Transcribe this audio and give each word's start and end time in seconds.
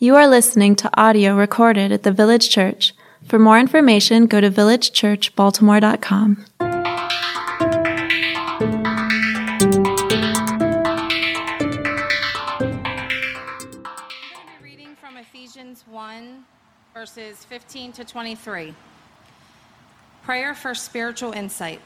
You 0.00 0.14
are 0.14 0.28
listening 0.28 0.76
to 0.76 0.88
audio 0.96 1.34
recorded 1.34 1.90
at 1.90 2.04
the 2.04 2.12
Village 2.12 2.50
Church. 2.50 2.94
For 3.26 3.36
more 3.36 3.58
information, 3.58 4.26
go 4.26 4.40
to 4.40 4.48
villagechurchbaltimore.com. 4.48 6.44
reading 14.62 14.94
from 15.00 15.16
Ephesians 15.16 15.82
1, 15.90 16.44
verses 16.94 17.44
15 17.46 17.90
to 17.94 18.04
23. 18.04 18.72
Prayer 20.22 20.54
for 20.54 20.76
spiritual 20.76 21.32
insight. 21.32 21.80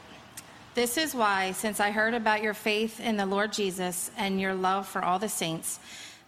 This 0.75 0.97
is 0.97 1.15
why, 1.15 1.51
since 1.53 1.79
I 1.79 1.89
heard 1.89 2.13
about 2.13 2.43
your 2.43 2.53
faith 2.53 2.99
in 2.99 3.17
the 3.17 3.25
Lord 3.25 3.51
Jesus 3.51 4.11
and 4.15 4.39
your 4.39 4.53
love 4.53 4.87
for 4.87 5.03
all 5.03 5.17
the 5.17 5.29
saints, 5.29 5.79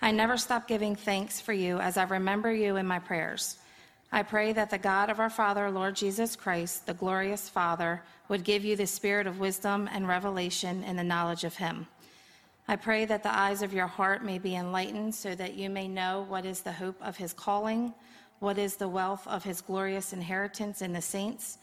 I 0.02 0.12
never 0.12 0.38
stop 0.38 0.68
giving 0.68 0.96
thanks 0.96 1.41
for 1.41 1.54
you 1.54 1.80
as 1.80 1.98
I 1.98 2.04
remember 2.04 2.54
you 2.54 2.75
in 2.75 2.86
my 2.86 3.00
prayers. 3.00 3.58
I 4.12 4.23
pray 4.23 4.54
that 4.54 4.70
the 4.70 4.77
God 4.77 5.09
of 5.09 5.20
our 5.20 5.30
Father, 5.30 5.70
Lord 5.70 5.95
Jesus 5.95 6.35
Christ, 6.35 6.85
the 6.85 6.94
glorious 6.94 7.49
Father, 7.49 8.02
would 8.30 8.44
give 8.44 8.63
you 8.63 8.76
the 8.76 8.88
spirit 8.88 9.27
of 9.27 9.40
wisdom 9.40 9.90
and 9.91 10.08
revelation 10.08 10.84
in 10.84 10.95
the 10.95 11.04
knowledge 11.04 11.44
of 11.44 11.55
him. 11.55 11.88
I 12.68 12.76
pray 12.76 13.05
that 13.05 13.23
the 13.23 13.35
eyes 13.35 13.62
of 13.62 13.73
your 13.73 13.88
heart 13.88 14.23
may 14.23 14.40
be 14.40 14.55
enlightened 14.55 15.13
so 15.13 15.35
that 15.35 15.54
you 15.54 15.70
may 15.70 15.88
know 15.88 16.26
what 16.27 16.46
is 16.46 16.62
the 16.62 16.71
hope 16.71 16.99
of 17.02 17.18
his 17.18 17.34
calling, 17.34 17.93
what 18.40 18.57
is 18.57 18.76
the 18.76 18.90
wealth 18.90 19.27
of 19.27 19.43
his 19.43 19.62
glorious 19.62 20.13
inheritance 20.13 20.82
in 20.82 20.91
the 20.91 21.02
saints, 21.02 21.59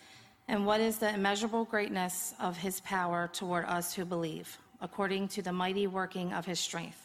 and 0.47 0.65
what 0.65 0.81
is 0.81 0.99
the 0.99 1.13
immeasurable 1.13 1.65
greatness 1.65 2.35
of 2.39 2.57
his 2.57 2.81
power 2.81 3.29
toward 3.33 3.65
us 3.65 3.95
who 3.95 4.05
believe, 4.05 4.59
according 4.81 5.27
to 5.29 5.43
the 5.43 5.53
mighty 5.53 5.89
working 5.89 6.33
of 6.33 6.47
his 6.47 6.61
strength. 6.61 7.02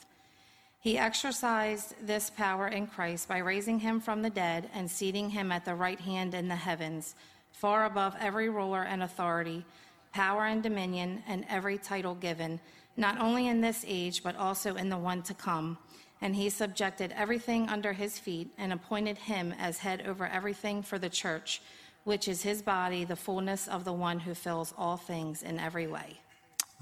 He 0.79 0.97
exercised 0.97 1.95
this 2.05 2.29
power 2.29 2.67
in 2.67 2.87
Christ 2.87 3.27
by 3.27 3.39
raising 3.39 3.79
him 3.79 3.99
from 3.99 4.21
the 4.21 4.29
dead 4.29 4.69
and 4.73 4.89
seating 4.89 5.29
him 5.29 5.51
at 5.51 5.65
the 5.65 5.75
right 5.75 5.99
hand 5.99 6.33
in 6.33 6.47
the 6.47 6.55
heavens, 6.55 7.15
far 7.51 7.85
above 7.85 8.15
every 8.19 8.49
ruler 8.49 8.83
and 8.83 9.03
authority, 9.03 9.65
power 10.13 10.45
and 10.45 10.61
dominion, 10.61 11.23
and 11.27 11.45
every 11.49 11.77
title 11.77 12.15
given, 12.15 12.59
not 12.95 13.19
only 13.19 13.47
in 13.47 13.61
this 13.61 13.83
age, 13.87 14.23
but 14.23 14.35
also 14.35 14.75
in 14.75 14.89
the 14.89 14.97
one 14.97 15.21
to 15.23 15.33
come. 15.33 15.77
And 16.21 16.35
he 16.35 16.49
subjected 16.49 17.13
everything 17.15 17.69
under 17.69 17.93
his 17.93 18.17
feet 18.17 18.49
and 18.57 18.71
appointed 18.71 19.17
him 19.17 19.53
as 19.59 19.79
head 19.79 20.03
over 20.07 20.25
everything 20.27 20.81
for 20.81 20.97
the 20.97 21.09
church, 21.09 21.61
which 22.05 22.27
is 22.27 22.41
his 22.41 22.61
body, 22.61 23.03
the 23.03 23.15
fullness 23.15 23.67
of 23.67 23.83
the 23.83 23.93
one 23.93 24.19
who 24.19 24.33
fills 24.33 24.73
all 24.77 24.97
things 24.97 25.43
in 25.43 25.59
every 25.59 25.87
way. 25.87 26.19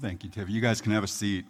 Thank 0.00 0.24
you, 0.24 0.30
Tiff. 0.30 0.48
You 0.48 0.60
guys 0.60 0.80
can 0.80 0.92
have 0.92 1.04
a 1.04 1.08
seat. 1.08 1.44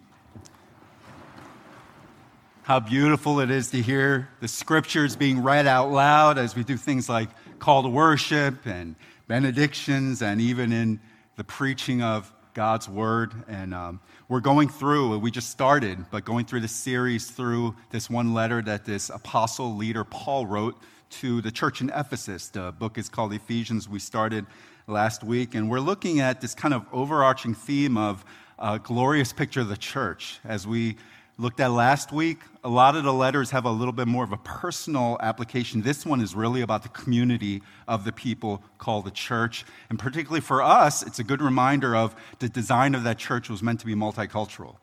How 2.66 2.80
beautiful 2.80 3.38
it 3.38 3.48
is 3.48 3.70
to 3.70 3.80
hear 3.80 4.28
the 4.40 4.48
scriptures 4.48 5.14
being 5.14 5.40
read 5.40 5.68
out 5.68 5.92
loud 5.92 6.36
as 6.36 6.56
we 6.56 6.64
do 6.64 6.76
things 6.76 7.08
like 7.08 7.28
call 7.60 7.84
to 7.84 7.88
worship 7.88 8.66
and 8.66 8.96
benedictions 9.28 10.20
and 10.20 10.40
even 10.40 10.72
in 10.72 10.98
the 11.36 11.44
preaching 11.44 12.02
of 12.02 12.32
God's 12.54 12.88
word. 12.88 13.32
And 13.46 13.72
um, 13.72 14.00
we're 14.28 14.40
going 14.40 14.68
through, 14.68 15.16
we 15.20 15.30
just 15.30 15.50
started, 15.50 16.06
but 16.10 16.24
going 16.24 16.44
through 16.44 16.58
the 16.58 16.66
series 16.66 17.30
through 17.30 17.76
this 17.90 18.10
one 18.10 18.34
letter 18.34 18.60
that 18.62 18.84
this 18.84 19.10
apostle 19.10 19.76
leader 19.76 20.02
Paul 20.02 20.44
wrote 20.44 20.76
to 21.20 21.40
the 21.42 21.52
church 21.52 21.80
in 21.80 21.90
Ephesus. 21.90 22.48
The 22.48 22.72
book 22.72 22.98
is 22.98 23.08
called 23.08 23.32
Ephesians. 23.32 23.88
We 23.88 24.00
started 24.00 24.44
last 24.88 25.22
week, 25.22 25.54
and 25.54 25.70
we're 25.70 25.78
looking 25.78 26.18
at 26.18 26.40
this 26.40 26.52
kind 26.52 26.74
of 26.74 26.84
overarching 26.92 27.54
theme 27.54 27.96
of 27.96 28.24
a 28.58 28.80
glorious 28.80 29.32
picture 29.32 29.60
of 29.60 29.68
the 29.68 29.76
church 29.76 30.40
as 30.42 30.66
we 30.66 30.96
looked 31.38 31.60
at 31.60 31.70
last 31.70 32.12
week, 32.12 32.38
a 32.64 32.68
lot 32.68 32.96
of 32.96 33.04
the 33.04 33.12
letters 33.12 33.50
have 33.50 33.64
a 33.66 33.70
little 33.70 33.92
bit 33.92 34.08
more 34.08 34.24
of 34.24 34.32
a 34.32 34.38
personal 34.38 35.18
application. 35.20 35.82
This 35.82 36.06
one 36.06 36.20
is 36.20 36.34
really 36.34 36.62
about 36.62 36.82
the 36.82 36.88
community 36.88 37.62
of 37.86 38.04
the 38.04 38.12
people 38.12 38.62
called 38.78 39.04
the 39.04 39.10
church. 39.10 39.64
And 39.90 39.98
particularly 39.98 40.40
for 40.40 40.62
us, 40.62 41.02
it's 41.02 41.18
a 41.18 41.24
good 41.24 41.42
reminder 41.42 41.94
of 41.94 42.16
the 42.38 42.48
design 42.48 42.94
of 42.94 43.04
that 43.04 43.18
church 43.18 43.50
was 43.50 43.62
meant 43.62 43.80
to 43.80 43.86
be 43.86 43.94
multicultural 43.94 44.76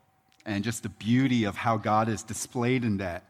and 0.46 0.64
just 0.64 0.84
the 0.84 0.90
beauty 0.90 1.46
of 1.46 1.56
how 1.56 1.78
God 1.78 2.08
is 2.08 2.22
displayed 2.22 2.84
in 2.84 2.98
that. 2.98 3.24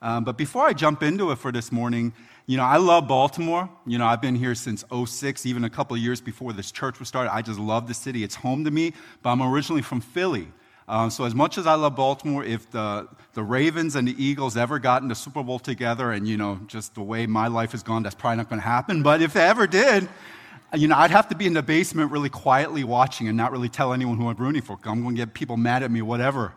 Um, 0.00 0.24
but 0.24 0.38
before 0.38 0.64
I 0.64 0.72
jump 0.72 1.02
into 1.02 1.32
it 1.32 1.38
for 1.38 1.50
this 1.50 1.72
morning, 1.72 2.12
you 2.46 2.56
know, 2.56 2.64
I 2.64 2.76
love 2.76 3.08
Baltimore. 3.08 3.68
You 3.86 3.98
know, 3.98 4.06
I've 4.06 4.22
been 4.22 4.36
here 4.36 4.54
since 4.54 4.84
06, 4.90 5.44
even 5.44 5.64
a 5.64 5.70
couple 5.70 5.96
years 5.96 6.20
before 6.20 6.52
this 6.52 6.70
church 6.70 6.98
was 6.98 7.08
started. 7.08 7.34
I 7.34 7.42
just 7.42 7.58
love 7.58 7.88
the 7.88 7.94
city. 7.94 8.22
It's 8.24 8.36
home 8.36 8.64
to 8.64 8.70
me, 8.70 8.94
but 9.22 9.30
I'm 9.30 9.42
originally 9.42 9.82
from 9.82 10.00
Philly. 10.00 10.48
Um, 10.88 11.10
so, 11.10 11.24
as 11.24 11.34
much 11.34 11.58
as 11.58 11.66
I 11.66 11.74
love 11.74 11.96
Baltimore, 11.96 12.42
if 12.42 12.70
the, 12.70 13.06
the 13.34 13.42
Ravens 13.42 13.94
and 13.94 14.08
the 14.08 14.24
Eagles 14.24 14.56
ever 14.56 14.78
got 14.78 15.02
in 15.02 15.08
the 15.08 15.14
Super 15.14 15.42
Bowl 15.42 15.58
together, 15.58 16.12
and, 16.12 16.26
you 16.26 16.38
know, 16.38 16.58
just 16.66 16.94
the 16.94 17.02
way 17.02 17.26
my 17.26 17.46
life 17.46 17.72
has 17.72 17.82
gone, 17.82 18.02
that's 18.02 18.14
probably 18.14 18.38
not 18.38 18.48
going 18.48 18.60
to 18.60 18.66
happen. 18.66 19.02
But 19.02 19.20
if 19.20 19.34
they 19.34 19.42
ever 19.42 19.66
did, 19.66 20.08
you 20.74 20.88
know, 20.88 20.96
I'd 20.96 21.10
have 21.10 21.28
to 21.28 21.34
be 21.34 21.46
in 21.46 21.52
the 21.52 21.62
basement 21.62 22.10
really 22.10 22.30
quietly 22.30 22.84
watching 22.84 23.28
and 23.28 23.36
not 23.36 23.52
really 23.52 23.68
tell 23.68 23.92
anyone 23.92 24.16
who 24.16 24.28
I'm 24.28 24.36
rooting 24.36 24.62
for. 24.62 24.78
I'm 24.84 25.02
going 25.02 25.14
to 25.14 25.20
get 25.20 25.34
people 25.34 25.58
mad 25.58 25.82
at 25.82 25.90
me, 25.90 26.00
whatever. 26.00 26.54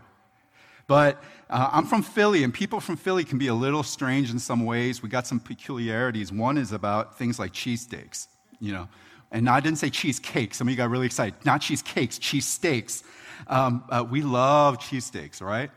But 0.87 1.21
uh, 1.49 1.69
I'm 1.71 1.85
from 1.85 2.01
Philly, 2.01 2.45
and 2.45 2.53
people 2.53 2.79
from 2.79 2.95
Philly 2.95 3.25
can 3.25 3.37
be 3.37 3.47
a 3.47 3.53
little 3.53 3.83
strange 3.83 4.31
in 4.31 4.39
some 4.39 4.65
ways. 4.65 5.03
We 5.03 5.09
got 5.09 5.27
some 5.27 5.41
peculiarities. 5.41 6.31
One 6.31 6.57
is 6.57 6.71
about 6.71 7.17
things 7.17 7.37
like 7.37 7.51
cheesesteaks, 7.51 8.27
you 8.61 8.71
know. 8.71 8.87
And 9.31 9.49
I 9.49 9.59
didn't 9.59 9.77
say 9.77 9.89
cheesecake. 9.89 10.53
Some 10.53 10.67
of 10.67 10.71
you 10.71 10.77
got 10.77 10.89
really 10.89 11.05
excited. 11.05 11.35
Not 11.45 11.61
cheesecakes, 11.61 12.17
cheesesteaks. 12.19 13.03
Um, 13.47 13.83
uh, 13.89 14.05
we 14.09 14.21
love 14.21 14.77
cheesesteaks, 14.77 15.41
right? 15.41 15.71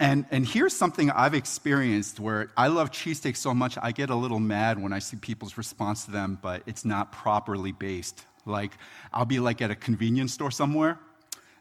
And, 0.00 0.26
and 0.30 0.46
here's 0.46 0.74
something 0.74 1.10
I've 1.10 1.34
experienced 1.34 2.18
where 2.18 2.50
I 2.56 2.66
love 2.66 2.90
cheesesteaks 2.90 3.36
so 3.36 3.54
much, 3.54 3.78
I 3.80 3.92
get 3.92 4.10
a 4.10 4.14
little 4.14 4.40
mad 4.40 4.82
when 4.82 4.92
I 4.92 4.98
see 4.98 5.16
people's 5.16 5.56
response 5.56 6.04
to 6.06 6.10
them, 6.10 6.38
but 6.42 6.62
it's 6.66 6.84
not 6.84 7.12
properly 7.12 7.72
based. 7.72 8.24
Like, 8.44 8.72
I'll 9.12 9.24
be 9.24 9.38
like 9.38 9.62
at 9.62 9.70
a 9.70 9.76
convenience 9.76 10.34
store 10.34 10.50
somewhere, 10.50 10.98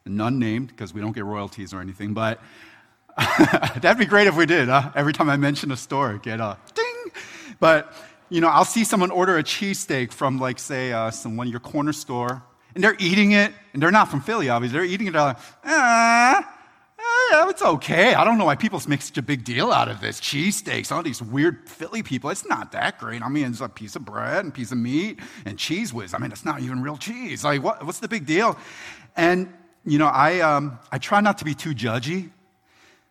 none 0.06 0.40
named 0.40 0.70
because 0.70 0.94
we 0.94 1.02
don't 1.02 1.14
get 1.14 1.26
royalties 1.26 1.74
or 1.74 1.80
anything, 1.80 2.14
but 2.14 2.42
that'd 3.18 4.00
be 4.00 4.06
great 4.06 4.28
if 4.28 4.36
we 4.36 4.48
did. 4.48 4.68
Huh? 4.68 4.92
Every 4.96 5.14
time 5.14 5.30
I 5.30 5.38
mention 5.38 5.72
a 5.72 5.78
store, 5.78 6.18
get 6.18 6.40
a 6.40 6.58
ding. 6.74 7.12
But, 7.60 7.94
you 8.30 8.42
know, 8.42 8.48
I'll 8.48 8.66
see 8.66 8.84
someone 8.84 9.12
order 9.12 9.38
a 9.38 9.44
cheesesteak 9.44 10.12
from, 10.12 10.40
like, 10.40 10.58
say, 10.58 10.92
uh, 10.92 11.12
some, 11.12 11.38
one 11.38 11.48
of 11.48 11.52
your 11.52 11.60
corner 11.60 11.94
store, 11.94 12.44
and 12.76 12.84
they're 12.84 12.96
eating 13.00 13.32
it, 13.32 13.54
and 13.74 13.82
they're 13.82 13.92
not 13.92 14.10
from 14.10 14.22
Philly, 14.22 14.50
obviously. 14.50 14.78
They're 14.78 14.88
eating 14.88 15.08
it, 15.08 15.14
like, 15.14 15.38
ah, 15.66 16.58
ah, 17.00 17.50
it's 17.50 17.62
okay. 17.62 18.14
I 18.14 18.24
don't 18.24 18.38
know 18.38 18.46
why 18.46 18.56
people 18.56 18.82
make 18.88 19.02
such 19.02 19.18
a 19.18 19.22
big 19.22 19.44
deal 19.44 19.72
out 19.72 19.90
of 19.90 20.02
this. 20.02 20.20
Cheesesteaks, 20.20 20.92
all 20.92 21.04
these 21.04 21.22
weird 21.22 21.70
Philly 21.70 22.04
people, 22.04 22.30
it's 22.30 22.46
not 22.48 22.72
that 22.72 23.00
great. 23.00 23.22
I 23.22 23.30
mean, 23.30 23.46
it's 23.46 23.62
a 23.62 23.70
piece 23.70 23.96
of 23.96 24.06
bread 24.06 24.44
and 24.44 24.54
piece 24.54 24.72
of 24.72 24.78
meat 24.78 25.20
and 25.46 25.58
Cheez 25.58 25.94
Whiz. 25.94 26.14
I 26.14 26.18
mean, 26.18 26.32
it's 26.32 26.46
not 26.46 26.62
even 26.62 26.82
real 26.82 26.98
cheese. 26.98 27.44
Like, 27.44 27.62
what, 27.64 27.86
what's 27.86 28.00
the 28.00 28.08
big 28.08 28.26
deal? 28.26 28.58
And, 29.16 29.54
you 29.86 29.98
know, 30.00 30.08
I, 30.08 30.40
um, 30.40 30.80
I 30.92 30.98
try 30.98 31.22
not 31.22 31.38
to 31.40 31.46
be 31.46 31.54
too 31.54 31.74
judgy, 31.76 32.30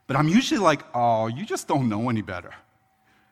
but 0.07 0.17
I'm 0.17 0.29
usually 0.29 0.61
like, 0.61 0.83
oh, 0.95 1.29
you 1.29 1.45
just 1.45 1.69
don't 1.69 1.89
know 1.89 2.09
any 2.09 2.23
better. 2.23 2.53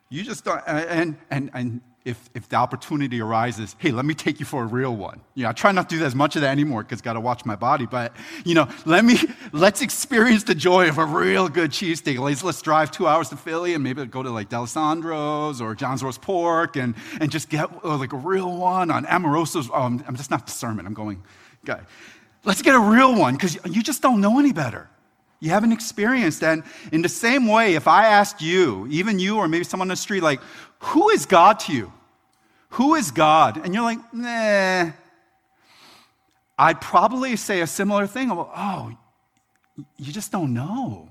You 0.09 0.23
just 0.23 0.45
don't, 0.45 0.61
and, 0.67 1.17
and, 1.29 1.49
and 1.53 1.81
if, 2.03 2.29
if 2.33 2.49
the 2.49 2.55
opportunity 2.55 3.21
arises, 3.21 3.75
hey, 3.77 3.91
let 3.91 4.05
me 4.05 4.13
take 4.13 4.39
you 4.39 4.45
for 4.45 4.63
a 4.63 4.65
real 4.65 4.95
one. 4.95 5.21
You 5.35 5.43
know, 5.43 5.49
I 5.49 5.53
try 5.53 5.71
not 5.71 5.89
to 5.89 5.97
do 5.97 6.03
as 6.03 6.15
much 6.15 6.35
of 6.35 6.41
that 6.41 6.49
anymore 6.49 6.83
because 6.83 7.01
got 7.01 7.13
to 7.13 7.19
watch 7.19 7.45
my 7.45 7.55
body. 7.55 7.85
But 7.85 8.15
you 8.43 8.55
know, 8.55 8.67
let 8.85 9.05
me 9.05 9.17
let's 9.51 9.81
experience 9.81 10.43
the 10.43 10.55
joy 10.55 10.89
of 10.89 10.97
a 10.97 11.05
real 11.05 11.47
good 11.47 11.71
cheesesteak. 11.71 12.19
Let's, 12.19 12.43
let's 12.43 12.61
drive 12.61 12.91
two 12.91 13.07
hours 13.07 13.29
to 13.29 13.37
Philly 13.37 13.73
and 13.75 13.83
maybe 13.83 14.05
go 14.05 14.23
to 14.23 14.29
like 14.29 14.49
D'Alessandro's 14.49 15.61
or 15.61 15.75
John's 15.75 16.03
Roast 16.03 16.21
Pork 16.21 16.75
and 16.75 16.95
and 17.19 17.31
just 17.31 17.49
get 17.49 17.69
uh, 17.83 17.97
like 17.97 18.13
a 18.13 18.17
real 18.17 18.57
one 18.57 18.89
on 18.89 19.05
Amoroso's. 19.05 19.69
Oh, 19.69 19.81
I'm, 19.81 20.03
I'm 20.07 20.15
just 20.15 20.31
not 20.31 20.45
the 20.45 20.51
sermon. 20.51 20.85
I'm 20.85 20.93
going, 20.93 21.21
guy. 21.65 21.81
Let's 22.43 22.63
get 22.63 22.73
a 22.73 22.79
real 22.79 23.15
one 23.15 23.35
because 23.35 23.59
you 23.65 23.83
just 23.83 24.01
don't 24.01 24.19
know 24.19 24.39
any 24.39 24.51
better. 24.51 24.89
You 25.41 25.49
haven't 25.49 25.71
experienced. 25.71 26.43
And 26.43 26.63
in 26.91 27.01
the 27.01 27.09
same 27.09 27.47
way, 27.47 27.73
if 27.73 27.87
I 27.87 28.05
asked 28.05 28.41
you, 28.41 28.87
even 28.89 29.19
you 29.19 29.37
or 29.37 29.47
maybe 29.47 29.63
someone 29.63 29.87
on 29.87 29.93
the 29.93 29.95
street, 29.95 30.21
like, 30.21 30.39
who 30.81 31.09
is 31.09 31.25
God 31.25 31.59
to 31.61 31.73
you? 31.73 31.93
Who 32.71 32.95
is 32.95 33.11
God? 33.11 33.57
And 33.63 33.73
you're 33.73 33.83
like, 33.83 33.99
nah. 34.13 34.91
I'd 36.57 36.81
probably 36.81 37.35
say 37.35 37.61
a 37.61 37.67
similar 37.67 38.07
thing. 38.07 38.31
Oh, 38.31 38.91
you 39.97 40.11
just 40.11 40.31
don't 40.31 40.53
know. 40.53 41.09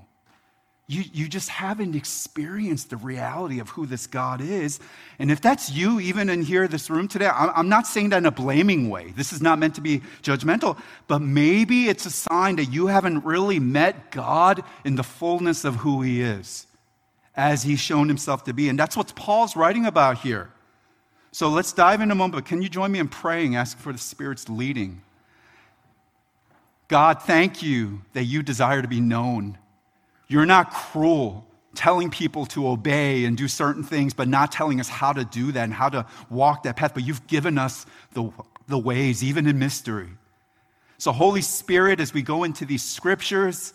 You, 0.87 1.03
you 1.13 1.29
just 1.29 1.47
haven't 1.47 1.95
experienced 1.95 2.89
the 2.89 2.97
reality 2.97 3.59
of 3.59 3.69
who 3.69 3.85
this 3.85 4.07
God 4.07 4.41
is. 4.41 4.81
And 5.19 5.31
if 5.31 5.39
that's 5.39 5.71
you, 5.71 6.01
even 6.01 6.29
in 6.29 6.41
here, 6.41 6.67
this 6.67 6.89
room 6.89 7.07
today, 7.07 7.27
I'm 7.27 7.69
not 7.69 7.87
saying 7.87 8.09
that 8.09 8.17
in 8.17 8.25
a 8.25 8.31
blaming 8.31 8.89
way. 8.89 9.13
This 9.15 9.31
is 9.31 9.41
not 9.41 9.57
meant 9.57 9.75
to 9.75 9.81
be 9.81 10.01
judgmental, 10.21 10.77
but 11.07 11.19
maybe 11.19 11.87
it's 11.87 12.05
a 12.05 12.11
sign 12.11 12.57
that 12.57 12.65
you 12.65 12.87
haven't 12.87 13.23
really 13.23 13.59
met 13.59 14.11
God 14.11 14.63
in 14.83 14.95
the 14.95 15.03
fullness 15.03 15.63
of 15.63 15.75
who 15.77 16.01
He 16.01 16.21
is 16.21 16.67
as 17.35 17.63
he's 17.63 17.79
shown 17.79 18.07
himself 18.07 18.43
to 18.45 18.53
be. 18.53 18.69
And 18.69 18.77
that's 18.77 18.97
what 18.97 19.15
Paul's 19.15 19.55
writing 19.55 19.85
about 19.85 20.19
here. 20.19 20.49
So 21.31 21.49
let's 21.49 21.71
dive 21.73 22.01
in 22.01 22.11
a 22.11 22.15
moment. 22.15 22.35
But 22.35 22.45
can 22.45 22.61
you 22.61 22.69
join 22.69 22.91
me 22.91 22.99
in 22.99 23.07
praying, 23.07 23.55
asking 23.55 23.81
for 23.81 23.93
the 23.93 23.99
Spirit's 23.99 24.49
leading? 24.49 25.01
God, 26.87 27.21
thank 27.21 27.63
you 27.63 28.01
that 28.13 28.25
you 28.25 28.43
desire 28.43 28.81
to 28.81 28.87
be 28.87 28.99
known. 28.99 29.57
You're 30.27 30.45
not 30.45 30.71
cruel. 30.71 31.47
telling 31.73 32.09
people 32.09 32.45
to 32.47 32.67
obey 32.67 33.23
and 33.25 33.37
do 33.37 33.47
certain 33.47 33.83
things, 33.83 34.13
but 34.13 34.27
not 34.27 34.51
telling 34.51 34.79
us 34.79 34.89
how 34.89 35.13
to 35.13 35.23
do 35.23 35.53
that 35.53 35.63
and 35.63 35.73
how 35.73 35.89
to 35.89 36.05
walk 36.29 36.63
that 36.63 36.75
path. 36.75 36.93
But 36.93 37.05
you've 37.05 37.25
given 37.27 37.57
us 37.57 37.85
the, 38.13 38.29
the 38.67 38.77
ways, 38.77 39.23
even 39.23 39.47
in 39.47 39.57
mystery. 39.57 40.09
So, 40.97 41.11
Holy 41.11 41.41
Spirit, 41.41 41.99
as 41.99 42.13
we 42.13 42.21
go 42.21 42.43
into 42.43 42.65
these 42.65 42.83
scriptures 42.83 43.73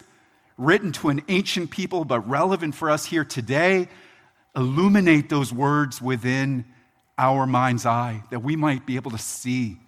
written 0.58 0.92
to 0.92 1.08
an 1.08 1.22
ancient 1.28 1.70
people, 1.70 2.04
but 2.04 2.20
relevant 2.28 2.74
for 2.74 2.90
us 2.90 3.04
here 3.06 3.24
today, 3.24 3.88
illuminate 4.54 5.28
those 5.28 5.52
words 5.52 6.00
within 6.00 6.64
our 7.18 7.46
mind's 7.46 7.86
eye 7.86 8.22
that 8.30 8.40
we 8.40 8.56
might 8.56 8.86
be 8.86 8.96
able 8.96 9.10
to 9.10 9.18
see 9.18 9.78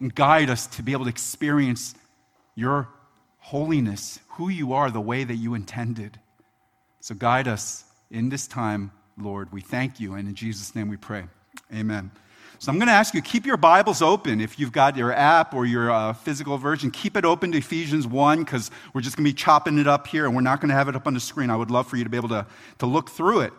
and 0.00 0.14
guide 0.14 0.50
us 0.50 0.66
to 0.66 0.82
be 0.82 0.92
able 0.92 1.04
to 1.04 1.10
experience 1.10 1.94
your 2.54 2.88
holiness, 3.38 4.18
who 4.30 4.48
you 4.48 4.72
are, 4.72 4.90
the 4.90 5.00
way 5.00 5.24
that 5.24 5.34
you 5.34 5.54
intended. 5.54 6.18
So 7.00 7.14
guide 7.14 7.48
us 7.48 7.84
in 8.10 8.28
this 8.28 8.46
time, 8.46 8.92
Lord. 9.18 9.52
We 9.52 9.60
thank 9.60 10.00
you, 10.00 10.14
and 10.14 10.28
in 10.28 10.34
Jesus' 10.34 10.74
name 10.74 10.88
we 10.88 10.96
pray. 10.96 11.24
Amen. 11.72 12.10
So 12.60 12.70
I'm 12.70 12.76
going 12.76 12.88
to 12.88 12.92
ask 12.92 13.14
you 13.14 13.22
keep 13.22 13.46
your 13.46 13.56
Bibles 13.56 14.02
open. 14.02 14.38
If 14.38 14.58
you've 14.58 14.70
got 14.70 14.94
your 14.94 15.14
app 15.14 15.54
or 15.54 15.64
your 15.64 15.90
uh, 15.90 16.12
physical 16.12 16.58
version, 16.58 16.90
keep 16.90 17.16
it 17.16 17.24
open 17.24 17.52
to 17.52 17.56
Ephesians 17.58 18.06
1 18.06 18.40
because 18.40 18.70
we're 18.92 19.00
just 19.00 19.16
going 19.16 19.24
to 19.24 19.30
be 19.30 19.34
chopping 19.34 19.78
it 19.78 19.88
up 19.88 20.06
here 20.06 20.26
and 20.26 20.34
we're 20.34 20.42
not 20.42 20.60
going 20.60 20.68
to 20.68 20.74
have 20.74 20.86
it 20.86 20.94
up 20.94 21.06
on 21.06 21.14
the 21.14 21.20
screen. 21.20 21.48
I 21.48 21.56
would 21.56 21.70
love 21.70 21.86
for 21.86 21.96
you 21.96 22.04
to 22.04 22.10
be 22.10 22.18
able 22.18 22.28
to, 22.28 22.44
to 22.80 22.84
look 22.84 23.08
through 23.08 23.40
it. 23.40 23.54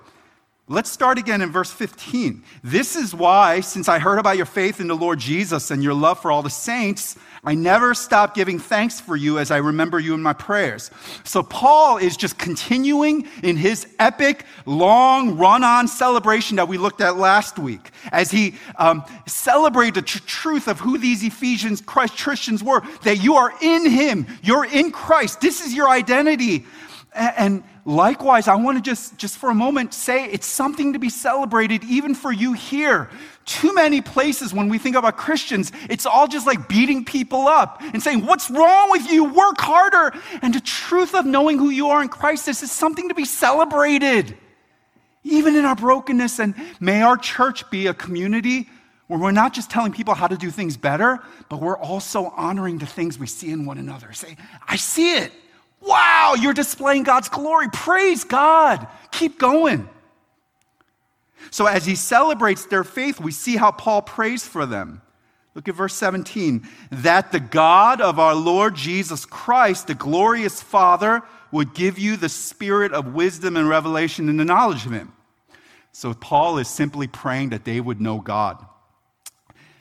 Let's 0.71 0.89
start 0.89 1.18
again 1.18 1.41
in 1.41 1.51
verse 1.51 1.69
15. 1.69 2.44
This 2.63 2.95
is 2.95 3.13
why, 3.13 3.59
since 3.59 3.89
I 3.89 4.00
heard 4.00 4.19
about 4.19 4.38
your 4.38 4.45
faith 4.45 4.79
in 4.79 4.88
the 4.88 4.95
Lord 4.95 5.19
Jesus 5.19 5.69
and 5.69 5.83
your 5.83 5.94
love 5.94 6.21
for 6.21 6.31
all 6.31 6.41
the 6.41 6.50
saints, 6.50 7.18
I 7.44 7.56
never 7.56 7.94
stop 7.94 8.33
giving 8.33 8.57
thanks 8.57 8.97
for 9.01 9.18
you 9.18 9.38
as 9.38 9.51
I 9.51 9.57
remember 9.57 10.00
you 10.00 10.13
in 10.13 10.23
my 10.23 10.31
prayers. 10.31 10.89
So, 11.25 11.44
Paul 11.44 11.97
is 11.97 12.15
just 12.15 12.38
continuing 12.38 13.27
in 13.44 13.57
his 13.57 13.85
epic, 14.00 14.45
long, 14.65 15.38
run 15.38 15.65
on 15.65 15.89
celebration 15.89 16.56
that 16.56 16.69
we 16.69 16.77
looked 16.77 17.01
at 17.01 17.17
last 17.17 17.59
week 17.59 17.91
as 18.13 18.31
he 18.31 18.56
um, 18.77 19.03
celebrated 19.27 19.95
the 19.95 20.01
tr- 20.03 20.19
truth 20.19 20.69
of 20.69 20.79
who 20.79 20.97
these 20.97 21.21
Ephesians 21.21 21.81
Christ 21.81 22.17
Christians 22.17 22.63
were 22.63 22.81
that 23.03 23.21
you 23.21 23.35
are 23.35 23.51
in 23.62 23.89
him, 23.89 24.25
you're 24.41 24.65
in 24.65 24.94
Christ. 24.94 25.41
This 25.41 25.59
is 25.59 25.74
your 25.74 25.89
identity. 25.89 26.65
And 27.13 27.63
likewise, 27.84 28.48
I 28.48 28.56
want 28.56 28.78
to 28.78 28.81
just, 28.81 29.18
just 29.18 29.38
for 29.38 29.50
a 29.50 29.56
moment 29.56 29.94
say 29.94 30.25
it's 30.25 30.48
something 30.48 30.94
to 30.94 31.00
be 31.00 31.10
celebrated 31.10 31.84
even 31.84 32.16
for 32.16 32.31
you 32.31 32.54
here. 32.54 33.10
Too 33.46 33.75
many 33.75 34.00
places 34.00 34.54
when 34.54 34.69
we 34.69 34.78
think 34.78 34.96
about 34.96 35.18
Christians, 35.18 35.74
it's 35.90 36.06
all 36.06 36.28
just 36.28 36.48
like 36.48 36.69
beating 36.69 37.04
people 37.04 37.48
up 37.48 37.81
and 37.81 38.02
saying, 38.02 38.25
What's 38.25 38.50
wrong 38.50 38.92
with 38.92 39.12
you? 39.12 39.25
Work 39.25 39.60
harder. 39.60 40.18
And 40.42 40.54
the 40.54 40.62
truth 40.62 41.13
of 41.13 41.25
knowing 41.25 41.58
who 41.58 41.69
you 41.69 41.90
are 41.90 42.02
in 42.02 42.08
Christ 42.08 42.46
this 42.46 42.63
is 42.63 42.72
something 42.72 43.10
to 43.10 43.16
be 43.16 43.25
celebrated, 43.25 44.38
even 45.25 45.58
in 45.58 45.66
our 45.66 45.75
brokenness. 45.75 46.40
And 46.40 46.56
may 46.80 47.02
our 47.02 47.18
church 47.18 47.69
be 47.69 47.88
a 47.88 47.94
community 47.94 48.69
where 49.08 49.19
we're 49.19 49.31
not 49.31 49.54
just 49.54 49.69
telling 49.69 49.92
people 49.92 50.13
how 50.13 50.28
to 50.28 50.38
do 50.38 50.50
things 50.50 50.78
better, 50.78 51.19
but 51.50 51.60
we're 51.60 51.78
also 51.78 52.31
honoring 52.38 52.78
the 52.78 52.86
things 52.86 53.19
we 53.19 53.28
see 53.28 53.52
in 53.52 53.66
one 53.66 53.78
another. 53.78 54.13
Say, 54.13 54.38
I 54.66 54.78
see 54.78 55.18
it. 55.18 55.34
Wow, 55.81 56.36
you're 56.39 56.54
displaying 56.54 57.04
God's 57.04 57.30
glory. 57.30 57.68
Praise 57.74 58.24
God. 58.24 58.88
Keep 59.12 59.39
going. 59.39 59.89
So, 61.50 61.66
as 61.66 61.86
he 61.86 61.95
celebrates 61.95 62.66
their 62.66 62.83
faith, 62.83 63.19
we 63.19 63.31
see 63.31 63.57
how 63.57 63.72
Paul 63.72 64.04
prays 64.04 64.45
for 64.45 64.66
them. 64.66 65.01
Look 65.56 65.68
at 65.68 65.75
verse 65.75 65.95
17. 65.95 66.68
That 66.92 67.31
the 67.31 67.39
God 67.39 68.00
of 68.00 68.19
our 68.19 68.36
Lord 68.36 68.75
Jesus 68.75 69.25
Christ, 69.25 69.88
the 69.88 69.95
glorious 69.95 70.62
Father, 70.62 71.24
would 71.51 71.74
give 71.74 72.00
you 72.00 72.16
the 72.16 72.30
spirit 72.30 72.94
of 72.94 73.13
wisdom 73.13 73.57
and 73.57 73.68
revelation 73.68 74.30
and 74.30 74.39
the 74.39 74.45
knowledge 74.45 74.86
of 74.86 74.94
him. 74.94 75.12
So, 75.92 76.13
Paul 76.13 76.60
is 76.60 76.69
simply 76.69 77.07
praying 77.07 77.50
that 77.50 77.66
they 77.66 77.81
would 77.81 78.00
know 78.00 78.19
God. 78.19 78.63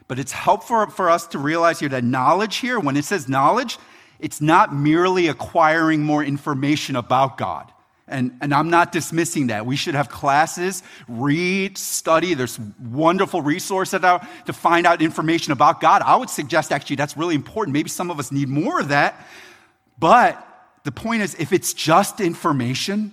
But 0.09 0.19
it's 0.19 0.33
helpful 0.33 0.87
for 0.87 1.09
us 1.09 1.29
to 1.29 1.39
realize 1.39 1.79
here 1.79 1.89
that 1.91 2.03
knowledge 2.03 2.57
here, 2.57 2.81
when 2.81 2.97
it 2.97 3.05
says 3.05 3.29
knowledge, 3.29 3.79
it's 4.21 4.41
not 4.41 4.75
merely 4.75 5.29
acquiring 5.29 6.03
more 6.03 6.23
information 6.23 6.97
about 6.97 7.37
God. 7.39 7.73
And, 8.07 8.37
and 8.41 8.53
I'm 8.53 8.71
not 8.71 8.91
dismissing 8.91 9.49
that. 9.49 9.67
We 9.67 9.77
should 9.77 9.95
have 9.95 10.09
classes, 10.09 10.83
read, 11.09 11.79
study. 11.79 12.35
There's 12.35 12.59
wonderful 12.59 13.41
resources 13.41 14.03
out 14.03 14.27
to 14.47 14.53
find 14.53 14.85
out 14.85 15.01
information 15.01 15.53
about 15.53 15.81
God. 15.81 16.03
I 16.03 16.17
would 16.17 16.29
suggest 16.29 16.73
actually 16.73 16.97
that's 16.97 17.17
really 17.17 17.37
important. 17.37 17.73
Maybe 17.73 17.89
some 17.89 18.11
of 18.11 18.19
us 18.19 18.33
need 18.33 18.49
more 18.49 18.81
of 18.81 18.89
that. 18.89 19.27
But 19.99 20.45
the 20.83 20.91
point 20.91 21.23
is, 21.23 21.37
if 21.37 21.53
it's 21.53 21.73
just 21.73 22.21
information, 22.21 23.13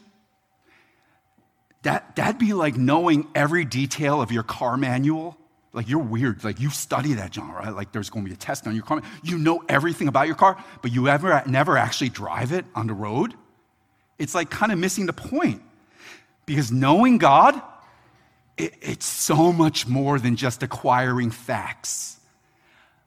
that, 1.83 2.15
that'd 2.15 2.39
be 2.39 2.53
like 2.53 2.75
knowing 2.75 3.27
every 3.35 3.65
detail 3.65 4.19
of 4.19 4.31
your 4.31 4.43
car 4.43 4.77
manual 4.77 5.37
like 5.77 5.87
you're 5.87 5.99
weird. 5.99 6.43
Like 6.43 6.59
you 6.59 6.71
study 6.71 7.13
that, 7.13 7.35
genre, 7.35 7.53
right? 7.53 7.73
Like 7.73 7.91
there's 7.91 8.09
going 8.09 8.25
to 8.25 8.29
be 8.29 8.33
a 8.33 8.37
test 8.37 8.65
on 8.65 8.73
your 8.73 8.83
car. 8.83 9.01
You 9.23 9.37
know 9.37 9.63
everything 9.69 10.07
about 10.07 10.25
your 10.25 10.35
car, 10.35 10.61
but 10.81 10.91
you 10.91 11.07
ever 11.07 11.41
never 11.45 11.77
actually 11.77 12.09
drive 12.09 12.51
it 12.51 12.65
on 12.73 12.87
the 12.87 12.93
road. 12.93 13.35
It's 14.17 14.33
like 14.33 14.49
kind 14.49 14.71
of 14.71 14.79
missing 14.79 15.05
the 15.05 15.13
point. 15.13 15.61
Because 16.47 16.71
knowing 16.71 17.19
God, 17.19 17.61
it, 18.57 18.73
it's 18.81 19.05
so 19.05 19.53
much 19.53 19.87
more 19.87 20.17
than 20.17 20.35
just 20.35 20.63
acquiring 20.63 21.29
facts, 21.29 22.17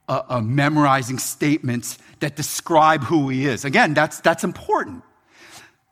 uh, 0.08 0.22
uh, 0.28 0.40
memorizing 0.40 1.18
statements 1.18 1.98
that 2.20 2.36
describe 2.36 3.02
who 3.02 3.30
He 3.30 3.46
is. 3.46 3.64
Again, 3.64 3.94
that's 3.94 4.20
that's 4.20 4.44
important. 4.44 5.02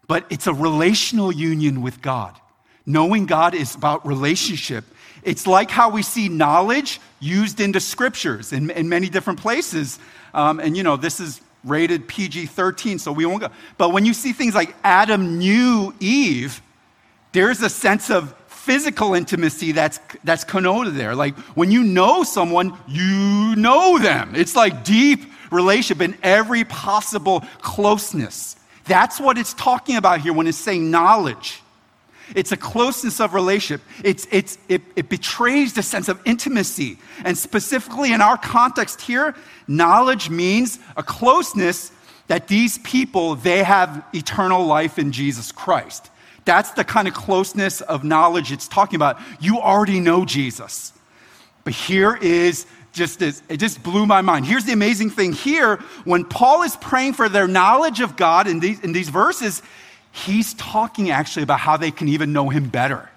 But 0.07 0.27
it's 0.31 0.47
a 0.47 0.55
relational 0.55 1.33
union 1.33 1.83
with 1.83 2.01
God. 2.01 2.39
Knowing 2.87 3.27
God 3.27 3.55
is 3.55 3.75
about 3.75 4.07
relationship 4.07 4.85
it's 5.23 5.47
like 5.47 5.71
how 5.71 5.91
we 5.91 6.03
see 6.03 6.29
knowledge 6.29 7.01
used 7.21 7.61
in 7.61 7.73
the 7.73 7.81
scriptures 7.81 8.53
in, 8.53 8.71
in 8.71 8.89
many 8.89 9.09
different 9.09 9.41
places. 9.41 9.99
Um, 10.35 10.61
and 10.61 10.77
you 10.77 10.83
know, 10.83 10.97
this 10.97 11.21
is 11.21 11.41
rated 11.65 12.09
PG 12.09 12.47
13, 12.47 12.99
so 12.99 13.13
we 13.13 13.27
won't 13.27 13.41
go. 13.41 13.49
But 13.77 13.91
when 13.91 14.07
you 14.07 14.15
see 14.15 14.33
things 14.33 14.55
like 14.55 14.75
Adam 14.85 15.39
knew 15.39 15.95
Eve, 16.01 16.63
there's 17.33 17.63
a 17.63 17.69
sense 17.69 18.11
of 18.11 18.35
physical 18.47 19.15
intimacy 19.15 19.73
that's, 19.73 19.99
that's 20.25 20.45
connoted 20.45 20.95
there. 20.95 21.15
Like 21.15 21.37
when 21.57 21.71
you 21.71 21.83
know 21.83 22.23
someone, 22.23 22.77
you 22.87 23.57
know 23.57 23.99
them. 23.99 24.35
It's 24.35 24.55
like 24.55 24.85
deep 24.85 25.21
relationship 25.51 26.03
in 26.03 26.19
every 26.23 26.65
possible 26.65 27.41
closeness. 27.63 28.57
That's 28.85 29.21
what 29.21 29.39
it's 29.39 29.55
talking 29.55 29.97
about 29.97 30.21
here 30.21 30.33
when 30.33 30.47
it's 30.47 30.59
saying 30.59 30.91
knowledge. 30.91 31.63
It's 32.35 32.53
a 32.53 32.57
closeness 32.57 33.21
of 33.21 33.35
relationship. 33.35 33.87
It's, 34.05 34.27
it's, 34.31 34.59
it, 34.69 34.83
it 34.97 35.09
betrays 35.09 35.73
the 35.73 35.83
sense 35.83 36.09
of 36.09 36.21
intimacy. 36.25 36.99
And 37.25 37.37
specifically 37.37 38.13
in 38.13 38.21
our 38.21 38.37
context 38.37 39.01
here, 39.01 39.35
knowledge 39.67 40.31
means 40.31 40.79
a 40.97 41.03
closeness 41.03 41.93
that 42.27 42.49
these 42.49 42.79
people, 42.79 43.35
they 43.35 43.63
have 43.63 44.05
eternal 44.15 44.67
life 44.67 44.99
in 44.99 45.13
Jesus 45.13 45.51
Christ. 45.53 46.11
That's 46.45 46.71
the 46.73 46.85
kind 46.85 47.09
of 47.09 47.15
closeness 47.15 47.81
of 47.81 48.05
knowledge 48.05 48.53
it's 48.53 48.69
talking 48.69 48.97
about. 48.97 49.19
You 49.41 49.61
already 49.61 50.01
know 50.01 50.25
Jesus. 50.25 50.93
But 51.65 51.75
here 51.75 52.17
is 52.17 52.67
just 52.93 53.19
this, 53.19 53.43
it 53.49 53.59
just 53.59 53.83
blew 53.83 54.07
my 54.07 54.23
mind. 54.23 54.47
Here's 54.47 54.65
the 54.65 54.73
amazing 54.73 55.11
thing 55.11 55.33
here 55.33 55.77
when 56.05 56.25
Paul 56.25 56.63
is 56.63 56.77
praying 56.77 57.15
for 57.15 57.29
their 57.29 57.47
knowledge 57.47 58.01
of 58.01 58.17
God 58.17 58.47
in 58.47 58.61
these, 58.61 58.81
in 58.81 58.93
these 58.93 59.09
verses, 59.09 59.63
he's 60.13 60.55
talking 60.55 61.11
actually 61.11 61.43
about 61.43 61.61
how 61.61 61.77
they 61.77 61.91
can 61.91 62.09
even 62.09 62.33
know 62.33 62.49
him 62.49 62.69
better. 62.69 63.09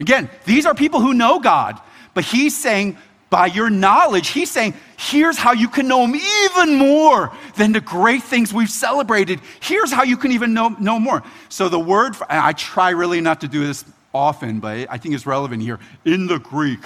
Again, 0.00 0.28
these 0.44 0.66
are 0.66 0.74
people 0.74 1.00
who 1.00 1.14
know 1.14 1.38
God, 1.40 1.80
but 2.14 2.24
he's 2.24 2.56
saying, 2.56 2.96
by 3.28 3.46
your 3.46 3.70
knowledge, 3.70 4.28
he's 4.28 4.50
saying, 4.50 4.74
here's 4.96 5.36
how 5.36 5.52
you 5.52 5.68
can 5.68 5.88
know 5.88 6.04
him 6.04 6.14
even 6.14 6.76
more 6.76 7.32
than 7.56 7.72
the 7.72 7.80
great 7.80 8.22
things 8.22 8.52
we've 8.52 8.70
celebrated. 8.70 9.40
Here's 9.60 9.90
how 9.90 10.04
you 10.04 10.16
can 10.16 10.32
even 10.32 10.54
know, 10.54 10.68
know 10.78 10.98
more. 10.98 11.22
So 11.48 11.68
the 11.68 11.78
word, 11.78 12.14
for, 12.14 12.26
I 12.30 12.52
try 12.52 12.90
really 12.90 13.20
not 13.20 13.40
to 13.40 13.48
do 13.48 13.66
this 13.66 13.84
often, 14.14 14.60
but 14.60 14.86
I 14.90 14.98
think 14.98 15.14
it's 15.14 15.26
relevant 15.26 15.62
here. 15.62 15.80
In 16.04 16.28
the 16.28 16.38
Greek, 16.38 16.80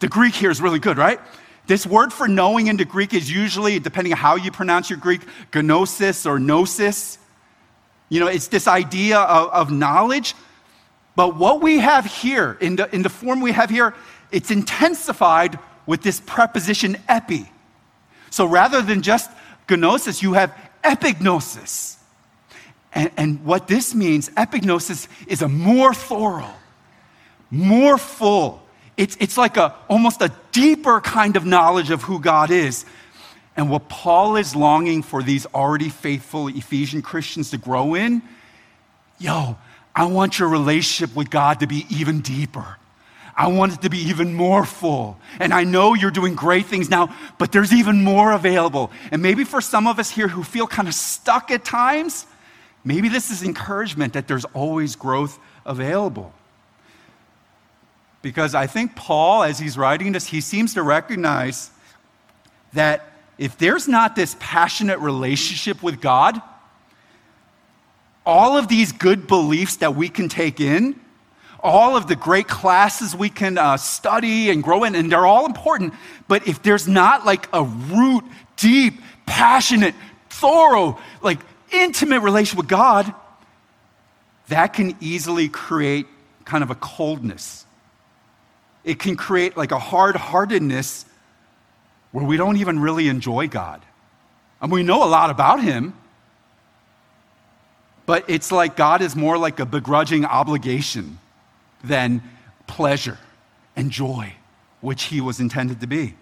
the 0.00 0.08
Greek 0.08 0.34
here 0.34 0.50
is 0.50 0.60
really 0.60 0.80
good, 0.80 0.98
right? 0.98 1.20
This 1.66 1.86
word 1.86 2.12
for 2.12 2.28
knowing 2.28 2.66
in 2.66 2.76
the 2.76 2.84
Greek 2.84 3.14
is 3.14 3.30
usually, 3.30 3.78
depending 3.78 4.12
on 4.12 4.18
how 4.18 4.36
you 4.36 4.50
pronounce 4.50 4.90
your 4.90 4.98
Greek, 4.98 5.22
gnosis 5.54 6.26
or 6.26 6.38
gnosis. 6.38 7.18
You 8.08 8.20
know, 8.20 8.26
it's 8.28 8.48
this 8.48 8.68
idea 8.68 9.18
of, 9.18 9.50
of 9.50 9.72
knowledge. 9.72 10.34
But 11.16 11.36
what 11.36 11.62
we 11.62 11.78
have 11.78 12.04
here, 12.04 12.56
in 12.60 12.76
the, 12.76 12.94
in 12.94 13.02
the 13.02 13.08
form 13.08 13.40
we 13.40 13.52
have 13.52 13.70
here, 13.70 13.94
it's 14.30 14.50
intensified 14.50 15.58
with 15.86 16.02
this 16.02 16.20
preposition 16.20 16.96
epi. 17.08 17.50
So 18.30 18.46
rather 18.46 18.82
than 18.82 19.02
just 19.02 19.30
gnosis, 19.68 20.22
you 20.22 20.34
have 20.34 20.54
epignosis. 20.84 21.96
And, 22.92 23.10
and 23.16 23.44
what 23.44 23.66
this 23.66 23.94
means, 23.94 24.30
epignosis, 24.30 25.08
is 25.26 25.42
a 25.42 25.48
more 25.48 25.94
thorough, 25.94 26.54
more 27.50 27.98
full. 27.98 28.62
It's, 28.96 29.16
it's 29.20 29.36
like 29.36 29.56
a, 29.56 29.74
almost 29.88 30.22
a 30.22 30.32
deeper 30.52 31.00
kind 31.00 31.36
of 31.36 31.44
knowledge 31.44 31.90
of 31.90 32.02
who 32.02 32.20
God 32.20 32.50
is 32.50 32.84
and 33.56 33.70
what 33.70 33.88
Paul 33.88 34.36
is 34.36 34.54
longing 34.54 35.02
for 35.02 35.22
these 35.22 35.46
already 35.46 35.88
faithful 35.88 36.48
Ephesian 36.48 37.00
Christians 37.00 37.50
to 37.50 37.58
grow 37.58 37.94
in, 37.94 38.22
yo, 39.18 39.56
I 39.94 40.04
want 40.04 40.38
your 40.38 40.48
relationship 40.48 41.16
with 41.16 41.30
God 41.30 41.60
to 41.60 41.66
be 41.66 41.86
even 41.88 42.20
deeper. 42.20 42.76
I 43.34 43.48
want 43.48 43.72
it 43.72 43.82
to 43.82 43.90
be 43.90 43.98
even 43.98 44.34
more 44.34 44.64
full. 44.64 45.18
And 45.40 45.52
I 45.52 45.64
know 45.64 45.94
you're 45.94 46.10
doing 46.10 46.34
great 46.34 46.66
things 46.66 46.90
now, 46.90 47.14
but 47.38 47.52
there's 47.52 47.72
even 47.72 48.02
more 48.02 48.32
available. 48.32 48.90
And 49.10 49.22
maybe 49.22 49.44
for 49.44 49.60
some 49.60 49.86
of 49.86 49.98
us 49.98 50.10
here 50.10 50.28
who 50.28 50.42
feel 50.42 50.66
kind 50.66 50.88
of 50.88 50.94
stuck 50.94 51.50
at 51.50 51.64
times, 51.64 52.26
maybe 52.84 53.08
this 53.08 53.30
is 53.30 53.42
encouragement 53.42 54.14
that 54.14 54.28
there's 54.28 54.46
always 54.46 54.96
growth 54.96 55.38
available. 55.64 56.32
Because 58.20 58.54
I 58.54 58.66
think 58.66 58.96
Paul, 58.96 59.44
as 59.44 59.58
he's 59.58 59.78
writing 59.78 60.12
this, 60.12 60.26
he 60.26 60.40
seems 60.40 60.74
to 60.74 60.82
recognize 60.82 61.70
that 62.72 63.15
if 63.38 63.58
there's 63.58 63.86
not 63.86 64.16
this 64.16 64.36
passionate 64.40 64.98
relationship 65.00 65.82
with 65.82 66.00
God, 66.00 66.40
all 68.24 68.56
of 68.56 68.68
these 68.68 68.92
good 68.92 69.26
beliefs 69.26 69.76
that 69.76 69.94
we 69.94 70.08
can 70.08 70.28
take 70.28 70.60
in, 70.60 70.98
all 71.60 71.96
of 71.96 72.06
the 72.06 72.16
great 72.16 72.48
classes 72.48 73.14
we 73.14 73.28
can 73.28 73.58
uh, 73.58 73.76
study 73.76 74.50
and 74.50 74.62
grow 74.62 74.84
in, 74.84 74.94
and 74.94 75.10
they're 75.10 75.26
all 75.26 75.46
important. 75.46 75.94
But 76.28 76.46
if 76.48 76.62
there's 76.62 76.88
not 76.88 77.24
like 77.24 77.48
a 77.52 77.62
root, 77.62 78.24
deep, 78.56 79.00
passionate, 79.26 79.94
thorough, 80.28 80.98
like 81.22 81.40
intimate 81.72 82.20
relationship 82.20 82.58
with 82.58 82.68
God, 82.68 83.12
that 84.48 84.68
can 84.68 84.96
easily 85.00 85.48
create 85.48 86.06
kind 86.44 86.62
of 86.62 86.70
a 86.70 86.74
coldness. 86.76 87.66
It 88.84 88.98
can 89.00 89.16
create 89.16 89.56
like 89.56 89.72
a 89.72 89.78
hard 89.78 90.14
heartedness 90.14 91.04
where 92.16 92.24
we 92.24 92.38
don't 92.38 92.56
even 92.56 92.78
really 92.78 93.08
enjoy 93.08 93.46
God. 93.46 93.82
And 94.62 94.72
we 94.72 94.82
know 94.82 95.04
a 95.04 95.10
lot 95.10 95.28
about 95.28 95.62
Him, 95.62 95.92
but 98.06 98.24
it's 98.26 98.50
like 98.50 98.74
God 98.74 99.02
is 99.02 99.14
more 99.14 99.36
like 99.36 99.60
a 99.60 99.66
begrudging 99.66 100.24
obligation 100.24 101.18
than 101.84 102.22
pleasure 102.66 103.18
and 103.76 103.90
joy, 103.90 104.32
which 104.80 105.02
He 105.02 105.20
was 105.20 105.40
intended 105.40 105.82
to 105.82 105.86
be. 105.86 106.14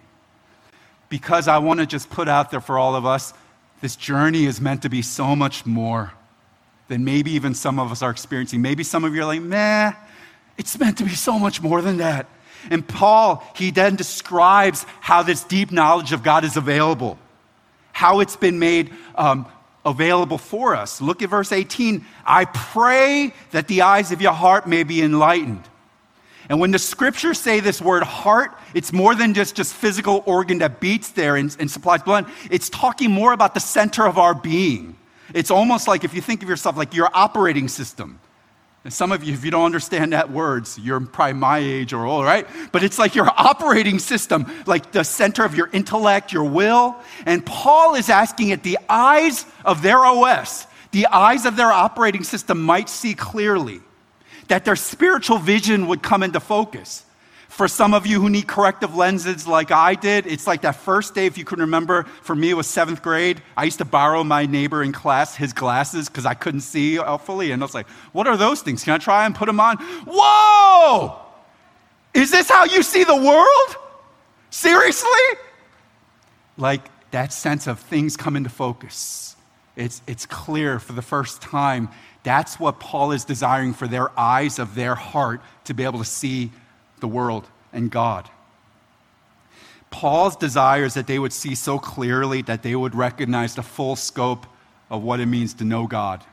Because 1.11 1.47
I 1.47 1.59
want 1.59 1.79
to 1.79 1.87
just 1.87 2.11
put 2.11 2.29
out 2.29 2.51
there 2.51 2.61
for 2.61 2.77
all 2.77 2.97
of 2.97 3.07
us 3.07 3.33
this 3.81 3.95
journey 3.95 4.47
is 4.47 4.61
meant 4.61 4.83
to 4.83 4.89
be 4.89 5.01
so 5.01 5.37
much 5.37 5.65
more 5.65 6.13
than 6.89 7.05
maybe 7.05 7.31
even 7.31 7.55
some 7.55 7.79
of 7.79 7.93
us 7.93 8.03
are 8.03 8.11
experiencing. 8.11 8.61
Maybe 8.61 8.83
some 8.83 9.05
of 9.05 9.15
you 9.15 9.23
are 9.23 9.27
like, 9.27 9.43
meh, 9.43 9.93
it's 10.59 10.77
meant 10.77 10.99
to 10.99 11.05
be 11.05 11.15
so 11.15 11.39
much 11.39 11.63
more 11.63 11.81
than 11.83 11.99
that. 11.99 12.27
And 12.71 12.87
Paul, 12.87 13.45
he 13.55 13.71
then 13.71 13.97
describes 13.97 14.85
how 15.01 15.23
this 15.23 15.45
deep 15.45 15.71
knowledge 15.71 16.13
of 16.13 16.23
God 16.23 16.45
is 16.45 16.57
available, 16.57 17.19
how 17.93 18.21
it's 18.21 18.37
been 18.37 18.59
made 18.59 18.93
um, 19.15 19.47
available 19.85 20.39
for 20.39 20.75
us. 20.75 21.01
Look 21.01 21.23
at 21.23 21.31
verse 21.31 21.53
18. 21.53 22.05
I 22.25 22.47
pray 22.47 23.33
that 23.51 23.69
the 23.69 23.83
eyes 23.83 24.13
of 24.13 24.21
your 24.21 24.33
heart 24.33 24.67
may 24.67 24.83
be 24.83 25.03
enlightened. 25.03 25.65
And 26.49 26.61
when 26.61 26.73
the 26.73 26.79
scriptures 26.79 27.39
say 27.39 27.61
this 27.61 27.81
word 27.81 28.03
heart, 28.03 28.53
it's 28.75 28.93
more 28.93 29.15
than 29.15 29.33
just 29.33 29.55
just 29.55 29.75
physical 29.75 30.23
organ 30.27 30.59
that 30.59 30.79
beats 30.79 31.11
there 31.11 31.37
and, 31.37 31.55
and 31.59 31.71
supplies 31.71 32.03
blood. 32.03 32.27
It's 32.51 32.69
talking 32.69 33.11
more 33.11 33.33
about 33.33 33.55
the 33.55 33.61
center 33.61 34.07
of 34.07 34.19
our 34.19 34.35
being. 34.35 34.97
It's 35.33 35.51
almost 35.51 35.89
like 35.89 36.05
if 36.05 36.13
you 36.13 36.21
think 36.21 36.43
of 36.43 36.49
yourself 36.49 36.77
like 36.77 36.95
your 36.95 37.09
operating 37.15 37.69
system. 37.69 38.21
And 38.85 38.93
some 38.93 39.13
of 39.13 39.25
you, 39.25 39.33
if 39.33 39.47
you 39.47 39.51
don't 39.51 39.65
understand 39.65 40.13
that 40.13 40.31
words, 40.31 40.79
you're 40.79 41.01
probably 41.01 41.33
my 41.33 41.59
age 41.59 41.95
or 41.95 42.05
old, 42.05 42.27
right? 42.27 42.47
But 42.71 42.85
it's 42.85 42.99
like 42.99 43.15
your 43.15 43.31
operating 43.35 43.99
system, 43.99 44.45
like 44.67 44.93
the 44.93 45.05
center 45.05 45.43
of 45.43 45.57
your 45.57 45.71
intellect, 45.73 46.35
your 46.35 46.45
will. 46.45 46.97
And 47.25 47.45
Paul 47.45 47.95
is 47.95 48.11
asking 48.11 48.53
at 48.53 48.63
the 48.63 48.79
eyes 48.91 49.47
of 49.65 49.81
their 49.81 50.05
OS, 50.05 50.67
the 50.91 51.07
eyes 51.07 51.47
of 51.47 51.57
their 51.57 51.73
operating 51.73 52.25
system 52.25 52.61
might 52.61 52.91
see 52.91 53.15
clearly, 53.15 53.81
that 54.49 54.67
their 54.67 54.77
spiritual 54.77 55.39
vision 55.39 55.87
would 55.87 56.03
come 56.03 56.23
into 56.23 56.39
focus. 56.39 57.04
For 57.55 57.69
some 57.69 57.95
of 57.95 58.05
you 58.05 58.21
who 58.21 58.31
need 58.31 58.49
corrective 58.49 58.97
lenses 58.97 59.47
like 59.47 59.71
I 59.71 59.95
did, 59.95 60.27
it's 60.27 60.45
like 60.45 60.63
that 60.63 60.75
first 60.75 61.15
day, 61.15 61.27
if 61.27 61.39
you 61.39 61.45
can 61.45 61.61
remember, 61.61 62.03
for 62.03 62.35
me 62.35 62.51
it 62.51 62.55
was 62.55 62.67
seventh 62.67 63.01
grade. 63.01 63.41
I 63.57 63.63
used 63.63 63.79
to 63.79 63.85
borrow 63.85 64.25
my 64.25 64.45
neighbor 64.45 64.83
in 64.83 64.91
class 64.91 65.37
his 65.37 65.53
glasses 65.53 66.09
because 66.09 66.27
I 66.27 66.35
couldn't 66.35 66.63
see 66.63 66.99
uh, 66.99 67.17
fully. 67.17 67.53
And 67.53 67.63
I 67.63 67.65
was 67.65 67.73
like, 67.73 67.89
what 68.11 68.27
are 68.27 68.37
those 68.37 68.61
things? 68.61 68.83
Can 68.83 68.95
I 68.95 68.99
try 68.99 69.25
and 69.25 69.37
put 69.37 69.47
them 69.47 69.61
on? 69.61 69.77
Whoa! 70.05 71.17
Is 72.13 72.33
this 72.33 72.49
how 72.49 72.65
you 72.65 72.83
see 72.83 73.05
the 73.05 73.15
world? 73.15 73.77
Seriously? 74.51 75.09
Like 76.57 76.91
that 77.13 77.33
sense 77.33 77.69
of 77.69 77.79
things 77.79 78.17
come 78.17 78.35
into 78.35 78.51
focus. 78.51 79.37
It's, 79.77 80.03
it's 80.09 80.27
clear 80.27 80.81
for 80.81 80.93
the 80.93 81.03
first 81.03 81.41
time. 81.41 81.89
That's 82.25 82.59
what 82.59 82.81
Paul 82.81 83.13
is 83.13 83.25
desiring 83.25 83.75
for 83.75 83.87
their 83.87 84.11
eyes 84.19 84.59
of 84.59 84.75
their 84.75 84.97
heart 84.97 85.41
to 85.67 85.75
be 85.75 85.85
able 85.85 86.01
to 86.01 86.05
see 86.05 86.51
the 87.05 87.09
world 87.09 87.47
and 87.71 87.91
God. 87.91 88.31
Paul's 89.91 90.37
desire 90.37 90.85
is 90.85 90.95
that 90.95 91.07
they 91.07 91.19
would 91.19 91.35
see 91.35 91.55
so 91.55 91.79
clearly 91.79 92.41
that 92.41 92.63
they 92.63 92.75
would 92.75 92.95
recognize 92.95 93.55
the 93.55 93.63
full 93.63 93.95
scope 93.95 94.47
of 94.89 95.03
what 95.03 95.21
it 95.21 95.27
means 95.27 95.53
to 95.55 95.65
know 95.65 95.87
God. 95.87 96.25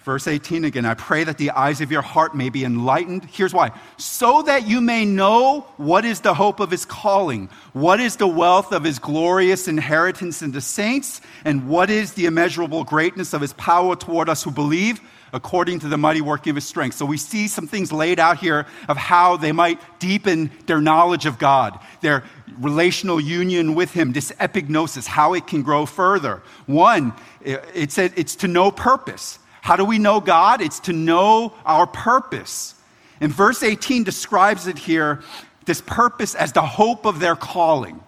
Verse 0.00 0.26
18 0.26 0.64
again, 0.64 0.84
I 0.84 0.94
pray 0.94 1.22
that 1.22 1.38
the 1.38 1.52
eyes 1.52 1.80
of 1.80 1.92
your 1.92 2.02
heart 2.02 2.34
may 2.34 2.48
be 2.48 2.64
enlightened. 2.64 3.26
Here's 3.26 3.54
why 3.54 3.70
so 3.96 4.42
that 4.42 4.66
you 4.66 4.80
may 4.80 5.04
know 5.04 5.60
what 5.76 6.04
is 6.04 6.20
the 6.20 6.34
hope 6.34 6.58
of 6.58 6.72
his 6.72 6.84
calling, 6.84 7.48
what 7.72 8.00
is 8.00 8.16
the 8.16 8.26
wealth 8.26 8.72
of 8.72 8.82
his 8.82 8.98
glorious 8.98 9.68
inheritance 9.68 10.42
in 10.42 10.50
the 10.50 10.60
saints, 10.60 11.20
and 11.44 11.68
what 11.68 11.90
is 11.90 12.14
the 12.14 12.26
immeasurable 12.26 12.82
greatness 12.82 13.34
of 13.34 13.40
his 13.40 13.52
power 13.52 13.94
toward 13.94 14.28
us 14.28 14.42
who 14.42 14.50
believe 14.50 15.00
according 15.32 15.80
to 15.80 15.88
the 15.88 15.96
mighty 15.96 16.20
working 16.20 16.50
of 16.50 16.56
his 16.56 16.66
strength. 16.66 16.96
So 16.96 17.06
we 17.06 17.16
see 17.16 17.48
some 17.48 17.66
things 17.66 17.92
laid 17.92 18.18
out 18.18 18.38
here 18.38 18.66
of 18.88 18.96
how 18.96 19.36
they 19.36 19.52
might 19.52 19.80
deepen 19.98 20.50
their 20.66 20.80
knowledge 20.80 21.26
of 21.26 21.38
God, 21.38 21.78
their 22.00 22.24
relational 22.58 23.20
union 23.20 23.74
with 23.74 23.92
him, 23.92 24.12
this 24.12 24.32
epignosis, 24.32 25.06
how 25.06 25.34
it 25.34 25.46
can 25.46 25.62
grow 25.62 25.86
further. 25.86 26.42
One, 26.66 27.12
it 27.42 27.92
said 27.92 28.12
it's 28.16 28.36
to 28.36 28.48
know 28.48 28.70
purpose. 28.70 29.38
How 29.62 29.76
do 29.76 29.84
we 29.84 29.98
know 29.98 30.20
God? 30.20 30.60
It's 30.60 30.80
to 30.80 30.92
know 30.92 31.54
our 31.64 31.86
purpose. 31.86 32.74
And 33.20 33.32
verse 33.32 33.62
18 33.62 34.04
describes 34.04 34.66
it 34.66 34.78
here, 34.78 35.22
this 35.66 35.82
purpose 35.82 36.34
as 36.34 36.52
the 36.52 36.62
hope 36.62 37.04
of 37.04 37.20
their 37.20 37.36
calling. 37.36 38.02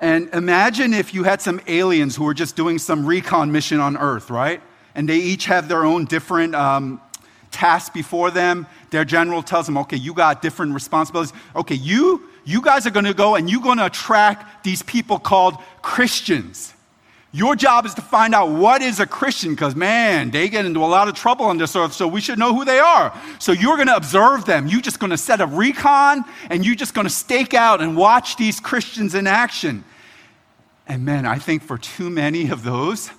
And 0.00 0.30
imagine 0.32 0.94
if 0.94 1.12
you 1.12 1.24
had 1.24 1.42
some 1.42 1.60
aliens 1.66 2.16
who 2.16 2.24
were 2.24 2.34
just 2.34 2.56
doing 2.56 2.78
some 2.78 3.04
recon 3.04 3.52
mission 3.52 3.80
on 3.80 3.98
Earth, 3.98 4.30
right? 4.30 4.62
And 4.94 5.08
they 5.08 5.18
each 5.18 5.44
have 5.44 5.68
their 5.68 5.84
own 5.84 6.06
different 6.06 6.54
um, 6.54 7.00
tasks 7.50 7.90
before 7.90 8.30
them. 8.30 8.66
Their 8.90 9.04
general 9.04 9.42
tells 9.42 9.66
them, 9.66 9.76
okay, 9.78 9.96
you 9.96 10.14
got 10.14 10.40
different 10.40 10.72
responsibilities. 10.72 11.34
Okay, 11.54 11.74
you, 11.74 12.28
you 12.44 12.62
guys 12.62 12.86
are 12.86 12.90
to 12.90 13.14
go 13.14 13.34
and 13.34 13.50
you're 13.50 13.60
to 13.76 13.86
attract 13.86 14.64
these 14.64 14.82
people 14.82 15.18
called 15.18 15.56
Christians. 15.82 16.72
Your 17.32 17.54
job 17.54 17.86
is 17.86 17.94
to 17.94 18.02
find 18.02 18.34
out 18.34 18.50
what 18.50 18.82
is 18.82 18.98
a 18.98 19.06
Christian 19.06 19.50
because, 19.50 19.76
man, 19.76 20.32
they 20.32 20.48
get 20.48 20.64
into 20.64 20.80
a 20.80 20.86
lot 20.86 21.06
of 21.06 21.14
trouble 21.14 21.46
on 21.46 21.58
this 21.58 21.76
earth, 21.76 21.92
so 21.92 22.08
we 22.08 22.20
should 22.20 22.40
know 22.40 22.52
who 22.52 22.64
they 22.64 22.80
are. 22.80 23.16
So 23.38 23.52
you're 23.52 23.76
going 23.76 23.86
to 23.86 23.94
observe 23.94 24.46
them. 24.46 24.66
You're 24.66 24.80
just 24.80 24.98
going 24.98 25.10
to 25.10 25.18
set 25.18 25.40
a 25.40 25.46
recon 25.46 26.24
and 26.48 26.66
you're 26.66 26.74
just 26.74 26.92
going 26.92 27.06
to 27.06 27.12
stake 27.12 27.54
out 27.54 27.80
and 27.80 27.96
watch 27.96 28.36
these 28.36 28.58
Christians 28.58 29.14
in 29.14 29.28
action. 29.28 29.84
And 30.90 31.04
man, 31.04 31.24
I 31.24 31.38
think 31.38 31.62
for 31.62 31.78
too 31.78 32.10
many 32.10 32.50
of 32.50 32.64
those, 32.64 33.12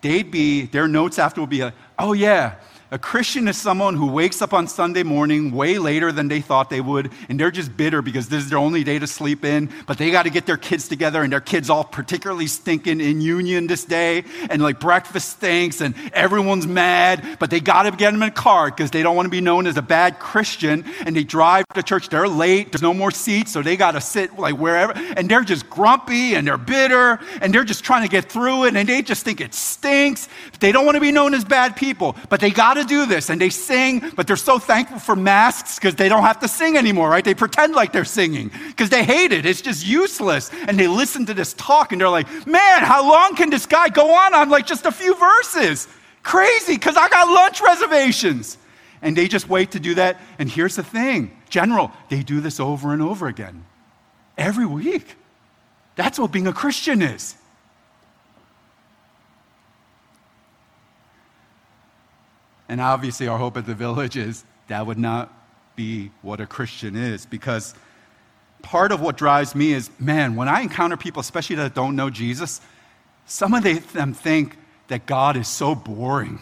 they'd 0.00 0.30
be, 0.30 0.66
their 0.66 0.86
notes 0.86 1.18
after 1.18 1.40
would 1.40 1.50
be 1.50 1.64
like, 1.64 1.74
oh 1.98 2.12
yeah, 2.12 2.54
a 2.94 2.98
Christian 2.98 3.48
is 3.48 3.56
someone 3.56 3.96
who 3.96 4.06
wakes 4.06 4.40
up 4.40 4.54
on 4.54 4.68
Sunday 4.68 5.02
morning 5.02 5.50
way 5.50 5.78
later 5.78 6.12
than 6.12 6.28
they 6.28 6.40
thought 6.40 6.70
they 6.70 6.80
would, 6.80 7.10
and 7.28 7.40
they're 7.40 7.50
just 7.50 7.76
bitter 7.76 8.02
because 8.02 8.28
this 8.28 8.44
is 8.44 8.50
their 8.50 8.58
only 8.58 8.84
day 8.84 9.00
to 9.00 9.06
sleep 9.08 9.44
in, 9.44 9.68
but 9.88 9.98
they 9.98 10.12
got 10.12 10.22
to 10.22 10.30
get 10.30 10.46
their 10.46 10.56
kids 10.56 10.86
together, 10.86 11.24
and 11.24 11.32
their 11.32 11.40
kids 11.40 11.68
all 11.68 11.82
particularly 11.82 12.46
stinking 12.46 13.00
in 13.00 13.20
union 13.20 13.66
this 13.66 13.84
day, 13.84 14.22
and 14.48 14.62
like 14.62 14.78
breakfast 14.78 15.30
stinks, 15.30 15.80
and 15.80 15.96
everyone's 16.12 16.68
mad, 16.68 17.36
but 17.40 17.50
they 17.50 17.58
got 17.58 17.82
to 17.82 17.90
get 17.90 18.12
them 18.12 18.22
in 18.22 18.28
a 18.28 18.30
car 18.30 18.70
because 18.70 18.92
they 18.92 19.02
don't 19.02 19.16
want 19.16 19.26
to 19.26 19.30
be 19.30 19.40
known 19.40 19.66
as 19.66 19.76
a 19.76 19.82
bad 19.82 20.20
Christian, 20.20 20.84
and 21.04 21.16
they 21.16 21.24
drive 21.24 21.64
to 21.74 21.82
church, 21.82 22.10
they're 22.10 22.28
late, 22.28 22.70
there's 22.70 22.80
no 22.80 22.94
more 22.94 23.10
seats, 23.10 23.50
so 23.50 23.60
they 23.60 23.76
got 23.76 23.92
to 23.92 24.00
sit 24.00 24.38
like 24.38 24.56
wherever, 24.56 24.92
and 24.92 25.28
they're 25.28 25.42
just 25.42 25.68
grumpy, 25.68 26.36
and 26.36 26.46
they're 26.46 26.56
bitter, 26.56 27.18
and 27.40 27.52
they're 27.52 27.64
just 27.64 27.82
trying 27.82 28.04
to 28.04 28.08
get 28.08 28.30
through 28.30 28.66
it, 28.66 28.76
and 28.76 28.88
they 28.88 29.02
just 29.02 29.24
think 29.24 29.40
it 29.40 29.52
stinks. 29.52 30.28
They 30.60 30.70
don't 30.70 30.86
want 30.86 30.94
to 30.94 31.00
be 31.00 31.10
known 31.10 31.34
as 31.34 31.44
bad 31.44 31.74
people, 31.74 32.14
but 32.28 32.38
they 32.38 32.50
got 32.50 32.83
do 32.86 33.06
this 33.06 33.30
and 33.30 33.40
they 33.40 33.50
sing, 33.50 34.02
but 34.16 34.26
they're 34.26 34.36
so 34.36 34.58
thankful 34.58 34.98
for 34.98 35.16
masks 35.16 35.76
because 35.76 35.94
they 35.94 36.08
don't 36.08 36.22
have 36.22 36.40
to 36.40 36.48
sing 36.48 36.76
anymore, 36.76 37.08
right? 37.08 37.24
They 37.24 37.34
pretend 37.34 37.74
like 37.74 37.92
they're 37.92 38.04
singing 38.04 38.50
because 38.68 38.90
they 38.90 39.04
hate 39.04 39.32
it. 39.32 39.46
It's 39.46 39.60
just 39.60 39.86
useless. 39.86 40.50
And 40.66 40.78
they 40.78 40.86
listen 40.86 41.26
to 41.26 41.34
this 41.34 41.52
talk 41.54 41.92
and 41.92 42.00
they're 42.00 42.08
like, 42.08 42.28
man, 42.46 42.82
how 42.82 43.08
long 43.08 43.36
can 43.36 43.50
this 43.50 43.66
guy 43.66 43.88
go 43.88 44.14
on 44.14 44.34
on 44.34 44.50
like 44.50 44.66
just 44.66 44.86
a 44.86 44.92
few 44.92 45.14
verses? 45.14 45.88
Crazy 46.22 46.74
because 46.74 46.96
I 46.96 47.08
got 47.08 47.28
lunch 47.28 47.60
reservations. 47.60 48.58
And 49.02 49.14
they 49.14 49.28
just 49.28 49.48
wait 49.48 49.72
to 49.72 49.80
do 49.80 49.94
that. 49.96 50.20
And 50.38 50.48
here's 50.48 50.76
the 50.76 50.82
thing 50.82 51.36
General, 51.48 51.92
they 52.08 52.22
do 52.22 52.40
this 52.40 52.58
over 52.58 52.92
and 52.92 53.02
over 53.02 53.28
again 53.28 53.64
every 54.36 54.66
week. 54.66 55.14
That's 55.96 56.18
what 56.18 56.32
being 56.32 56.46
a 56.46 56.52
Christian 56.52 57.02
is. 57.02 57.36
And 62.68 62.80
obviously, 62.80 63.28
our 63.28 63.38
hope 63.38 63.56
at 63.56 63.66
the 63.66 63.74
village 63.74 64.16
is 64.16 64.44
that 64.68 64.86
would 64.86 64.98
not 64.98 65.32
be 65.76 66.10
what 66.22 66.40
a 66.40 66.46
Christian 66.46 66.96
is 66.96 67.26
because 67.26 67.74
part 68.62 68.92
of 68.92 69.00
what 69.00 69.16
drives 69.16 69.54
me 69.54 69.72
is 69.72 69.90
man, 69.98 70.36
when 70.36 70.48
I 70.48 70.60
encounter 70.60 70.96
people, 70.96 71.20
especially 71.20 71.56
that 71.56 71.74
don't 71.74 71.96
know 71.96 72.10
Jesus, 72.10 72.60
some 73.26 73.54
of 73.54 73.92
them 73.92 74.14
think 74.14 74.56
that 74.88 75.06
God 75.06 75.36
is 75.36 75.48
so 75.48 75.74
boring. 75.74 76.40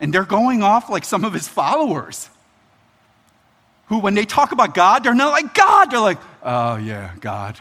And 0.00 0.12
they're 0.12 0.24
going 0.24 0.62
off 0.62 0.88
like 0.88 1.04
some 1.04 1.24
of 1.24 1.32
his 1.32 1.46
followers 1.46 2.30
who, 3.86 3.98
when 3.98 4.14
they 4.14 4.24
talk 4.24 4.52
about 4.52 4.74
God, 4.74 5.04
they're 5.04 5.14
not 5.14 5.30
like 5.30 5.52
God. 5.52 5.90
They're 5.90 6.00
like, 6.00 6.18
oh, 6.42 6.76
yeah, 6.76 7.12
God. 7.20 7.60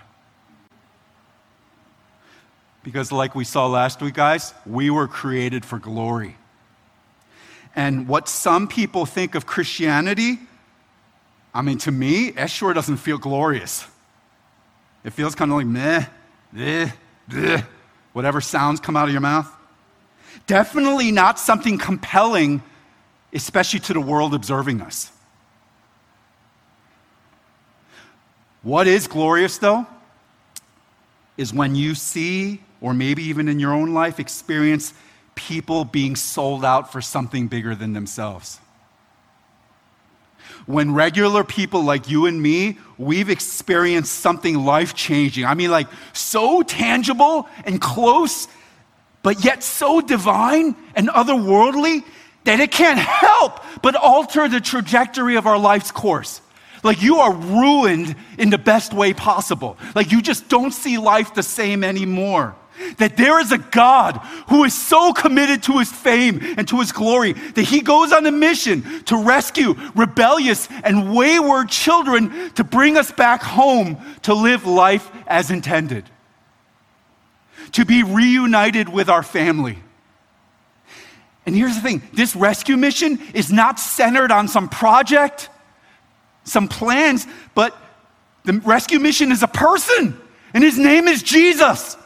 Because, 2.83 3.11
like 3.11 3.35
we 3.35 3.43
saw 3.43 3.67
last 3.67 4.01
week, 4.01 4.13
guys, 4.13 4.53
we 4.65 4.89
were 4.89 5.07
created 5.07 5.65
for 5.65 5.79
glory. 5.79 6.37
And 7.75 8.07
what 8.07 8.27
some 8.27 8.67
people 8.67 9.05
think 9.05 9.35
of 9.35 9.45
Christianity, 9.45 10.39
I 11.53 11.61
mean, 11.61 11.77
to 11.79 11.91
me, 11.91 12.29
it 12.29 12.49
sure 12.49 12.73
doesn't 12.73 12.97
feel 12.97 13.17
glorious. 13.17 13.85
It 15.03 15.11
feels 15.11 15.35
kind 15.35 15.51
of 15.51 15.57
like 15.57 15.67
meh, 15.67 16.05
bleh, 16.53 16.93
bleh, 17.29 17.65
whatever 18.13 18.41
sounds 18.41 18.79
come 18.79 18.97
out 18.97 19.07
of 19.07 19.11
your 19.11 19.21
mouth. 19.21 19.49
Definitely 20.47 21.11
not 21.11 21.39
something 21.39 21.77
compelling, 21.77 22.61
especially 23.33 23.79
to 23.81 23.93
the 23.93 24.01
world 24.01 24.33
observing 24.33 24.81
us. 24.81 25.11
What 28.61 28.87
is 28.87 29.07
glorious, 29.07 29.57
though, 29.57 29.87
is 31.37 31.53
when 31.53 31.75
you 31.75 31.95
see, 31.95 32.61
or 32.81 32.93
maybe 32.93 33.23
even 33.23 33.47
in 33.47 33.59
your 33.59 33.73
own 33.73 33.93
life, 33.93 34.19
experience 34.19 34.93
people 35.39 35.85
being 35.85 36.17
sold 36.17 36.65
out 36.65 36.91
for 36.91 37.01
something 37.01 37.47
bigger 37.47 37.73
than 37.73 37.93
themselves. 37.93 38.59
When 40.65 40.93
regular 40.93 41.45
people 41.45 41.81
like 41.81 42.09
you 42.09 42.25
and 42.25 42.41
me, 42.41 42.77
we've 42.97 43.29
experienced 43.29 44.13
something 44.19 44.65
life 44.65 44.93
changing. 44.93 45.45
I 45.45 45.53
mean, 45.53 45.71
like 45.71 45.87
so 46.11 46.61
tangible 46.61 47.47
and 47.63 47.79
close, 47.79 48.49
but 49.23 49.45
yet 49.45 49.63
so 49.63 50.01
divine 50.01 50.75
and 50.93 51.07
otherworldly 51.07 52.03
that 52.43 52.59
it 52.59 52.71
can't 52.71 52.99
help 52.99 53.63
but 53.81 53.95
alter 53.95 54.49
the 54.49 54.59
trajectory 54.59 55.37
of 55.37 55.47
our 55.47 55.57
life's 55.57 55.91
course. 55.91 56.41
Like 56.83 57.01
you 57.01 57.17
are 57.17 57.33
ruined 57.33 58.15
in 58.37 58.49
the 58.49 58.57
best 58.57 58.93
way 58.93 59.13
possible. 59.13 59.77
Like 59.95 60.11
you 60.11 60.21
just 60.21 60.49
don't 60.49 60.71
see 60.71 60.97
life 60.97 61.33
the 61.33 61.43
same 61.43 61.83
anymore. 61.83 62.55
That 62.97 63.17
there 63.17 63.39
is 63.41 63.51
a 63.51 63.57
God 63.57 64.17
who 64.47 64.63
is 64.63 64.73
so 64.73 65.11
committed 65.11 65.63
to 65.63 65.79
his 65.79 65.91
fame 65.91 66.39
and 66.57 66.65
to 66.69 66.79
his 66.79 66.93
glory 66.93 67.33
that 67.33 67.63
he 67.63 67.81
goes 67.81 68.13
on 68.13 68.25
a 68.25 68.31
mission 68.31 69.03
to 69.05 69.17
rescue 69.17 69.75
rebellious 69.95 70.69
and 70.83 71.13
wayward 71.13 71.69
children 71.69 72.51
to 72.51 72.63
bring 72.63 72.97
us 72.97 73.11
back 73.11 73.41
home 73.43 73.97
to 74.21 74.33
live 74.33 74.65
life 74.65 75.11
as 75.27 75.51
intended, 75.51 76.05
to 77.73 77.83
be 77.83 78.03
reunited 78.03 78.87
with 78.87 79.09
our 79.09 79.23
family. 79.23 79.79
And 81.45 81.55
here's 81.55 81.75
the 81.75 81.81
thing 81.81 82.01
this 82.13 82.35
rescue 82.35 82.77
mission 82.77 83.19
is 83.33 83.51
not 83.51 83.79
centered 83.79 84.31
on 84.31 84.47
some 84.47 84.69
project, 84.69 85.49
some 86.49 86.67
plans, 86.67 87.25
but 87.55 87.75
the 88.43 88.53
rescue 88.53 88.99
mission 88.99 89.31
is 89.31 89.43
a 89.43 89.47
person, 89.47 90.19
and 90.53 90.63
his 90.63 90.77
name 90.77 91.07
is 91.07 91.23
Jesus. 91.23 91.97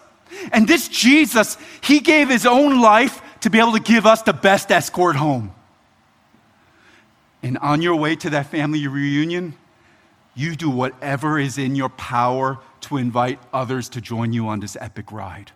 And 0.52 0.68
this 0.68 0.88
Jesus, 0.88 1.58
he 1.82 2.00
gave 2.00 2.30
his 2.30 2.46
own 2.46 2.82
life 2.82 3.22
to 3.42 3.50
be 3.50 3.60
able 3.60 3.74
to 3.74 3.80
give 3.80 4.06
us 4.06 4.22
the 4.22 4.34
best 4.34 4.72
escort 4.72 5.16
home. 5.16 5.54
And 7.42 7.58
on 7.58 7.82
your 7.82 7.96
way 7.96 8.16
to 8.18 8.30
that 8.32 8.48
family 8.48 8.88
reunion, 8.88 9.56
you 10.34 10.56
do 10.56 10.70
whatever 10.70 11.38
is 11.38 11.58
in 11.58 11.76
your 11.76 11.90
power 11.90 12.60
to 12.82 12.98
invite 12.98 13.40
others 13.52 13.90
to 13.90 14.02
join 14.02 14.34
you 14.34 14.48
on 14.48 14.60
this 14.60 14.78
epic 14.80 15.12
ride. 15.12 15.52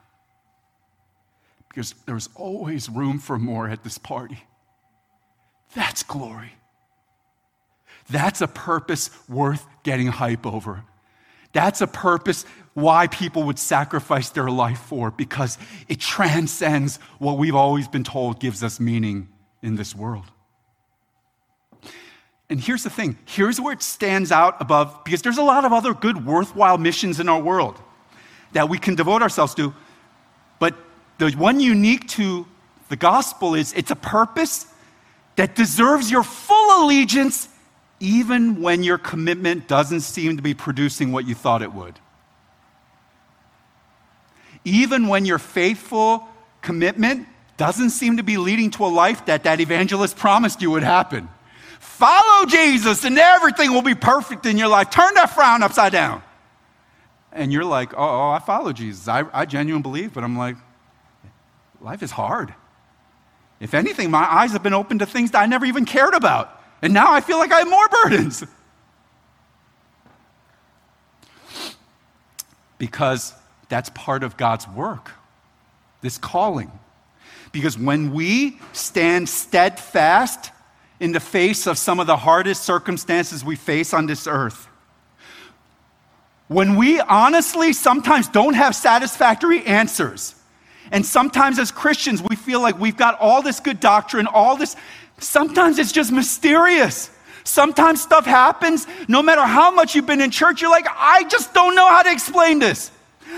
Because 1.69 1.95
there's 2.06 2.30
always 2.36 2.89
room 2.89 3.19
for 3.19 3.39
more 3.39 3.69
at 3.69 3.84
this 3.84 3.97
party. 3.97 4.43
That's 5.76 6.04
glory. 6.04 6.54
That's 8.10 8.41
a 8.41 8.48
purpose 8.48 9.10
worth 9.28 9.65
getting 9.84 10.08
hype 10.08 10.46
over. 10.46 10.84
That's 11.54 11.82
a 11.82 11.88
purpose 11.88 12.46
why 12.74 13.08
people 13.08 13.43
would 13.43 13.58
sacrifice 13.58 14.30
their 14.30 14.50
life 14.50 14.80
for, 14.80 15.12
because 15.12 15.58
it 15.88 16.00
transcends 16.00 16.98
what 17.17 17.38
we've 17.38 17.56
always 17.56 17.88
been 17.88 18.04
told 18.04 18.39
gives 18.39 18.63
us 18.63 18.80
meaning 18.80 19.30
in 19.63 19.76
this 19.76 19.96
world. 19.96 20.26
And 22.50 22.60
here's 22.60 22.84
the 22.84 22.89
thing 22.89 23.17
here's 23.26 23.60
where 23.60 23.74
it 23.74 23.82
stands 23.82 24.32
out 24.32 24.62
above, 24.62 25.04
because 25.04 25.22
there's 25.22 25.38
a 25.38 25.43
lot 25.43 25.65
of 25.65 25.74
other 25.74 25.93
good, 25.93 26.26
worthwhile 26.26 26.78
missions 26.78 27.20
in 27.20 27.28
our 27.28 27.41
world 27.41 27.82
that 28.54 28.70
we 28.70 28.78
can 28.78 28.96
devote 28.96 29.22
ourselves 29.22 29.54
to. 29.56 29.74
But 30.60 30.76
the 31.17 31.32
one 31.32 31.60
unique 31.60 32.08
to 32.10 32.46
the 32.89 32.96
gospel 32.96 33.56
is 33.56 33.74
it's 33.74 33.91
a 33.91 33.96
purpose 33.96 34.65
that 35.36 35.56
deserves 35.56 36.10
your 36.10 36.24
full 36.24 36.86
allegiance 36.86 37.50
even 37.99 38.62
when 38.62 38.83
your 38.83 38.97
commitment 38.97 39.67
doesn't 39.67 40.01
seem 40.01 40.38
to 40.38 40.43
be 40.43 40.53
producing 40.53 41.12
what 41.12 41.27
you 41.27 41.33
thought 41.33 41.62
it 41.62 41.73
would. 41.73 41.99
Even 44.63 45.07
when 45.07 45.25
your 45.25 45.39
faithful 45.39 46.27
commitment 46.62 47.27
doesn't 47.55 47.89
seem 47.89 48.17
to 48.17 48.23
be 48.23 48.38
leading 48.38 48.69
to 48.71 48.86
a 48.86 48.88
life 48.88 49.25
that 49.25 49.43
that 49.45 49.60
evangelist 49.60 50.15
promised 50.15 50.62
you 50.62 50.69
would 50.71 50.83
happen. 50.83 51.27
Follow 51.79 52.45
Jesus 52.45 53.03
and 53.03 53.17
everything 53.17 53.73
will 53.73 53.81
be 53.81 53.95
perfect 53.95 54.45
in 54.45 54.57
your 54.57 54.67
life. 54.67 54.89
Turn 54.89 55.13
that 55.15 55.31
frown 55.31 55.63
upside 55.63 55.91
down. 55.91 56.21
And 57.31 57.51
you're 57.51 57.65
like, 57.65 57.93
oh, 57.93 57.97
oh 57.97 58.29
I 58.29 58.39
follow 58.39 58.73
Jesus. 58.73 59.07
I, 59.07 59.25
I 59.33 59.45
genuinely 59.45 59.83
believe, 59.83 60.13
but 60.13 60.23
I'm 60.23 60.38
like, 60.38 60.57
life 61.81 62.03
is 62.03 62.12
hard. 62.12 62.53
If 63.60 63.73
anything, 63.73 64.12
my 64.12 64.23
eyes 64.23 64.51
have 64.51 64.62
been 64.62 64.73
opened 64.73 64.99
to 64.99 65.05
things 65.05 65.31
that 65.31 65.41
I 65.41 65.45
never 65.47 65.65
even 65.65 65.86
cared 65.86 66.13
about. 66.13 66.57
And 66.81 66.93
now 66.93 67.11
I 67.11 67.21
feel 67.21 67.37
like 67.37 67.51
I 67.51 67.59
have 67.59 67.69
more 67.69 67.87
burdens. 67.87 68.43
Because 72.77 73.33
that's 73.69 73.89
part 73.89 74.23
of 74.23 74.37
God's 74.37 74.67
work, 74.67 75.11
this 76.01 76.17
calling. 76.17 76.71
Because 77.51 77.77
when 77.77 78.13
we 78.13 78.59
stand 78.73 79.27
steadfast 79.27 80.51
in 80.99 81.11
the 81.11 81.19
face 81.19 81.65
of 81.67 81.77
some 81.77 81.99
of 81.99 82.07
the 82.07 82.17
hardest 82.17 82.63
circumstances 82.63 83.43
we 83.43 83.55
face 83.55 83.93
on 83.93 84.05
this 84.05 84.27
earth, 84.27 84.67
when 86.47 86.75
we 86.75 86.99
honestly 87.01 87.73
sometimes 87.73 88.27
don't 88.27 88.53
have 88.53 88.75
satisfactory 88.75 89.65
answers, 89.65 90.35
and 90.91 91.05
sometimes 91.05 91.59
as 91.59 91.71
Christians 91.71 92.21
we 92.21 92.35
feel 92.35 92.61
like 92.61 92.79
we've 92.79 92.95
got 92.95 93.19
all 93.19 93.41
this 93.41 93.59
good 93.59 93.79
doctrine, 93.79 94.27
all 94.27 94.55
this 94.55 94.75
Sometimes 95.19 95.80
it's 95.80 95.91
just 95.91 96.12
mysterious. 96.12 97.10
Sometimes 97.43 98.01
stuff 98.01 98.25
happens, 98.25 98.86
no 99.08 99.23
matter 99.23 99.41
how 99.41 99.71
much 99.71 99.95
you've 99.95 100.06
been 100.06 100.21
in 100.21 100.32
church, 100.32 100.62
you're 100.62 100.69
like, 100.69 100.88
I 100.95 101.23
just 101.23 101.53
don't 101.53 101.75
know 101.75 101.88
how 101.88 102.03
to 102.03 102.12
explain 102.12 102.60
this. 102.60 102.91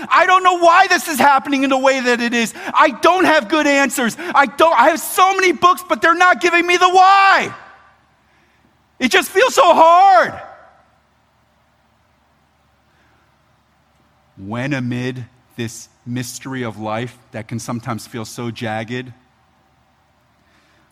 I 0.08 0.26
don't 0.26 0.42
know 0.42 0.58
why 0.58 0.86
this 0.88 1.08
is 1.08 1.18
happening 1.18 1.62
in 1.62 1.70
the 1.70 1.78
way 1.78 2.00
that 2.00 2.20
it 2.20 2.32
is. 2.32 2.54
I 2.56 2.90
don't 2.90 3.24
have 3.24 3.48
good 3.48 3.66
answers. 3.66 4.16
I 4.18 4.46
don't 4.46 4.76
I 4.76 4.90
have 4.90 5.00
so 5.00 5.34
many 5.34 5.52
books, 5.52 5.82
but 5.88 6.00
they're 6.00 6.14
not 6.14 6.40
giving 6.40 6.66
me 6.66 6.76
the 6.76 6.88
why. 6.88 7.54
It 8.98 9.10
just 9.10 9.30
feels 9.30 9.54
so 9.54 9.74
hard. 9.74 10.40
When 14.36 14.72
amid 14.72 15.26
this 15.56 15.88
mystery 16.06 16.62
of 16.62 16.78
life 16.78 17.16
that 17.32 17.48
can 17.48 17.58
sometimes 17.58 18.06
feel 18.06 18.24
so 18.24 18.50
jagged, 18.50 19.12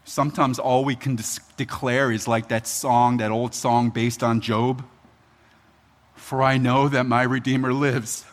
Sometimes 0.09 0.59
all 0.59 0.87
we 0.87 0.97
can 0.97 1.19
declare 1.59 2.11
is 2.11 2.27
like 2.27 2.49
that 2.49 2.67
song, 2.67 3.19
that 3.19 3.31
old 3.31 3.55
song 3.55 3.91
based 3.91 4.23
on 4.23 4.41
Job. 4.41 4.83
For 6.15 6.43
I 6.43 6.57
know 6.57 6.89
that 6.89 7.05
my 7.05 7.25
Redeemer 7.25 7.75
lives, 7.75 8.25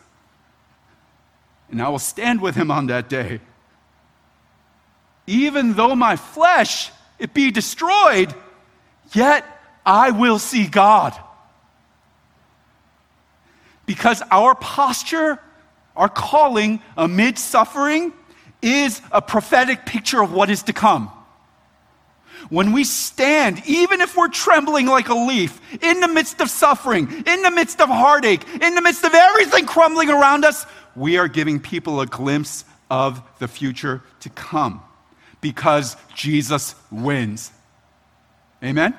and 1.70 1.82
I 1.82 1.90
will 1.90 1.98
stand 1.98 2.40
with 2.40 2.54
him 2.54 2.70
on 2.70 2.86
that 2.86 3.10
day. 3.10 3.40
Even 5.26 5.74
though 5.74 5.94
my 5.94 6.16
flesh 6.16 6.90
it 7.18 7.34
be 7.34 7.50
destroyed, 7.50 8.34
yet 9.12 9.44
I 9.84 10.12
will 10.12 10.38
see 10.38 10.66
God. 10.66 11.14
Because 13.84 14.22
our 14.30 14.54
posture, 14.54 15.38
our 15.94 16.08
calling 16.08 16.80
amid 16.96 17.38
suffering, 17.38 18.14
is 18.62 19.02
a 19.12 19.20
prophetic 19.20 19.84
picture 19.84 20.22
of 20.22 20.32
what 20.32 20.48
is 20.48 20.62
to 20.62 20.72
come. 20.72 21.12
When 22.48 22.72
we 22.72 22.84
stand, 22.84 23.62
even 23.66 24.00
if 24.00 24.16
we're 24.16 24.28
trembling 24.28 24.86
like 24.86 25.08
a 25.08 25.14
leaf, 25.14 25.60
in 25.82 26.00
the 26.00 26.08
midst 26.08 26.40
of 26.40 26.50
suffering, 26.50 27.10
in 27.26 27.42
the 27.42 27.50
midst 27.50 27.80
of 27.80 27.88
heartache, 27.88 28.42
in 28.60 28.74
the 28.74 28.82
midst 28.82 29.04
of 29.04 29.14
everything 29.14 29.66
crumbling 29.66 30.10
around 30.10 30.44
us, 30.44 30.66
we 30.94 31.18
are 31.18 31.28
giving 31.28 31.60
people 31.60 32.00
a 32.00 32.06
glimpse 32.06 32.64
of 32.90 33.20
the 33.38 33.48
future 33.48 34.02
to 34.20 34.30
come. 34.30 34.82
because 35.40 35.96
Jesus 36.14 36.74
wins. 36.90 37.52
Amen? 38.62 38.94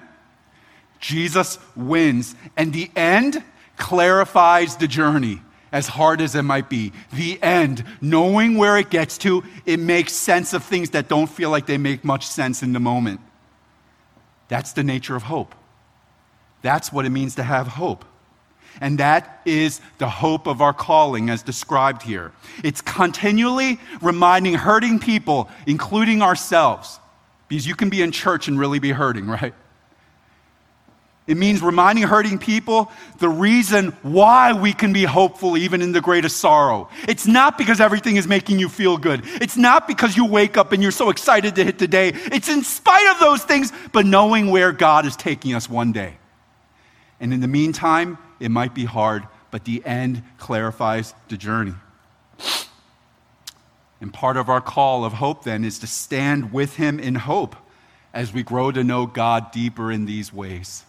Jesus 1.00 1.60
wins. 1.76 2.36
And 2.56 2.72
the 2.72 2.90
end 2.96 3.44
clarifies 3.76 4.78
the 4.78 4.88
journey, 4.88 5.42
as 5.72 5.88
hard 5.88 6.22
as 6.22 6.36
it 6.36 6.44
might 6.44 6.70
be. 6.70 6.94
The 7.12 7.42
end, 7.44 7.84
knowing 8.00 8.58
where 8.58 8.78
it 8.78 8.90
gets 8.90 9.18
to, 9.20 9.44
it 9.66 9.78
makes 9.80 10.14
sense 10.14 10.54
of 10.54 10.64
things 10.64 10.92
that 10.92 11.10
don't 11.10 11.28
feel 11.28 11.50
like 11.50 11.66
they 11.66 11.78
make 11.78 12.06
much 12.06 12.26
sense 12.26 12.64
in 12.64 12.72
the 12.72 12.80
moment. 12.80 13.20
That's 14.48 14.74
the 14.74 14.84
nature 14.84 15.16
of 15.16 15.24
hope. 15.24 15.54
That's 16.62 16.92
what 16.92 17.06
it 17.06 17.10
means 17.10 17.36
to 17.36 17.44
have 17.44 17.68
hope. 17.68 18.06
And 18.80 19.00
that 19.00 19.42
is 19.46 19.82
the 19.98 20.10
hope 20.10 20.48
of 20.48 20.62
our 20.62 20.74
calling 20.74 21.30
as 21.30 21.42
described 21.42 22.04
here. 22.04 22.32
It's 22.64 22.82
continually 22.82 23.80
reminding 24.02 24.54
hurting 24.56 25.00
people, 25.00 25.50
including 25.66 26.22
ourselves, 26.22 27.00
because 27.48 27.66
you 27.66 27.76
can 27.76 27.90
be 27.90 28.02
in 28.02 28.12
church 28.12 28.48
and 28.48 28.60
really 28.60 28.80
be 28.80 28.92
hurting, 28.92 29.28
right? 29.28 29.54
It 31.28 31.36
means 31.36 31.62
reminding 31.62 32.06
hurting 32.06 32.40
people 32.40 32.90
the 33.20 33.28
reason 33.28 33.90
why 34.02 34.54
we 34.54 34.72
can 34.72 34.94
be 34.94 35.04
hopeful 35.04 35.58
even 35.58 35.82
in 35.82 35.92
the 35.92 36.00
greatest 36.00 36.38
sorrow. 36.38 36.88
It's 37.06 37.28
not 37.28 37.58
because 37.58 37.82
everything 37.82 38.16
is 38.16 38.28
making 38.28 38.60
you 38.60 38.70
feel 38.70 38.98
good. 38.98 39.24
It's 39.42 39.58
not 39.58 39.90
because 39.90 40.16
you 40.16 40.26
wake 40.26 40.56
up 40.56 40.72
and 40.72 40.82
you're 40.82 40.92
so 40.92 41.10
excited 41.10 41.56
to 41.56 41.66
hit 41.66 41.80
the 41.80 41.88
day. 41.88 42.14
It's 42.14 42.48
in 42.48 42.64
spite 42.64 43.12
of 43.12 43.20
those 43.20 43.44
things, 43.44 43.74
but 43.92 44.06
knowing 44.06 44.52
where 44.52 44.72
God 44.72 45.06
is 45.06 45.18
taking 45.18 45.54
us 45.54 45.70
one 45.70 45.92
day. 45.92 46.16
And 47.20 47.34
in 47.34 47.42
the 47.42 47.48
meantime, 47.48 48.18
it 48.40 48.50
might 48.50 48.74
be 48.74 48.86
hard, 48.86 49.28
but 49.52 49.66
the 49.66 49.86
end 49.86 50.24
clarifies 50.38 51.14
the 51.28 51.36
journey. 51.36 51.74
And 54.00 54.14
part 54.14 54.38
of 54.38 54.48
our 54.48 54.62
call 54.62 55.04
of 55.04 55.14
hope 55.14 55.44
then 55.44 55.66
is 55.66 55.80
to 55.80 55.88
stand 55.88 56.54
with 56.54 56.76
Him 56.78 57.00
in 57.00 57.16
hope 57.16 57.56
as 58.14 58.32
we 58.32 58.44
grow 58.44 58.72
to 58.72 58.84
know 58.84 59.06
God 59.06 59.52
deeper 59.52 59.92
in 59.92 60.06
these 60.06 60.32
ways. 60.32 60.86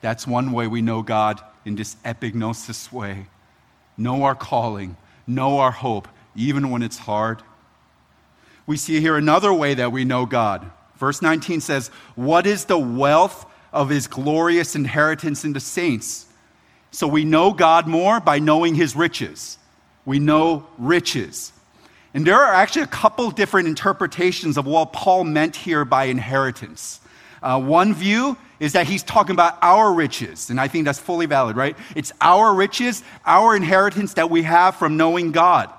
That's 0.00 0.26
one 0.26 0.52
way 0.52 0.66
we 0.66 0.82
know 0.82 1.02
God 1.02 1.40
in 1.64 1.76
this 1.76 1.96
epignosis 2.04 2.92
way. 2.92 3.26
Know 3.96 4.22
our 4.24 4.34
calling, 4.34 4.96
know 5.26 5.58
our 5.58 5.72
hope, 5.72 6.08
even 6.36 6.70
when 6.70 6.82
it's 6.82 6.98
hard. 6.98 7.42
We 8.66 8.76
see 8.76 9.00
here 9.00 9.16
another 9.16 9.52
way 9.52 9.74
that 9.74 9.92
we 9.92 10.04
know 10.04 10.26
God. 10.26 10.70
Verse 10.96 11.22
19 11.22 11.60
says, 11.60 11.88
What 12.14 12.46
is 12.46 12.66
the 12.66 12.78
wealth 12.78 13.46
of 13.72 13.88
his 13.88 14.06
glorious 14.06 14.74
inheritance 14.76 15.44
in 15.44 15.52
the 15.52 15.60
saints? 15.60 16.26
So 16.90 17.06
we 17.06 17.24
know 17.24 17.52
God 17.52 17.86
more 17.86 18.20
by 18.20 18.38
knowing 18.38 18.74
his 18.74 18.96
riches. 18.96 19.58
We 20.04 20.18
know 20.18 20.66
riches. 20.78 21.52
And 22.14 22.26
there 22.26 22.36
are 22.36 22.54
actually 22.54 22.82
a 22.82 22.88
couple 22.88 23.30
different 23.30 23.68
interpretations 23.68 24.56
of 24.56 24.66
what 24.66 24.92
Paul 24.92 25.24
meant 25.24 25.54
here 25.54 25.84
by 25.84 26.04
inheritance. 26.04 27.00
Uh, 27.42 27.60
one 27.60 27.94
view 27.94 28.36
is 28.60 28.72
that 28.72 28.86
he's 28.86 29.02
talking 29.02 29.34
about 29.34 29.56
our 29.62 29.92
riches, 29.92 30.50
and 30.50 30.60
I 30.60 30.68
think 30.68 30.84
that's 30.84 30.98
fully 30.98 31.26
valid, 31.26 31.56
right? 31.56 31.76
It's 31.94 32.12
our 32.20 32.54
riches, 32.54 33.02
our 33.24 33.54
inheritance 33.54 34.14
that 34.14 34.30
we 34.30 34.42
have 34.42 34.76
from 34.76 34.96
knowing 34.96 35.32
God. 35.32 35.72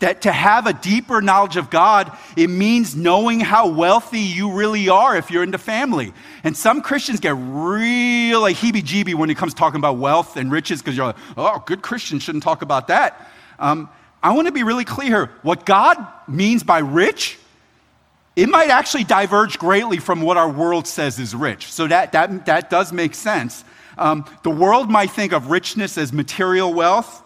That 0.00 0.22
to 0.22 0.32
have 0.32 0.66
a 0.66 0.72
deeper 0.72 1.22
knowledge 1.22 1.56
of 1.56 1.70
God, 1.70 2.10
it 2.36 2.48
means 2.48 2.96
knowing 2.96 3.38
how 3.38 3.68
wealthy 3.68 4.18
you 4.18 4.52
really 4.52 4.88
are 4.88 5.16
if 5.16 5.30
you're 5.30 5.44
in 5.44 5.52
the 5.52 5.58
family. 5.58 6.12
And 6.42 6.56
some 6.56 6.82
Christians 6.82 7.20
get 7.20 7.36
real 7.36 8.40
like 8.40 8.56
heebie 8.56 8.82
jeebie 8.82 9.14
when 9.14 9.30
it 9.30 9.36
comes 9.36 9.54
to 9.54 9.58
talking 9.58 9.78
about 9.78 9.98
wealth 9.98 10.36
and 10.36 10.50
riches 10.50 10.82
because 10.82 10.96
you're 10.96 11.06
like, 11.06 11.16
oh, 11.36 11.62
good 11.64 11.80
Christians 11.80 12.24
shouldn't 12.24 12.42
talk 12.42 12.62
about 12.62 12.88
that. 12.88 13.30
Um, 13.58 13.88
I 14.22 14.32
want 14.32 14.48
to 14.48 14.52
be 14.52 14.64
really 14.64 14.84
clear. 14.84 15.30
What 15.42 15.64
God 15.64 16.04
means 16.26 16.64
by 16.64 16.80
rich 16.80 17.38
it 18.36 18.48
might 18.48 18.70
actually 18.70 19.04
diverge 19.04 19.58
greatly 19.58 19.98
from 19.98 20.20
what 20.20 20.36
our 20.36 20.50
world 20.50 20.86
says 20.86 21.18
is 21.18 21.34
rich. 21.34 21.72
So 21.72 21.86
that, 21.86 22.12
that, 22.12 22.46
that 22.46 22.70
does 22.70 22.92
make 22.92 23.14
sense. 23.14 23.64
Um, 23.96 24.24
the 24.42 24.50
world 24.50 24.90
might 24.90 25.10
think 25.10 25.32
of 25.32 25.50
richness 25.50 25.96
as 25.96 26.12
material 26.12 26.74
wealth, 26.74 27.22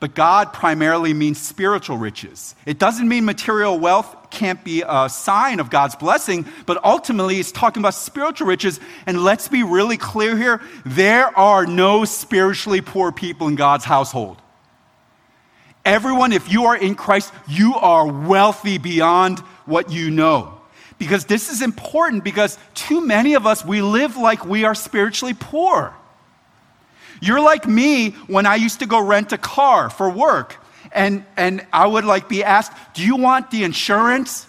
but 0.00 0.14
God 0.14 0.52
primarily 0.52 1.12
means 1.12 1.40
spiritual 1.40 1.98
riches. 1.98 2.54
It 2.64 2.78
doesn't 2.78 3.08
mean 3.08 3.24
material 3.24 3.78
wealth 3.78 4.30
can't 4.30 4.62
be 4.64 4.84
a 4.86 5.08
sign 5.08 5.60
of 5.60 5.70
God's 5.70 5.96
blessing, 5.96 6.46
but 6.66 6.82
ultimately 6.82 7.40
it's 7.40 7.52
talking 7.52 7.82
about 7.82 7.94
spiritual 7.94 8.46
riches. 8.46 8.80
And 9.06 9.24
let's 9.24 9.48
be 9.48 9.64
really 9.64 9.96
clear 9.96 10.36
here 10.36 10.62
there 10.86 11.36
are 11.36 11.66
no 11.66 12.04
spiritually 12.04 12.80
poor 12.80 13.12
people 13.12 13.48
in 13.48 13.56
God's 13.56 13.84
household. 13.84 14.40
Everyone, 15.84 16.32
if 16.32 16.52
you 16.52 16.66
are 16.66 16.76
in 16.76 16.94
Christ, 16.94 17.32
you 17.48 17.74
are 17.74 18.06
wealthy 18.06 18.78
beyond 18.78 19.42
what 19.68 19.92
you 19.92 20.10
know. 20.10 20.54
Because 20.98 21.26
this 21.26 21.48
is 21.48 21.62
important 21.62 22.24
because 22.24 22.58
too 22.74 23.06
many 23.06 23.34
of 23.34 23.46
us, 23.46 23.64
we 23.64 23.82
live 23.82 24.16
like 24.16 24.44
we 24.44 24.64
are 24.64 24.74
spiritually 24.74 25.34
poor. 25.38 25.94
You're 27.20 27.40
like 27.40 27.66
me 27.66 28.10
when 28.26 28.46
I 28.46 28.56
used 28.56 28.80
to 28.80 28.86
go 28.86 29.00
rent 29.00 29.32
a 29.32 29.38
car 29.38 29.90
for 29.90 30.10
work. 30.10 30.56
And, 30.92 31.24
and 31.36 31.66
I 31.72 31.86
would 31.86 32.04
like 32.04 32.28
be 32.28 32.42
asked, 32.42 32.72
do 32.94 33.04
you 33.04 33.16
want 33.16 33.50
the 33.50 33.62
insurance? 33.62 34.46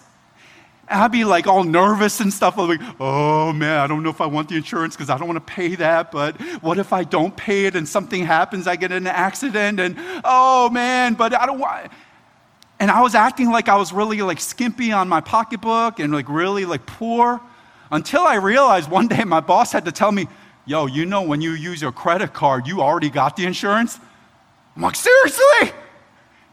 And 0.88 1.02
I'd 1.02 1.12
be 1.12 1.24
like 1.24 1.46
all 1.46 1.64
nervous 1.64 2.20
and 2.20 2.34
stuff. 2.34 2.58
I'm 2.58 2.68
like, 2.68 2.82
oh 3.00 3.54
man, 3.54 3.80
I 3.80 3.88
don't 3.88 4.02
know 4.02 4.10
if 4.10 4.22
I 4.22 4.26
want 4.26 4.50
the 4.50 4.56
insurance 4.56 4.96
because 4.96 5.10
I 5.10 5.18
don't 5.18 5.28
want 5.28 5.46
to 5.46 5.54
pay 5.54 5.76
that. 5.76 6.12
But 6.12 6.42
what 6.64 6.80
if 6.80 6.94
I 6.94 7.04
don't 7.04 7.36
pay 7.36 7.66
it 7.66 7.76
and 7.76 7.88
something 7.88 8.26
happens? 8.26 8.66
I 8.68 8.76
get 8.76 8.92
in 8.92 9.06
an 9.06 9.08
accident 9.08 9.80
and 9.80 9.96
oh 10.24 10.70
man, 10.72 11.14
but 11.14 11.36
I 11.36 11.46
don't 11.46 11.60
want. 11.60 11.92
And 12.80 12.89
I 12.89 13.02
was 13.02 13.13
acting 13.13 13.52
like 13.52 13.68
I 13.68 13.76
was 13.76 13.92
really 13.92 14.22
like 14.22 14.39
skimpy 14.39 14.92
on 14.92 15.10
my 15.10 15.20
pocketbook 15.20 16.00
and 16.00 16.13
like 16.13 16.30
really 16.30 16.65
like 16.65 16.86
poor 16.86 17.42
until 17.92 18.22
I 18.22 18.36
realized 18.36 18.89
one 18.89 19.08
day 19.08 19.24
my 19.24 19.42
boss 19.42 19.72
had 19.72 19.86
to 19.86 19.92
tell 19.92 20.12
me, 20.12 20.28
yo, 20.65 20.86
you 20.86 21.06
know, 21.06 21.24
when 21.24 21.42
you 21.42 21.52
use 21.52 21.82
your 21.82 21.92
credit 21.92 22.34
card, 22.34 22.68
you 22.68 22.82
already 22.82 23.10
got 23.10 23.36
the 23.36 23.46
insurance? 23.46 24.00
I'm 24.76 24.82
like, 24.82 24.96
seriously? 24.96 25.74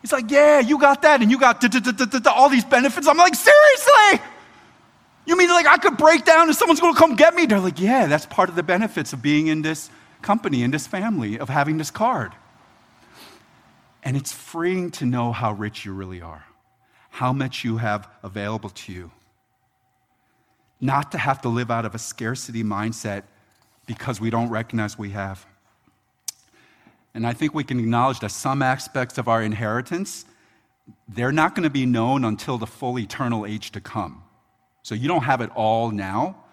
He's 0.03 0.13
like, 0.13 0.31
yeah, 0.31 0.61
you 0.61 0.79
got 0.79 1.03
that 1.03 1.23
and 1.23 1.31
you 1.31 1.39
got 1.39 1.63
all 2.27 2.49
these 2.49 2.65
benefits. 2.65 3.07
I'm 3.07 3.17
like, 3.17 3.35
seriously? 3.35 4.27
You 5.27 5.37
mean 5.37 5.49
like 5.49 5.67
I 5.67 5.77
could 5.77 5.97
break 5.97 6.25
down 6.25 6.49
and 6.49 6.57
someone's 6.57 6.81
to 6.81 6.95
come 6.95 7.17
get 7.17 7.35
me? 7.35 7.47
They're 7.47 7.61
like, 7.61 7.81
yeah, 7.81 8.07
that's 8.07 8.27
part 8.27 8.49
of 8.49 8.55
the 8.55 8.63
benefits 8.63 9.13
of 9.13 9.23
being 9.23 9.49
in 9.49 9.63
this 9.63 9.91
company, 10.23 10.63
in 10.63 10.71
this 10.71 10.87
family, 10.87 11.39
of 11.39 11.49
having 11.49 11.79
this 11.79 11.91
card. 11.91 12.33
And 14.07 14.17
it's 14.17 14.33
freeing 14.33 14.93
to 14.93 15.05
know 15.05 15.33
how 15.33 15.51
rich 15.51 15.85
you 15.85 15.93
really 15.93 16.23
are, 16.23 16.47
how 17.11 17.33
much 17.33 17.65
you 17.65 17.79
have 17.79 18.09
available 18.23 18.71
to 18.71 18.93
you. 18.93 19.11
Not 20.81 21.11
to 21.11 21.19
have 21.19 21.43
to 21.43 21.49
live 21.49 21.73
out 21.73 21.85
of 21.85 21.93
a 21.93 21.99
scarcity 21.99 22.63
mindset 22.63 23.25
because 23.85 24.21
we 24.21 24.31
don't 24.31 24.49
recognize 24.49 24.97
we 24.97 25.11
have. 25.11 25.45
And 27.15 27.27
I 27.27 27.33
think 27.33 27.53
we 27.53 27.65
can 27.65 27.81
acknowledge 27.81 28.21
that 28.21 28.31
some 28.31 28.63
aspects 28.63 29.19
of 29.19 29.27
our 29.27 29.43
inheritance, 29.43 30.25
they're 31.09 31.33
not 31.33 31.57
going 31.57 31.65
to 31.65 31.71
be 31.71 31.85
known 31.85 32.25
until 32.25 32.59
the 32.59 32.67
full 32.67 33.01
eternal 33.01 33.45
age 33.45 33.73
to 33.73 33.81
come. 33.81 34.23
So 34.85 34.95
you 34.95 35.09
don't 35.09 35.25
have 35.25 35.41
it 35.41 35.51
all 35.57 35.91
now, 35.91 36.45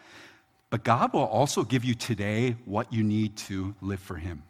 but 0.72 0.84
God 0.84 1.14
will 1.14 1.28
also 1.28 1.64
give 1.64 1.86
you 1.86 1.94
today 1.94 2.56
what 2.66 2.92
you 2.92 3.04
need 3.04 3.38
to 3.38 3.76
live 3.80 4.00
for 4.00 4.16
Him 4.16 4.42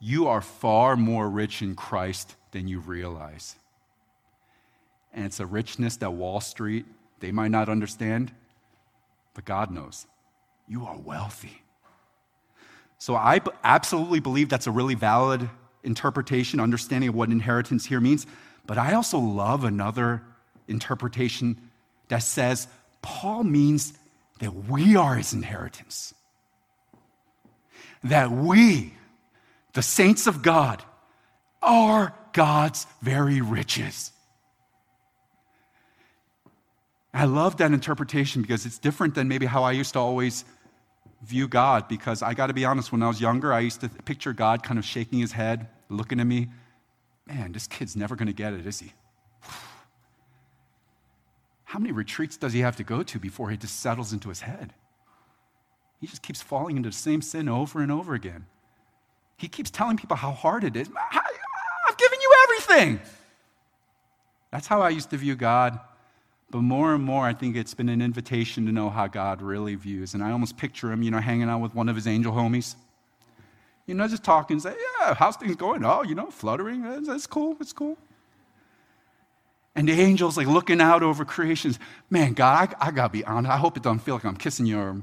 you 0.00 0.28
are 0.28 0.40
far 0.40 0.96
more 0.96 1.28
rich 1.28 1.62
in 1.62 1.74
Christ 1.74 2.36
than 2.50 2.68
you 2.68 2.80
realize. 2.80 3.56
And 5.12 5.24
it's 5.24 5.40
a 5.40 5.46
richness 5.46 5.96
that 5.96 6.12
Wall 6.12 6.40
Street, 6.40 6.84
they 7.20 7.32
might 7.32 7.50
not 7.50 7.68
understand, 7.68 8.32
but 9.34 9.44
God 9.44 9.70
knows. 9.70 10.06
You 10.68 10.84
are 10.84 10.96
wealthy. 10.96 11.62
So 12.98 13.14
I 13.14 13.40
absolutely 13.62 14.20
believe 14.20 14.48
that's 14.48 14.66
a 14.66 14.70
really 14.70 14.94
valid 14.94 15.48
interpretation, 15.84 16.60
understanding 16.60 17.08
of 17.08 17.14
what 17.14 17.30
inheritance 17.30 17.86
here 17.86 18.00
means. 18.00 18.26
But 18.66 18.78
I 18.78 18.94
also 18.94 19.18
love 19.18 19.64
another 19.64 20.22
interpretation 20.68 21.56
that 22.08 22.22
says 22.22 22.68
Paul 23.02 23.44
means 23.44 23.94
that 24.40 24.52
we 24.52 24.96
are 24.96 25.14
his 25.14 25.32
inheritance. 25.32 26.14
That 28.04 28.30
we, 28.30 28.94
the 29.76 29.82
saints 29.82 30.26
of 30.26 30.40
God 30.40 30.82
are 31.60 32.14
God's 32.32 32.86
very 33.02 33.42
riches. 33.42 34.10
I 37.12 37.26
love 37.26 37.58
that 37.58 37.72
interpretation 37.72 38.40
because 38.40 38.64
it's 38.64 38.78
different 38.78 39.14
than 39.14 39.28
maybe 39.28 39.44
how 39.44 39.64
I 39.64 39.72
used 39.72 39.92
to 39.92 39.98
always 39.98 40.46
view 41.22 41.46
God. 41.46 41.88
Because 41.88 42.22
I 42.22 42.32
got 42.32 42.46
to 42.46 42.54
be 42.54 42.64
honest, 42.64 42.90
when 42.90 43.02
I 43.02 43.08
was 43.08 43.20
younger, 43.20 43.52
I 43.52 43.60
used 43.60 43.82
to 43.82 43.90
picture 43.90 44.32
God 44.32 44.62
kind 44.62 44.78
of 44.78 44.84
shaking 44.86 45.18
his 45.18 45.32
head, 45.32 45.68
looking 45.90 46.20
at 46.20 46.26
me. 46.26 46.48
Man, 47.26 47.52
this 47.52 47.66
kid's 47.66 47.94
never 47.94 48.16
going 48.16 48.28
to 48.28 48.32
get 48.32 48.54
it, 48.54 48.66
is 48.66 48.80
he? 48.80 48.94
How 51.64 51.78
many 51.78 51.92
retreats 51.92 52.38
does 52.38 52.54
he 52.54 52.60
have 52.60 52.76
to 52.76 52.84
go 52.84 53.02
to 53.02 53.18
before 53.18 53.50
he 53.50 53.58
just 53.58 53.78
settles 53.80 54.14
into 54.14 54.30
his 54.30 54.40
head? 54.40 54.72
He 56.00 56.06
just 56.06 56.22
keeps 56.22 56.40
falling 56.40 56.78
into 56.78 56.88
the 56.88 56.96
same 56.96 57.20
sin 57.20 57.46
over 57.46 57.82
and 57.82 57.92
over 57.92 58.14
again. 58.14 58.46
He 59.36 59.48
keeps 59.48 59.70
telling 59.70 59.96
people 59.96 60.16
how 60.16 60.32
hard 60.32 60.64
it 60.64 60.76
is. 60.76 60.88
I've 60.88 61.96
given 61.96 62.18
you 62.20 62.34
everything. 62.44 63.00
That's 64.50 64.66
how 64.66 64.80
I 64.80 64.90
used 64.90 65.10
to 65.10 65.16
view 65.16 65.36
God. 65.36 65.78
But 66.50 66.62
more 66.62 66.94
and 66.94 67.02
more, 67.02 67.26
I 67.26 67.34
think 67.34 67.56
it's 67.56 67.74
been 67.74 67.88
an 67.88 68.00
invitation 68.00 68.66
to 68.66 68.72
know 68.72 68.88
how 68.88 69.08
God 69.08 69.42
really 69.42 69.74
views. 69.74 70.14
And 70.14 70.22
I 70.22 70.30
almost 70.30 70.56
picture 70.56 70.92
him, 70.92 71.02
you 71.02 71.10
know, 71.10 71.20
hanging 71.20 71.48
out 71.48 71.60
with 71.60 71.74
one 71.74 71.88
of 71.88 71.96
his 71.96 72.06
angel 72.06 72.32
homies. 72.32 72.76
You 73.86 73.94
know, 73.94 74.06
just 74.08 74.24
talking, 74.24 74.58
say, 74.58 74.74
yeah, 75.00 75.14
how's 75.14 75.36
things 75.36 75.56
going? 75.56 75.84
Oh, 75.84 76.02
you 76.02 76.14
know, 76.14 76.30
fluttering. 76.30 76.82
That's, 77.04 77.26
cool. 77.26 77.56
It's 77.60 77.72
cool. 77.72 77.98
And 79.74 79.88
the 79.88 79.92
angels 79.92 80.36
like 80.36 80.46
looking 80.46 80.80
out 80.80 81.02
over 81.02 81.24
creations. 81.24 81.78
Man, 82.08 82.32
God, 82.32 82.74
I, 82.80 82.88
I 82.88 82.90
gotta 82.90 83.12
be 83.12 83.24
honest. 83.24 83.52
I 83.52 83.58
hope 83.58 83.76
it 83.76 83.82
doesn't 83.82 84.00
feel 84.00 84.14
like 84.14 84.24
I'm 84.24 84.36
kissing 84.36 84.66
you 84.66 84.78
or 84.78 85.02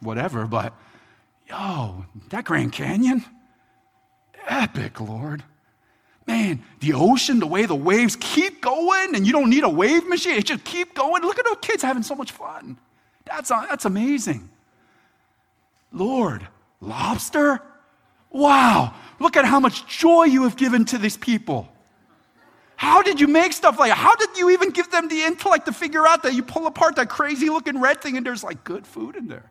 whatever, 0.00 0.46
but 0.46 0.74
yo, 1.48 2.04
that 2.30 2.44
Grand 2.44 2.72
Canyon, 2.72 3.24
epic, 4.46 5.00
Lord. 5.00 5.42
Man, 6.26 6.62
the 6.80 6.92
ocean, 6.94 7.40
the 7.40 7.46
way 7.46 7.66
the 7.66 7.74
waves 7.74 8.16
keep 8.20 8.60
going, 8.60 9.14
and 9.14 9.26
you 9.26 9.32
don't 9.32 9.50
need 9.50 9.64
a 9.64 9.68
wave 9.68 10.06
machine. 10.06 10.36
It 10.36 10.46
just 10.46 10.64
keep 10.64 10.94
going. 10.94 11.22
Look 11.22 11.38
at 11.38 11.44
those 11.44 11.58
kids 11.60 11.82
having 11.82 12.02
so 12.02 12.14
much 12.14 12.30
fun. 12.32 12.78
That's, 13.24 13.50
uh, 13.50 13.66
that's 13.68 13.84
amazing. 13.84 14.48
Lord, 15.92 16.46
lobster? 16.80 17.60
Wow, 18.30 18.94
look 19.20 19.36
at 19.36 19.44
how 19.44 19.60
much 19.60 19.86
joy 19.86 20.24
you 20.24 20.44
have 20.44 20.56
given 20.56 20.84
to 20.86 20.98
these 20.98 21.16
people. 21.16 21.68
How 22.76 23.02
did 23.02 23.20
you 23.20 23.28
make 23.28 23.52
stuff 23.52 23.78
like 23.78 23.92
How 23.92 24.16
did 24.16 24.36
you 24.36 24.50
even 24.50 24.70
give 24.70 24.90
them 24.90 25.06
the 25.06 25.22
intellect 25.22 25.66
to 25.66 25.72
figure 25.72 26.06
out 26.06 26.24
that 26.24 26.34
you 26.34 26.42
pull 26.42 26.66
apart 26.66 26.96
that 26.96 27.08
crazy 27.08 27.48
looking 27.48 27.80
red 27.80 28.00
thing 28.00 28.16
and 28.16 28.26
there's 28.26 28.42
like 28.42 28.64
good 28.64 28.86
food 28.86 29.14
in 29.14 29.28
there? 29.28 29.50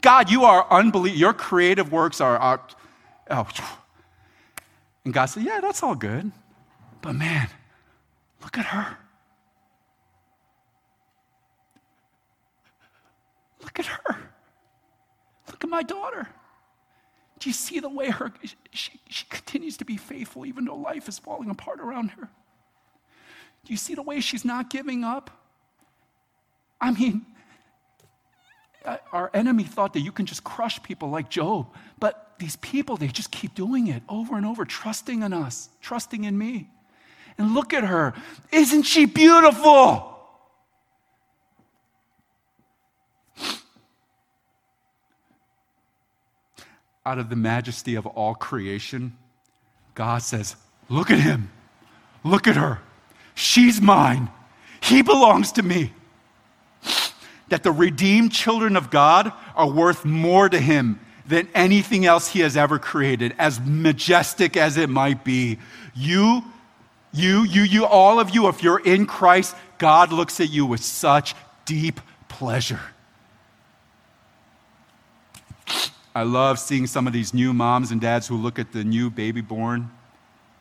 God, 0.00 0.28
you 0.28 0.44
are 0.44 0.66
unbelievable. 0.68 1.20
Your 1.20 1.32
creative 1.32 1.92
works 1.92 2.20
are, 2.20 2.36
are 2.38 2.60
oh, 3.32 3.48
and 5.04 5.12
God 5.12 5.26
said, 5.26 5.44
Yeah, 5.44 5.60
that's 5.60 5.82
all 5.82 5.94
good. 5.94 6.30
But 7.00 7.14
man, 7.14 7.48
look 8.42 8.58
at 8.58 8.66
her. 8.66 8.96
Look 13.62 13.78
at 13.78 13.86
her. 13.86 14.16
Look 15.48 15.64
at 15.64 15.70
my 15.70 15.82
daughter. 15.82 16.28
Do 17.38 17.48
you 17.48 17.54
see 17.54 17.80
the 17.80 17.88
way 17.88 18.10
her 18.10 18.32
she, 18.72 19.00
she 19.08 19.26
continues 19.28 19.76
to 19.78 19.84
be 19.84 19.96
faithful 19.96 20.46
even 20.46 20.64
though 20.64 20.76
life 20.76 21.08
is 21.08 21.18
falling 21.18 21.50
apart 21.50 21.80
around 21.80 22.10
her? 22.12 22.28
Do 23.64 23.72
you 23.72 23.76
see 23.76 23.94
the 23.94 24.02
way 24.02 24.20
she's 24.20 24.44
not 24.44 24.70
giving 24.70 25.02
up? 25.02 25.30
I 26.80 26.90
mean, 26.90 27.26
uh, 28.84 28.96
our 29.12 29.30
enemy 29.34 29.64
thought 29.64 29.92
that 29.92 30.00
you 30.00 30.12
can 30.12 30.26
just 30.26 30.42
crush 30.44 30.82
people 30.82 31.10
like 31.10 31.30
Job, 31.30 31.68
but 31.98 32.21
these 32.42 32.56
people, 32.56 32.96
they 32.96 33.06
just 33.06 33.30
keep 33.30 33.54
doing 33.54 33.86
it 33.86 34.02
over 34.08 34.36
and 34.36 34.44
over, 34.44 34.64
trusting 34.64 35.22
in 35.22 35.32
us, 35.32 35.68
trusting 35.80 36.24
in 36.24 36.36
me. 36.36 36.68
And 37.38 37.54
look 37.54 37.72
at 37.72 37.84
her. 37.84 38.14
Isn't 38.50 38.82
she 38.82 39.06
beautiful? 39.06 40.08
Out 47.06 47.18
of 47.18 47.30
the 47.30 47.36
majesty 47.36 47.94
of 47.94 48.06
all 48.06 48.34
creation, 48.34 49.16
God 49.94 50.22
says, 50.22 50.56
Look 50.88 51.12
at 51.12 51.20
him. 51.20 51.48
Look 52.24 52.48
at 52.48 52.56
her. 52.56 52.80
She's 53.34 53.80
mine. 53.80 54.28
He 54.80 55.02
belongs 55.02 55.52
to 55.52 55.62
me 55.62 55.92
that 57.48 57.62
the 57.62 57.72
redeemed 57.72 58.32
children 58.32 58.76
of 58.76 58.90
God 58.90 59.32
are 59.54 59.70
worth 59.70 60.04
more 60.04 60.48
to 60.48 60.58
him 60.58 60.98
than 61.26 61.48
anything 61.54 62.04
else 62.04 62.28
he 62.28 62.40
has 62.40 62.56
ever 62.56 62.78
created, 62.78 63.34
as 63.38 63.60
majestic 63.60 64.56
as 64.56 64.76
it 64.76 64.88
might 64.88 65.24
be. 65.24 65.58
You, 65.94 66.42
you, 67.12 67.44
you, 67.44 67.62
you, 67.62 67.84
all 67.84 68.18
of 68.18 68.30
you, 68.30 68.48
if 68.48 68.62
you're 68.62 68.80
in 68.80 69.06
Christ, 69.06 69.54
God 69.78 70.12
looks 70.12 70.40
at 70.40 70.50
you 70.50 70.66
with 70.66 70.82
such 70.82 71.34
deep 71.64 72.00
pleasure. 72.28 72.80
I 76.14 76.24
love 76.24 76.58
seeing 76.58 76.86
some 76.86 77.06
of 77.06 77.12
these 77.12 77.32
new 77.32 77.54
moms 77.54 77.90
and 77.90 78.00
dads 78.00 78.26
who 78.26 78.36
look 78.36 78.58
at 78.58 78.72
the 78.72 78.84
new 78.84 79.08
baby 79.08 79.40
born 79.40 79.90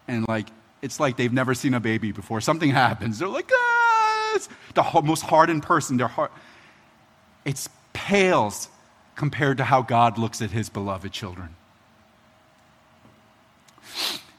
and 0.08 0.28
like, 0.28 0.48
it's 0.82 1.00
like 1.00 1.18
they've 1.18 1.32
never 1.32 1.54
seen 1.54 1.74
a 1.74 1.80
baby 1.80 2.12
before. 2.12 2.42
Something 2.42 2.72
happens. 2.72 3.20
They're 3.20 3.28
like, 3.28 3.52
ah, 3.54 4.40
the 4.74 5.02
most 5.04 5.22
hardened 5.22 5.64
person. 5.64 5.98
Their 5.98 6.08
heart, 6.08 6.32
it 7.46 7.68
pales 7.94 8.68
compared 9.22 9.56
to 9.56 9.64
how 9.64 9.84
God 9.84 10.18
looks 10.18 10.42
at 10.42 10.50
his 10.50 10.68
beloved 10.68 11.12
children. 11.12 11.50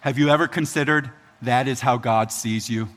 Have 0.00 0.18
you 0.18 0.28
ever 0.28 0.48
considered 0.48 1.08
that 1.40 1.68
is 1.68 1.82
how 1.82 1.98
God 1.98 2.32
sees 2.32 2.68
you? 2.68 2.88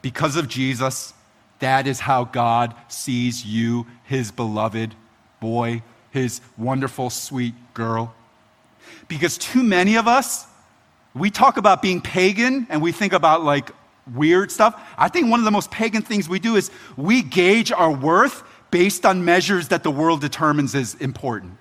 Because 0.00 0.36
of 0.36 0.48
Jesus, 0.48 1.12
that 1.58 1.86
is 1.86 2.00
how 2.00 2.24
God 2.24 2.74
sees 2.88 3.44
you, 3.44 3.86
his 4.04 4.32
beloved 4.32 4.94
boy, 5.38 5.82
his 6.10 6.40
wonderful, 6.56 7.10
sweet 7.10 7.52
girl. 7.74 8.14
Because 9.06 9.36
too 9.36 9.62
many 9.62 9.96
of 9.96 10.08
us, 10.08 10.46
we 11.12 11.30
talk 11.30 11.58
about 11.58 11.82
being 11.82 12.00
pagan 12.00 12.66
and 12.70 12.80
we 12.80 12.90
think 12.90 13.12
about 13.12 13.44
like 13.44 13.70
weird 14.14 14.50
stuff. 14.50 14.82
I 14.96 15.10
think 15.10 15.30
one 15.30 15.40
of 15.40 15.44
the 15.44 15.50
most 15.50 15.70
pagan 15.70 16.00
things 16.00 16.26
we 16.26 16.38
do 16.38 16.56
is 16.56 16.70
we 16.96 17.20
gauge 17.20 17.70
our 17.70 17.92
worth 17.92 18.42
based 18.74 19.06
on 19.06 19.24
measures 19.24 19.68
that 19.68 19.84
the 19.84 19.90
world 19.90 20.20
determines 20.20 20.74
as 20.74 20.96
important. 20.96 21.56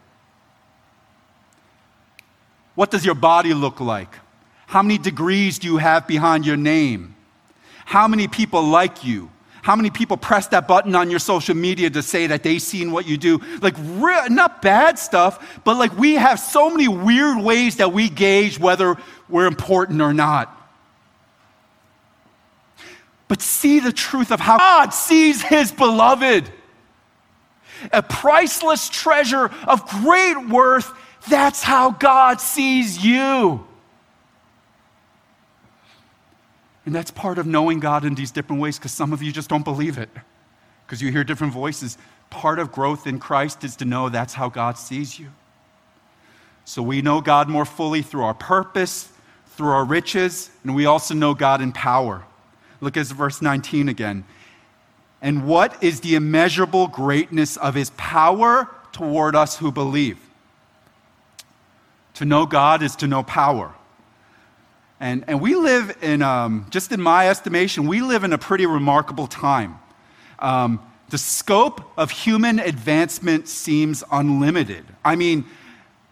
What 2.74 2.90
does 2.90 3.06
your 3.06 3.14
body 3.14 3.54
look 3.54 3.80
like? 3.80 4.16
How 4.66 4.82
many 4.82 4.98
degrees 4.98 5.60
do 5.60 5.68
you 5.68 5.78
have 5.78 6.08
behind 6.08 6.44
your 6.44 6.58
name? 6.58 7.16
How 7.86 8.08
many 8.08 8.28
people 8.28 8.64
like 8.64 9.04
you? 9.04 9.30
How 9.62 9.76
many 9.76 9.92
people 9.92 10.18
press 10.18 10.48
that 10.48 10.68
button 10.68 10.96
on 10.96 11.12
your 11.12 11.20
social 11.20 11.54
media 11.54 11.92
to 11.92 12.02
say 12.02 12.26
that 12.26 12.42
they've 12.42 12.60
seen 12.60 12.92
what 12.92 13.06
you 13.06 13.18
do? 13.18 13.40
Like, 13.62 13.78
not 14.32 14.64
bad 14.64 14.98
stuff, 14.98 15.62
but 15.64 15.78
like 15.78 15.96
we 15.96 16.16
have 16.16 16.40
so 16.40 16.68
many 16.72 16.88
weird 16.88 17.38
ways 17.38 17.76
that 17.76 17.94
we 17.94 18.10
gauge 18.10 18.58
whether 18.58 18.98
we're 19.30 19.46
important 19.46 20.02
or 20.02 20.16
not. 20.16 20.50
But 23.28 23.40
see 23.40 23.80
the 23.80 23.94
truth 23.94 24.32
of 24.32 24.40
how 24.40 24.58
God 24.58 24.96
sees 24.96 25.44
his 25.44 25.72
beloved 25.72 26.50
a 27.92 28.02
priceless 28.02 28.90
treasure 28.90 29.50
of 29.68 29.88
great 29.88 30.50
worth. 30.50 30.92
That's 31.30 31.64
how 31.64 31.92
God 31.92 32.42
sees 32.42 33.04
you. 33.04 33.66
And 36.86 36.94
that's 36.94 37.12
part 37.12 37.38
of 37.38 37.48
knowing 37.48 37.80
God 37.80 38.04
in 38.04 38.16
these 38.16 38.32
different 38.32 38.62
ways 38.62 38.78
because 38.78 38.92
some 38.92 39.14
of 39.14 39.22
you 39.22 39.32
just 39.32 39.50
don't 39.50 39.64
believe 39.64 39.98
it 39.98 40.10
because 40.86 41.02
you 41.02 41.12
hear 41.12 41.24
different 41.24 41.54
voices. 41.54 41.98
Part 42.30 42.60
of 42.60 42.72
growth 42.72 43.08
in 43.08 43.20
Christ 43.20 43.64
is 43.64 43.76
to 43.78 43.86
know 43.86 44.10
that's 44.10 44.34
how 44.34 44.50
God 44.50 44.78
sees 44.78 45.18
you. 45.18 45.30
So 46.66 46.82
we 46.82 47.02
know 47.02 47.22
God 47.22 47.50
more 47.50 47.66
fully 47.66 48.02
through 48.02 48.24
our 48.24 48.34
purpose, 48.34 49.10
through 49.48 49.70
our 49.70 49.86
riches, 49.86 50.50
and 50.64 50.76
we 50.76 50.86
also 50.86 51.14
know 51.14 51.34
God 51.34 51.62
in 51.62 51.72
power. 51.72 52.24
Look 52.82 52.98
at 52.98 53.06
verse 53.08 53.42
19 53.42 53.90
again. 53.90 54.26
And 55.24 55.48
what 55.48 55.82
is 55.82 56.02
the 56.02 56.16
immeasurable 56.16 56.88
greatness 56.88 57.56
of 57.56 57.76
his 57.76 57.92
power 57.92 58.70
toward 58.92 59.38
us 59.38 59.58
who 59.58 59.72
believe? 59.72 60.20
To 62.16 62.26
know 62.26 62.46
God 62.46 62.84
is 62.84 62.98
to 62.98 63.08
know 63.08 63.24
power. 63.24 63.74
And, 65.00 65.24
and 65.28 65.40
we 65.40 65.56
live 65.56 65.98
in, 66.02 66.22
um, 66.22 66.68
just 66.70 66.92
in 66.92 67.02
my 67.02 67.30
estimation, 67.30 67.88
we 67.88 68.02
live 68.02 68.26
in 68.26 68.34
a 68.34 68.38
pretty 68.38 68.66
remarkable 68.66 69.28
time. 69.28 69.80
Um, 70.40 70.82
the 71.10 71.18
scope 71.18 71.82
of 71.98 72.12
human 72.12 72.60
advancement 72.60 73.48
seems 73.48 74.04
unlimited. 74.12 74.84
I 75.06 75.16
mean, 75.16 75.46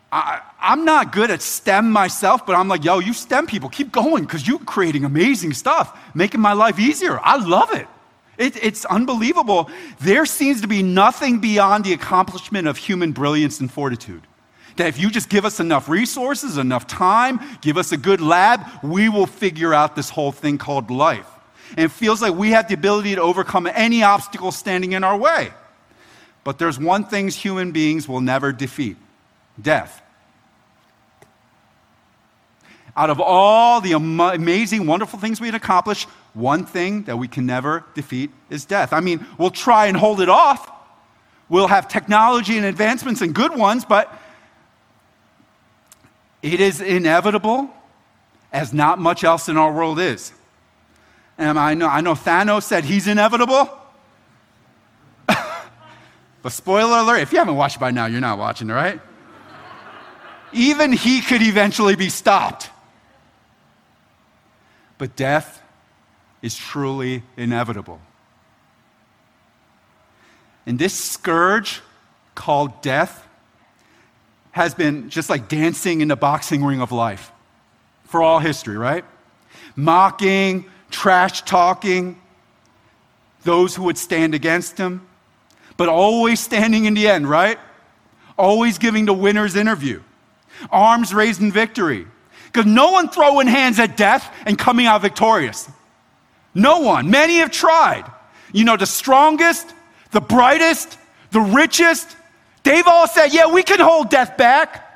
I, 0.10 0.42
am 0.62 0.86
not 0.86 1.12
good 1.12 1.32
at 1.32 1.42
STEM 1.42 1.92
myself, 1.92 2.46
but 2.46 2.56
I'm 2.56 2.70
like, 2.70 2.86
yo, 2.86 3.00
you 3.00 3.14
STEM 3.14 3.48
people, 3.48 3.68
keep 3.68 3.92
going 3.92 4.24
because 4.24 4.48
you're 4.48 4.60
creating 4.60 5.04
amazing 5.04 5.52
stuff, 5.54 6.00
making 6.16 6.40
my 6.40 6.54
life 6.54 6.80
easier. 6.80 7.20
I 7.22 7.36
love 7.36 7.74
it. 7.74 7.88
It, 8.42 8.62
it's 8.64 8.86
unbelievable. 8.86 9.70
There 10.00 10.26
seems 10.26 10.62
to 10.62 10.68
be 10.68 10.82
nothing 10.82 11.40
beyond 11.40 11.84
the 11.84 11.94
accomplishment 11.94 12.68
of 12.68 12.76
human 12.76 13.12
brilliance 13.12 13.60
and 13.60 13.72
fortitude. 13.72 14.24
That 14.78 14.88
if 14.88 15.00
you 15.00 15.12
just 15.12 15.30
give 15.30 15.46
us 15.46 15.60
enough 15.60 15.88
resources, 15.88 16.58
enough 16.58 16.88
time, 16.88 17.40
give 17.62 17.78
us 17.78 17.92
a 17.92 17.98
good 17.98 18.20
lab, 18.20 18.66
we 18.82 19.10
will 19.10 19.28
figure 19.28 19.76
out 19.76 19.96
this 19.96 20.10
whole 20.10 20.32
thing 20.32 20.58
called 20.58 20.90
life. 20.90 21.28
And 21.72 21.82
it 21.82 21.92
feels 21.92 22.22
like 22.22 22.34
we 22.34 22.50
have 22.52 22.68
the 22.68 22.74
ability 22.74 23.14
to 23.16 23.22
overcome 23.22 23.68
any 23.68 24.02
obstacle 24.02 24.52
standing 24.52 24.94
in 24.94 25.04
our 25.04 25.16
way. 25.16 25.52
But 26.44 26.58
there's 26.58 26.80
one 26.80 27.04
thing 27.04 27.30
human 27.30 27.72
beings 27.72 28.08
will 28.08 28.22
never 28.22 28.52
defeat 28.52 28.98
death. 29.62 30.02
Out 32.96 33.10
of 33.10 33.22
all 33.22 33.80
the 33.80 33.94
amazing, 33.94 34.86
wonderful 34.86 35.18
things 35.18 35.40
we 35.40 35.48
can 35.48 35.56
accomplish, 35.56 36.06
one 36.34 36.66
thing 36.66 37.04
that 37.04 37.18
we 37.18 37.28
can 37.28 37.46
never 37.46 37.86
defeat 37.94 38.32
is 38.50 38.66
death. 38.66 38.92
I 38.94 39.00
mean, 39.00 39.26
we'll 39.38 39.52
try 39.52 39.88
and 39.88 39.96
hold 39.96 40.20
it 40.22 40.30
off. 40.30 40.70
We'll 41.48 41.68
have 41.68 41.88
technology 41.88 42.58
and 42.58 42.66
advancements 42.66 43.22
and 43.22 43.36
good 43.36 43.56
ones, 43.56 43.86
but 43.86 44.14
it 46.42 46.60
is 46.60 46.82
inevitable 46.82 47.70
as 48.52 48.74
not 48.74 49.00
much 49.00 49.24
else 49.24 49.48
in 49.48 49.58
our 49.58 49.72
world 49.72 50.00
is. 50.00 50.34
And 51.38 51.58
I 51.58 51.74
know, 51.74 51.88
I 51.88 52.02
know 52.02 52.14
Thanos 52.14 52.64
said 52.64 52.84
he's 52.84 53.08
inevitable. 53.08 53.70
but 55.28 56.52
spoiler 56.52 57.00
alert, 57.00 57.20
if 57.20 57.32
you 57.32 57.40
haven't 57.40 57.56
watched 57.56 57.80
by 57.80 57.92
now, 57.92 58.06
you're 58.08 58.22
not 58.22 58.38
watching, 58.38 58.68
right? 58.68 59.00
Even 60.52 60.92
he 60.92 61.22
could 61.22 61.42
eventually 61.42 61.96
be 61.96 62.10
stopped. 62.10 62.70
But 65.02 65.16
death 65.16 65.64
is 66.44 66.56
truly 66.56 67.24
inevitable. 67.36 68.00
And 70.68 70.78
this 70.78 70.94
scourge 70.94 71.82
called 72.36 72.84
death 72.84 73.28
has 74.52 74.76
been 74.76 75.10
just 75.10 75.28
like 75.28 75.48
dancing 75.48 76.02
in 76.02 76.08
the 76.10 76.16
boxing 76.16 76.64
ring 76.64 76.82
of 76.82 76.92
life 76.92 77.32
for 78.04 78.22
all 78.22 78.38
history, 78.38 78.78
right? 78.78 79.04
Mocking, 79.76 80.66
trash 80.92 81.42
talking 81.42 82.22
those 83.42 83.76
who 83.76 83.82
would 83.86 83.98
stand 83.98 84.36
against 84.36 84.78
him, 84.78 85.08
but 85.78 85.90
always 85.90 86.40
standing 86.40 86.86
in 86.86 86.94
the 86.94 87.08
end, 87.08 87.28
right? 87.28 87.58
Always 88.38 88.78
giving 88.78 89.08
the 89.08 89.14
winner's 89.14 89.56
interview, 89.56 90.04
arms 90.70 91.12
raised 91.12 91.42
in 91.42 91.52
victory. 91.52 92.06
Because 92.52 92.66
no 92.66 92.92
one 92.92 93.10
throwing 93.10 93.48
hands 93.48 93.80
at 93.80 93.96
death 93.96 94.30
and 94.46 94.58
coming 94.58 94.86
out 94.86 95.02
victorious. 95.02 95.70
No 96.54 96.80
one. 96.80 97.10
Many 97.10 97.38
have 97.38 97.52
tried. 97.52 98.04
You 98.52 98.66
know, 98.66 98.76
the 98.76 98.86
strongest, 98.86 99.74
the 100.12 100.20
brightest, 100.20 100.98
the 101.32 101.40
richest, 101.40 102.18
they've 102.64 102.88
all 102.88 103.08
said, 103.08 103.28
yeah, 103.28 103.48
we 103.48 103.64
can 103.64 103.80
hold 103.80 104.10
death 104.10 104.36
back. 104.38 104.88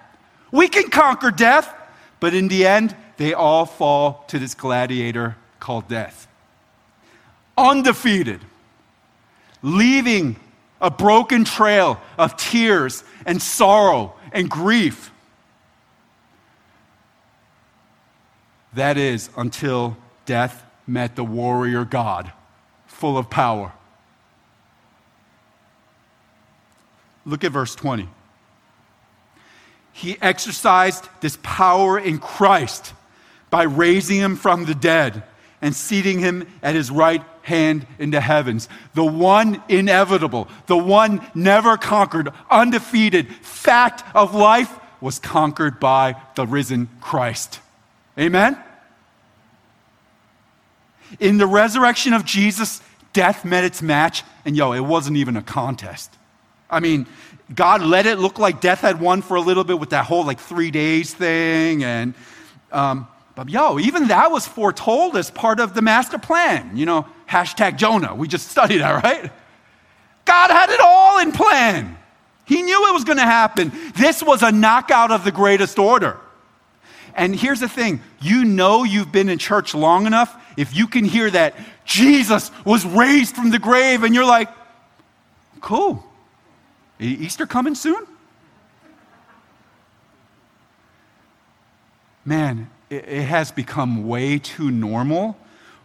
We 0.52 0.68
can 0.68 0.90
conquer 0.90 1.32
death. 1.32 1.74
But 2.20 2.34
in 2.34 2.50
the 2.50 2.66
end, 2.66 2.96
they 3.18 3.34
all 3.34 3.66
fall 3.66 4.26
to 4.28 4.40
this 4.40 4.54
gladiator 4.54 5.38
called 5.60 5.88
death. 5.88 6.28
Undefeated, 7.58 8.42
leaving 9.62 10.36
a 10.82 10.92
broken 10.92 11.46
trail 11.46 12.02
of 12.18 12.36
tears 12.36 13.04
and 13.26 13.42
sorrow 13.42 14.14
and 14.34 14.50
grief. 14.50 15.12
That 18.76 18.98
is 18.98 19.30
until 19.38 19.98
death 20.26 20.64
met 20.86 21.16
the 21.16 21.24
warrior 21.24 21.86
God, 21.86 22.32
full 22.88 23.18
of 23.18 23.30
power. 23.30 23.72
Look 27.26 27.44
at 27.44 27.52
verse 27.52 27.74
20. 27.74 28.08
He 29.94 30.18
exercised 30.22 31.08
this 31.22 31.38
power 31.42 31.98
in 31.98 32.20
Christ 32.20 32.94
by 33.50 33.64
raising 33.64 34.18
him 34.20 34.36
from 34.36 34.66
the 34.66 34.76
dead 34.76 35.24
and 35.62 35.74
seating 35.74 36.20
him 36.20 36.46
at 36.62 36.76
his 36.76 36.92
right 36.92 37.24
hand 37.44 37.88
in 37.98 38.12
the 38.12 38.20
heavens. 38.20 38.68
The 38.94 39.06
one 39.06 39.64
inevitable, 39.70 40.50
the 40.68 40.78
one 40.78 41.26
never 41.34 41.78
conquered, 41.78 42.30
undefeated 42.52 43.34
fact 43.36 44.04
of 44.14 44.36
life 44.36 44.78
was 45.00 45.18
conquered 45.18 45.80
by 45.80 46.18
the 46.36 46.46
risen 46.46 46.90
Christ. 47.00 47.62
Amen? 48.20 48.62
In 51.20 51.38
the 51.38 51.48
resurrection 51.48 52.14
of 52.14 52.26
Jesus, 52.26 52.82
death 53.14 53.46
met 53.46 53.64
its 53.64 53.82
match, 53.82 54.24
and 54.44 54.56
yo, 54.56 54.74
it 54.74 54.82
wasn't 54.82 55.18
even 55.18 55.38
a 55.38 55.42
contest. 55.42 56.12
I 56.70 56.80
mean, 56.80 57.08
God 57.54 57.82
let 57.82 58.06
it 58.06 58.18
look 58.20 58.40
like 58.40 58.60
death 58.60 58.82
had 58.82 59.00
won 59.00 59.22
for 59.22 59.36
a 59.36 59.42
little 59.42 59.64
bit 59.64 59.80
with 59.80 59.92
that 59.92 60.06
whole 60.06 60.26
like 60.26 60.40
three 60.40 60.72
days 60.72 61.14
thing. 61.14 61.84
And, 61.84 62.16
um, 62.72 63.08
but 63.36 63.50
yo, 63.50 63.80
even 63.80 64.08
that 64.08 64.32
was 64.32 64.48
foretold 64.48 65.16
as 65.16 65.30
part 65.30 65.60
of 65.60 65.74
the 65.74 65.82
master 65.82 66.18
plan. 66.18 66.76
You 66.76 66.86
know, 66.86 67.08
hashtag 67.30 67.78
Jonah. 67.78 68.16
We 68.16 68.28
just 68.28 68.50
studied 68.50 68.80
that, 68.80 69.04
right? 69.04 69.32
God 70.26 70.50
had 70.50 70.70
it 70.72 70.80
all 70.82 71.20
in 71.20 71.32
plan. 71.32 71.98
He 72.46 72.62
knew 72.62 72.90
it 72.90 72.94
was 72.94 73.04
going 73.04 73.18
to 73.18 73.24
happen. 73.24 73.72
This 73.96 74.22
was 74.22 74.44
a 74.44 74.52
knockout 74.52 75.12
of 75.12 75.24
the 75.24 75.32
greatest 75.32 75.80
order. 75.80 76.20
And 77.16 77.36
here's 77.36 77.60
the 77.60 77.70
thing 77.70 78.02
you 78.20 78.44
know 78.44 78.84
you've 78.84 79.12
been 79.12 79.30
in 79.30 79.38
church 79.38 79.74
long 79.74 80.06
enough 80.06 80.36
if 80.58 80.76
you 80.76 80.88
can 80.88 81.06
hear 81.06 81.30
that 81.30 81.56
Jesus 81.86 82.52
was 82.64 82.86
raised 82.86 83.36
from 83.36 83.52
the 83.52 83.60
grave 83.60 84.04
and 84.04 84.14
you're 84.14 84.26
like, 84.26 84.50
cool. 85.62 86.04
Easter 87.00 87.46
coming 87.46 87.76
soon? 87.76 88.06
Man, 92.24 92.70
it, 92.90 93.08
it 93.08 93.24
has 93.24 93.52
become 93.52 94.08
way 94.08 94.40
too 94.40 94.72
normal 94.72 95.38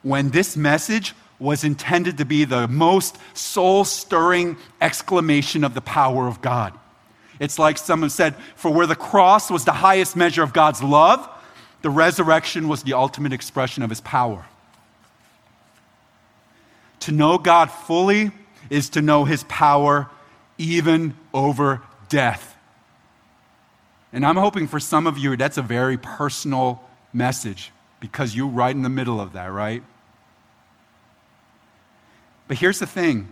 when 0.03 0.31
this 0.31 0.57
message 0.57 1.15
was 1.39 1.65
intended 1.65 2.19
to 2.19 2.25
be 2.25 2.45
the 2.45 2.69
most 2.69 3.17
soul 3.35 3.85
stirring 3.85 4.57
exclamation 4.81 5.65
of 5.65 5.75
the 5.75 5.81
power 5.81 6.29
of 6.29 6.41
God. 6.41 6.73
It's 7.39 7.59
like 7.59 7.79
someone 7.79 8.11
said, 8.11 8.35
for 8.55 8.71
where 8.71 8.87
the 8.87 8.95
cross 8.95 9.51
was 9.51 9.65
the 9.65 9.73
highest 9.73 10.15
measure 10.15 10.43
of 10.43 10.53
God's 10.53 10.83
love, 10.83 11.29
the 11.81 11.91
resurrection 11.91 12.69
was 12.69 12.83
the 12.83 12.93
ultimate 12.93 13.33
expression 13.33 13.83
of 13.83 13.89
his 13.89 14.03
power. 14.03 14.45
To 17.01 17.13
know 17.13 17.39
God 17.39 17.71
fully 17.71 18.31
is 18.69 18.91
to 18.91 19.03
know 19.03 19.25
his 19.25 19.45
power 19.45 20.09
even 20.59 21.15
over 21.33 21.83
death. 22.09 22.57
And 24.13 24.27
I'm 24.27 24.37
hoping 24.37 24.67
for 24.67 24.81
some 24.81 25.07
of 25.07 25.19
you 25.19 25.37
that's 25.37 25.57
a 25.57 25.63
very 25.63 25.97
personal 25.97 26.83
message 27.13 27.71
because 28.01 28.35
you're 28.35 28.49
right 28.49 28.75
in 28.75 28.83
the 28.83 28.89
middle 28.89 29.21
of 29.21 29.35
that, 29.35 29.53
right? 29.53 29.83
But 32.49 32.59
here's 32.59 32.81
the 32.81 32.87
thing 32.87 33.29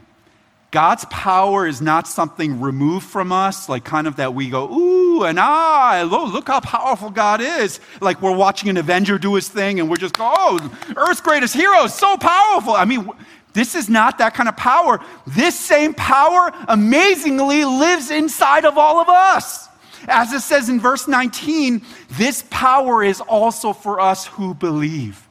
God's 0.71 1.07
power 1.07 1.67
is 1.67 1.81
not 1.81 2.07
something 2.07 2.61
removed 2.61 3.07
from 3.07 3.33
us, 3.33 3.69
like 3.69 3.85
kind 3.85 4.07
of 4.07 4.17
that 4.17 4.35
we 4.35 4.51
go, 4.51 4.71
ooh, 4.71 5.25
and 5.25 5.39
ah, 5.41 6.07
look 6.09 6.47
how 6.47 6.61
powerful 6.61 7.11
God 7.11 7.41
is. 7.41 7.81
Like 8.01 8.21
we're 8.21 8.37
watching 8.37 8.69
an 8.69 8.77
Avenger 8.77 9.19
do 9.19 9.35
his 9.35 9.49
thing 9.49 9.81
and 9.81 9.89
we're 9.89 9.97
just 9.97 10.17
oh, 10.19 10.71
Earth's 10.95 11.23
greatest 11.23 11.55
hero 11.55 11.87
so 11.87 12.17
powerful. 12.19 12.75
I 12.75 12.85
mean, 12.85 13.11
this 13.59 13.75
is 13.75 13.89
not 13.89 14.19
that 14.19 14.35
kind 14.35 14.49
of 14.49 14.57
power. 14.57 15.01
This 15.27 15.59
same 15.59 15.93
power 15.93 16.53
amazingly 16.69 17.65
lives 17.65 18.09
inside 18.09 18.65
of 18.65 18.79
all 18.79 19.01
of 19.01 19.09
us. 19.09 19.69
As 20.07 20.33
it 20.33 20.43
says 20.43 20.69
in 20.69 20.79
verse 20.79 21.09
19, 21.09 21.83
this 22.11 22.45
power 22.51 23.03
is 23.03 23.21
also 23.21 23.73
for 23.73 23.99
us 23.99 24.27
who 24.27 24.55
believe. 24.55 25.27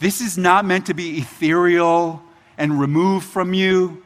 This 0.00 0.20
is 0.20 0.36
not 0.36 0.66
meant 0.66 0.84
to 0.86 0.92
be 0.92 1.16
ethereal 1.16 2.22
and 2.58 2.78
removed 2.78 3.24
from 3.24 3.54
you. 3.54 4.04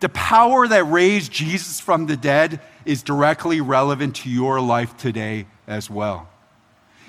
The 0.00 0.10
power 0.10 0.68
that 0.68 0.84
raised 0.84 1.32
Jesus 1.32 1.80
from 1.80 2.04
the 2.04 2.18
dead 2.18 2.60
is 2.84 3.02
directly 3.02 3.62
relevant 3.62 4.16
to 4.16 4.28
your 4.28 4.60
life 4.60 4.94
today 4.98 5.46
as 5.66 5.88
well. 5.88 6.28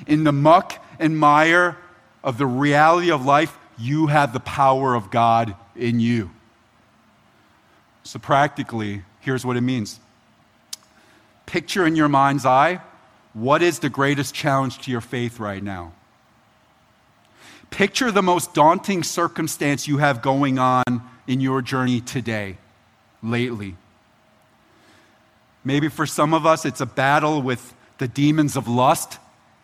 In 0.07 0.23
the 0.23 0.31
muck 0.31 0.81
and 0.99 1.19
mire 1.19 1.77
of 2.23 2.37
the 2.37 2.45
reality 2.47 3.11
of 3.11 3.25
life, 3.25 3.57
you 3.79 4.07
have 4.07 4.33
the 4.33 4.39
power 4.39 4.95
of 4.95 5.09
God 5.09 5.55
in 5.75 5.99
you. 5.99 6.31
So, 8.03 8.19
practically, 8.19 9.03
here's 9.19 9.45
what 9.45 9.57
it 9.57 9.61
means 9.61 9.99
picture 11.45 11.85
in 11.85 11.95
your 11.95 12.09
mind's 12.09 12.45
eye 12.45 12.79
what 13.33 13.61
is 13.61 13.79
the 13.79 13.89
greatest 13.89 14.33
challenge 14.33 14.79
to 14.79 14.91
your 14.91 15.01
faith 15.01 15.39
right 15.39 15.63
now? 15.63 15.93
Picture 17.69 18.11
the 18.11 18.23
most 18.23 18.53
daunting 18.53 19.03
circumstance 19.03 19.87
you 19.87 19.97
have 19.97 20.21
going 20.21 20.57
on 20.57 20.83
in 21.27 21.39
your 21.39 21.61
journey 21.61 22.01
today, 22.01 22.57
lately. 23.21 23.75
Maybe 25.63 25.87
for 25.87 26.07
some 26.07 26.33
of 26.33 26.45
us, 26.45 26.65
it's 26.65 26.81
a 26.81 26.85
battle 26.85 27.41
with 27.41 27.75
the 27.99 28.07
demons 28.07 28.55
of 28.55 28.67
lust 28.67 29.19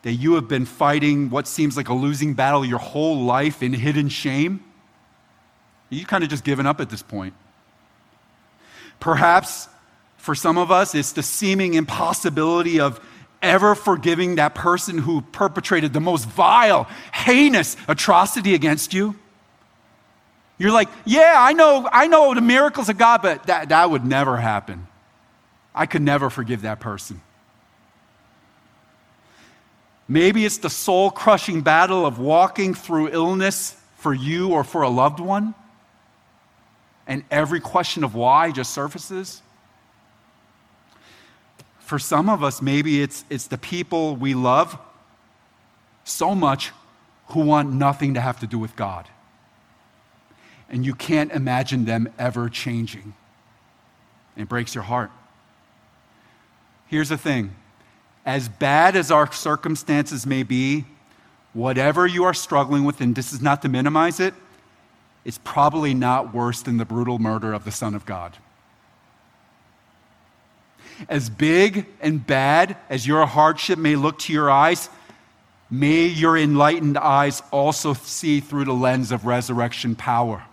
that 0.05 0.13
you 0.13 0.35
have 0.35 0.47
been 0.47 0.65
fighting 0.65 1.31
what 1.31 1.47
seems 1.47 1.75
like 1.75 1.89
a 1.89 1.93
losing 1.93 2.35
battle 2.35 2.63
your 2.63 2.77
whole 2.77 3.23
life 3.23 3.63
in 3.63 3.73
hidden 3.73 4.07
shame. 4.07 4.63
You 5.89 6.05
kind 6.05 6.23
of 6.23 6.29
just 6.29 6.43
given 6.43 6.67
up 6.67 6.79
at 6.79 6.91
this 6.91 7.01
point. 7.01 7.33
Perhaps 8.99 9.67
for 10.17 10.35
some 10.35 10.59
of 10.59 10.69
us, 10.69 10.93
it's 10.93 11.13
the 11.13 11.23
seeming 11.23 11.73
impossibility 11.73 12.79
of 12.79 12.99
ever 13.41 13.73
forgiving 13.73 14.35
that 14.35 14.53
person 14.53 14.99
who 14.99 15.21
perpetrated 15.21 15.91
the 15.91 15.99
most 15.99 16.25
vile, 16.25 16.87
heinous 17.11 17.75
atrocity 17.87 18.53
against 18.53 18.93
you? 18.93 19.15
You're 20.59 20.71
like, 20.71 20.89
yeah, 21.05 21.33
I 21.35 21.53
know, 21.53 21.89
I 21.91 22.05
know 22.05 22.31
the 22.35 22.41
miracles 22.41 22.89
of 22.89 22.99
God, 22.99 23.23
but 23.23 23.47
that, 23.47 23.69
that 23.69 23.89
would 23.89 24.05
never 24.05 24.37
happen. 24.37 24.85
I 25.73 25.87
could 25.87 26.03
never 26.03 26.29
forgive 26.29 26.61
that 26.61 26.79
person. 26.79 27.21
Maybe 30.07 30.45
it's 30.45 30.59
the 30.59 30.69
soul 30.69 31.09
crushing 31.09 31.61
battle 31.61 32.05
of 32.05 32.19
walking 32.19 32.73
through 32.73 33.09
illness 33.09 33.75
for 33.97 34.13
you 34.13 34.51
or 34.51 34.63
for 34.63 34.83
a 34.83 34.89
loved 34.89 35.19
one, 35.19 35.55
and 37.07 37.23
every 37.31 37.59
question 37.59 38.03
of 38.03 38.13
why 38.13 38.51
just 38.51 38.73
surfaces. 38.73 39.41
For 41.79 41.99
some 41.99 42.29
of 42.29 42.43
us, 42.43 42.61
maybe 42.61 43.01
it's, 43.01 43.25
it's 43.29 43.47
the 43.47 43.57
people 43.57 44.15
we 44.15 44.33
love 44.33 44.77
so 46.03 46.35
much 46.35 46.71
who 47.29 47.41
want 47.41 47.71
nothing 47.71 48.13
to 48.13 48.21
have 48.21 48.39
to 48.39 48.47
do 48.47 48.59
with 48.59 48.75
God. 48.75 49.07
And 50.69 50.85
you 50.85 50.95
can't 50.95 51.31
imagine 51.31 51.85
them 51.85 52.11
ever 52.17 52.49
changing. 52.49 53.13
It 54.35 54.49
breaks 54.49 54.75
your 54.75 54.83
heart. 54.83 55.11
Here's 56.87 57.09
the 57.09 57.17
thing 57.17 57.55
as 58.26 58.49
bad 58.49 58.95
as 58.95 59.11
our 59.11 59.32
circumstances 59.32 60.26
may 60.26 60.43
be, 60.43 60.86
whatever 61.53 62.07
you 62.07 62.23
are 62.23 62.34
struggling 62.34 62.84
with, 62.84 62.99
and 62.99 63.15
this 63.15 63.32
is 63.32 63.41
not 63.41 63.61
to 63.61 63.69
minimize 63.69 64.19
it, 64.19 64.34
it's 65.23 65.39
probably 65.43 65.93
not 65.93 66.34
worse 66.34 66.61
than 66.61 66.78
the 66.78 66.86
brutal 66.86 67.19
murder 67.19 67.53
of 67.53 67.65
the 67.65 67.71
Son 67.71 67.95
of 67.95 68.05
God. 68.05 68.38
As 71.09 71.30
big 71.30 71.88
and 72.01 72.26
bad 72.26 72.78
as 72.89 73.05
your 73.05 73.26
hardship 73.26 73.78
may 73.78 73.95
look 73.95 74.19
to 74.19 74.34
your 74.34 74.49
eyes, 74.49 74.89
may 75.69 76.05
your 76.05 76.38
enlightened 76.38 76.97
eyes 76.97 77.41
also 77.51 77.93
see 77.93 78.39
through 78.39 78.65
the 78.65 78.73
lens 78.73 79.11
of 79.11 79.26
resurrection 79.26 79.95
power. 79.95 80.43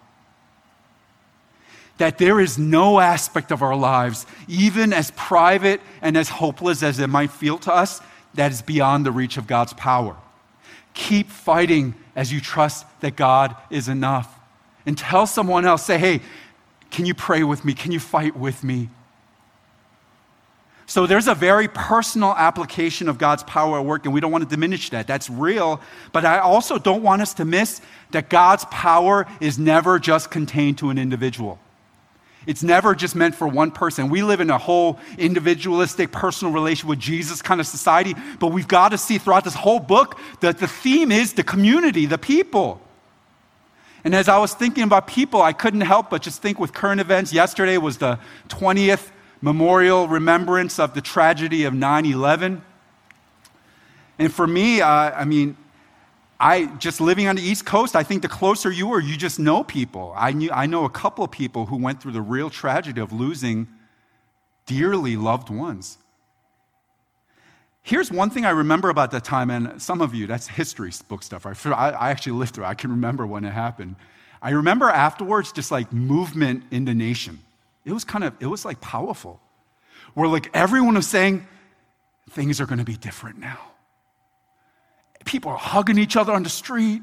That 1.98 2.18
there 2.18 2.40
is 2.40 2.58
no 2.58 3.00
aspect 3.00 3.52
of 3.52 3.62
our 3.62 3.76
lives, 3.76 4.26
even 4.48 4.92
as 4.92 5.10
private 5.12 5.80
and 6.00 6.16
as 6.16 6.28
hopeless 6.28 6.82
as 6.82 6.98
it 6.98 7.08
might 7.08 7.30
feel 7.30 7.58
to 7.58 7.72
us, 7.72 8.00
that 8.34 8.50
is 8.50 8.62
beyond 8.62 9.04
the 9.06 9.12
reach 9.12 9.36
of 9.36 9.46
God's 9.46 9.72
power. 9.74 10.16
Keep 10.94 11.30
fighting 11.30 11.94
as 12.16 12.32
you 12.32 12.40
trust 12.40 12.86
that 13.00 13.16
God 13.16 13.56
is 13.70 13.88
enough. 13.88 14.38
And 14.84 14.96
tell 14.96 15.26
someone 15.26 15.64
else, 15.64 15.84
say, 15.84 15.98
hey, 15.98 16.20
can 16.90 17.06
you 17.06 17.14
pray 17.14 17.44
with 17.44 17.64
me? 17.64 17.72
Can 17.74 17.92
you 17.92 18.00
fight 18.00 18.36
with 18.36 18.64
me? 18.64 18.88
So 20.86 21.06
there's 21.06 21.28
a 21.28 21.34
very 21.34 21.68
personal 21.68 22.32
application 22.32 23.08
of 23.08 23.16
God's 23.16 23.42
power 23.44 23.78
at 23.78 23.86
work, 23.86 24.04
and 24.04 24.12
we 24.12 24.20
don't 24.20 24.32
want 24.32 24.44
to 24.44 24.50
diminish 24.50 24.90
that. 24.90 25.06
That's 25.06 25.30
real. 25.30 25.80
But 26.12 26.24
I 26.24 26.40
also 26.40 26.78
don't 26.78 27.02
want 27.02 27.22
us 27.22 27.32
to 27.34 27.44
miss 27.44 27.80
that 28.10 28.28
God's 28.28 28.66
power 28.66 29.26
is 29.40 29.58
never 29.58 29.98
just 29.98 30.30
contained 30.30 30.78
to 30.78 30.90
an 30.90 30.98
individual. 30.98 31.58
It's 32.46 32.62
never 32.62 32.94
just 32.94 33.14
meant 33.14 33.34
for 33.34 33.46
one 33.46 33.70
person. 33.70 34.08
We 34.08 34.22
live 34.22 34.40
in 34.40 34.50
a 34.50 34.58
whole 34.58 34.98
individualistic, 35.16 36.10
personal 36.10 36.52
relation 36.52 36.88
with 36.88 36.98
Jesus 36.98 37.40
kind 37.40 37.60
of 37.60 37.66
society, 37.66 38.14
but 38.40 38.48
we've 38.48 38.68
got 38.68 38.90
to 38.90 38.98
see 38.98 39.18
throughout 39.18 39.44
this 39.44 39.54
whole 39.54 39.78
book 39.78 40.18
that 40.40 40.58
the 40.58 40.66
theme 40.66 41.12
is 41.12 41.34
the 41.34 41.44
community, 41.44 42.06
the 42.06 42.18
people. 42.18 42.80
And 44.04 44.14
as 44.14 44.28
I 44.28 44.38
was 44.38 44.54
thinking 44.54 44.82
about 44.82 45.06
people, 45.06 45.40
I 45.40 45.52
couldn't 45.52 45.82
help 45.82 46.10
but 46.10 46.22
just 46.22 46.42
think 46.42 46.58
with 46.58 46.72
current 46.72 47.00
events. 47.00 47.32
Yesterday 47.32 47.78
was 47.78 47.98
the 47.98 48.18
20th 48.48 49.10
memorial 49.40 50.08
remembrance 50.08 50.78
of 50.78 50.94
the 50.94 51.00
tragedy 51.00 51.64
of 51.64 51.74
9 51.74 52.06
11. 52.06 52.62
And 54.18 54.32
for 54.32 54.46
me, 54.46 54.80
uh, 54.80 54.88
I 54.88 55.24
mean, 55.24 55.56
I 56.42 56.66
just 56.78 57.00
living 57.00 57.28
on 57.28 57.36
the 57.36 57.42
East 57.42 57.64
Coast, 57.64 57.94
I 57.94 58.02
think 58.02 58.22
the 58.22 58.28
closer 58.28 58.68
you 58.68 58.90
are, 58.94 59.00
you 59.00 59.16
just 59.16 59.38
know 59.38 59.62
people. 59.62 60.12
I, 60.16 60.32
knew, 60.32 60.50
I 60.50 60.66
know 60.66 60.84
a 60.84 60.90
couple 60.90 61.24
of 61.24 61.30
people 61.30 61.66
who 61.66 61.76
went 61.76 62.02
through 62.02 62.12
the 62.12 62.20
real 62.20 62.50
tragedy 62.50 63.00
of 63.00 63.12
losing 63.12 63.68
dearly 64.66 65.14
loved 65.16 65.50
ones. 65.50 65.98
Here's 67.80 68.10
one 68.10 68.28
thing 68.28 68.44
I 68.44 68.50
remember 68.50 68.90
about 68.90 69.12
that 69.12 69.22
time, 69.22 69.50
and 69.50 69.80
some 69.80 70.00
of 70.00 70.16
you, 70.16 70.26
that's 70.26 70.48
history 70.48 70.90
book 71.08 71.22
stuff. 71.22 71.46
I, 71.46 71.52
I 71.70 72.10
actually 72.10 72.32
lived 72.32 72.54
through 72.54 72.64
it. 72.64 72.68
I 72.68 72.74
can 72.74 72.90
remember 72.90 73.24
when 73.24 73.44
it 73.44 73.52
happened. 73.52 73.94
I 74.42 74.50
remember 74.50 74.90
afterwards 74.90 75.52
just 75.52 75.70
like 75.70 75.92
movement 75.92 76.64
in 76.72 76.84
the 76.84 76.94
nation. 76.94 77.38
It 77.84 77.92
was 77.92 78.02
kind 78.02 78.24
of, 78.24 78.34
it 78.40 78.46
was 78.46 78.64
like 78.64 78.80
powerful. 78.80 79.40
Where 80.14 80.26
like 80.26 80.50
everyone 80.54 80.94
was 80.96 81.06
saying, 81.06 81.46
things 82.30 82.60
are 82.60 82.66
going 82.66 82.78
to 82.80 82.84
be 82.84 82.96
different 82.96 83.38
now. 83.38 83.71
People 85.24 85.50
are 85.52 85.58
hugging 85.58 85.98
each 85.98 86.16
other 86.16 86.32
on 86.32 86.42
the 86.42 86.48
street. 86.48 87.02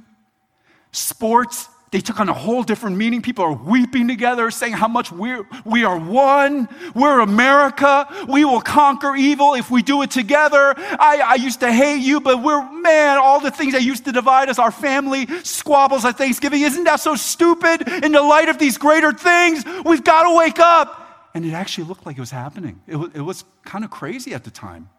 Sports, 0.92 1.68
they 1.92 2.02
took 2.02 2.20
on 2.20 2.30
a 2.30 2.34
whole 2.34 2.62
different 2.62 2.98
meaning. 2.98 3.22
People 3.22 3.44
are 3.46 3.54
weeping 3.54 4.08
together, 4.08 4.52
saying 4.52 4.74
how 4.74 4.88
much 4.88 5.12
we're, 5.12 5.48
we 5.66 5.84
are 5.84 5.98
one. 5.98 6.70
We're 6.94 7.22
America. 7.22 8.08
We 8.28 8.46
will 8.46 8.62
conquer 8.62 9.16
evil 9.16 9.56
if 9.56 9.72
we 9.72 9.82
do 9.82 10.04
it 10.04 10.12
together. 10.12 10.76
I, 10.78 11.22
I 11.26 11.36
used 11.36 11.62
to 11.62 11.72
hate 11.72 12.02
you, 12.02 12.22
but 12.22 12.44
we're, 12.44 12.70
man, 12.72 13.18
all 13.18 13.40
the 13.40 13.50
things 13.50 13.74
that 13.74 13.82
used 13.82 14.06
to 14.06 14.12
divide 14.12 14.50
us, 14.50 14.60
our 14.60 14.72
family 14.72 15.26
squabbles 15.44 16.06
at 16.06 16.18
Thanksgiving, 16.18 16.62
isn't 16.62 16.84
that 16.84 17.00
so 17.00 17.16
stupid 17.16 17.88
in 18.04 18.12
the 18.12 18.22
light 18.22 18.50
of 18.50 18.60
these 18.60 18.78
greater 18.78 19.12
things? 19.12 19.64
We've 19.84 20.04
got 20.04 20.30
to 20.30 20.38
wake 20.38 20.60
up. 20.60 21.30
And 21.34 21.44
it 21.46 21.54
actually 21.54 21.86
looked 21.86 22.06
like 22.06 22.18
it 22.18 22.22
was 22.22 22.32
happening. 22.32 22.82
It 22.86 22.98
was, 22.98 23.12
it 23.16 23.22
was 23.22 23.44
kind 23.64 23.84
of 23.84 23.90
crazy 23.90 24.34
at 24.34 24.44
the 24.44 24.52
time. 24.52 24.90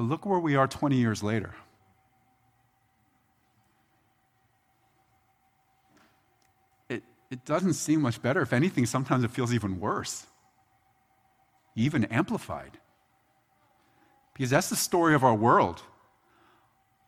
But 0.00 0.08
look 0.08 0.24
where 0.24 0.38
we 0.38 0.56
are 0.56 0.66
20 0.66 0.96
years 0.96 1.22
later. 1.22 1.54
it 6.88 7.44
doesn't 7.44 7.74
seem 7.74 8.00
much 8.00 8.22
better. 8.22 8.40
If 8.40 8.54
anything, 8.54 8.86
sometimes 8.86 9.24
it 9.24 9.30
feels 9.30 9.52
even 9.52 9.78
worse, 9.78 10.26
even 11.76 12.06
amplified. 12.06 12.78
Because 14.32 14.48
that's 14.48 14.70
the 14.70 14.74
story 14.74 15.14
of 15.14 15.22
our 15.22 15.34
world. 15.34 15.82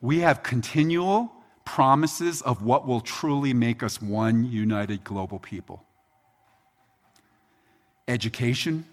We 0.02 0.18
have 0.18 0.42
continual 0.42 1.32
promises 1.64 2.42
of 2.42 2.62
what 2.62 2.86
will 2.86 3.00
truly 3.00 3.54
make 3.54 3.82
us 3.82 4.02
one 4.02 4.44
united 4.44 5.02
global 5.02 5.38
people 5.38 5.82
education, 8.06 8.84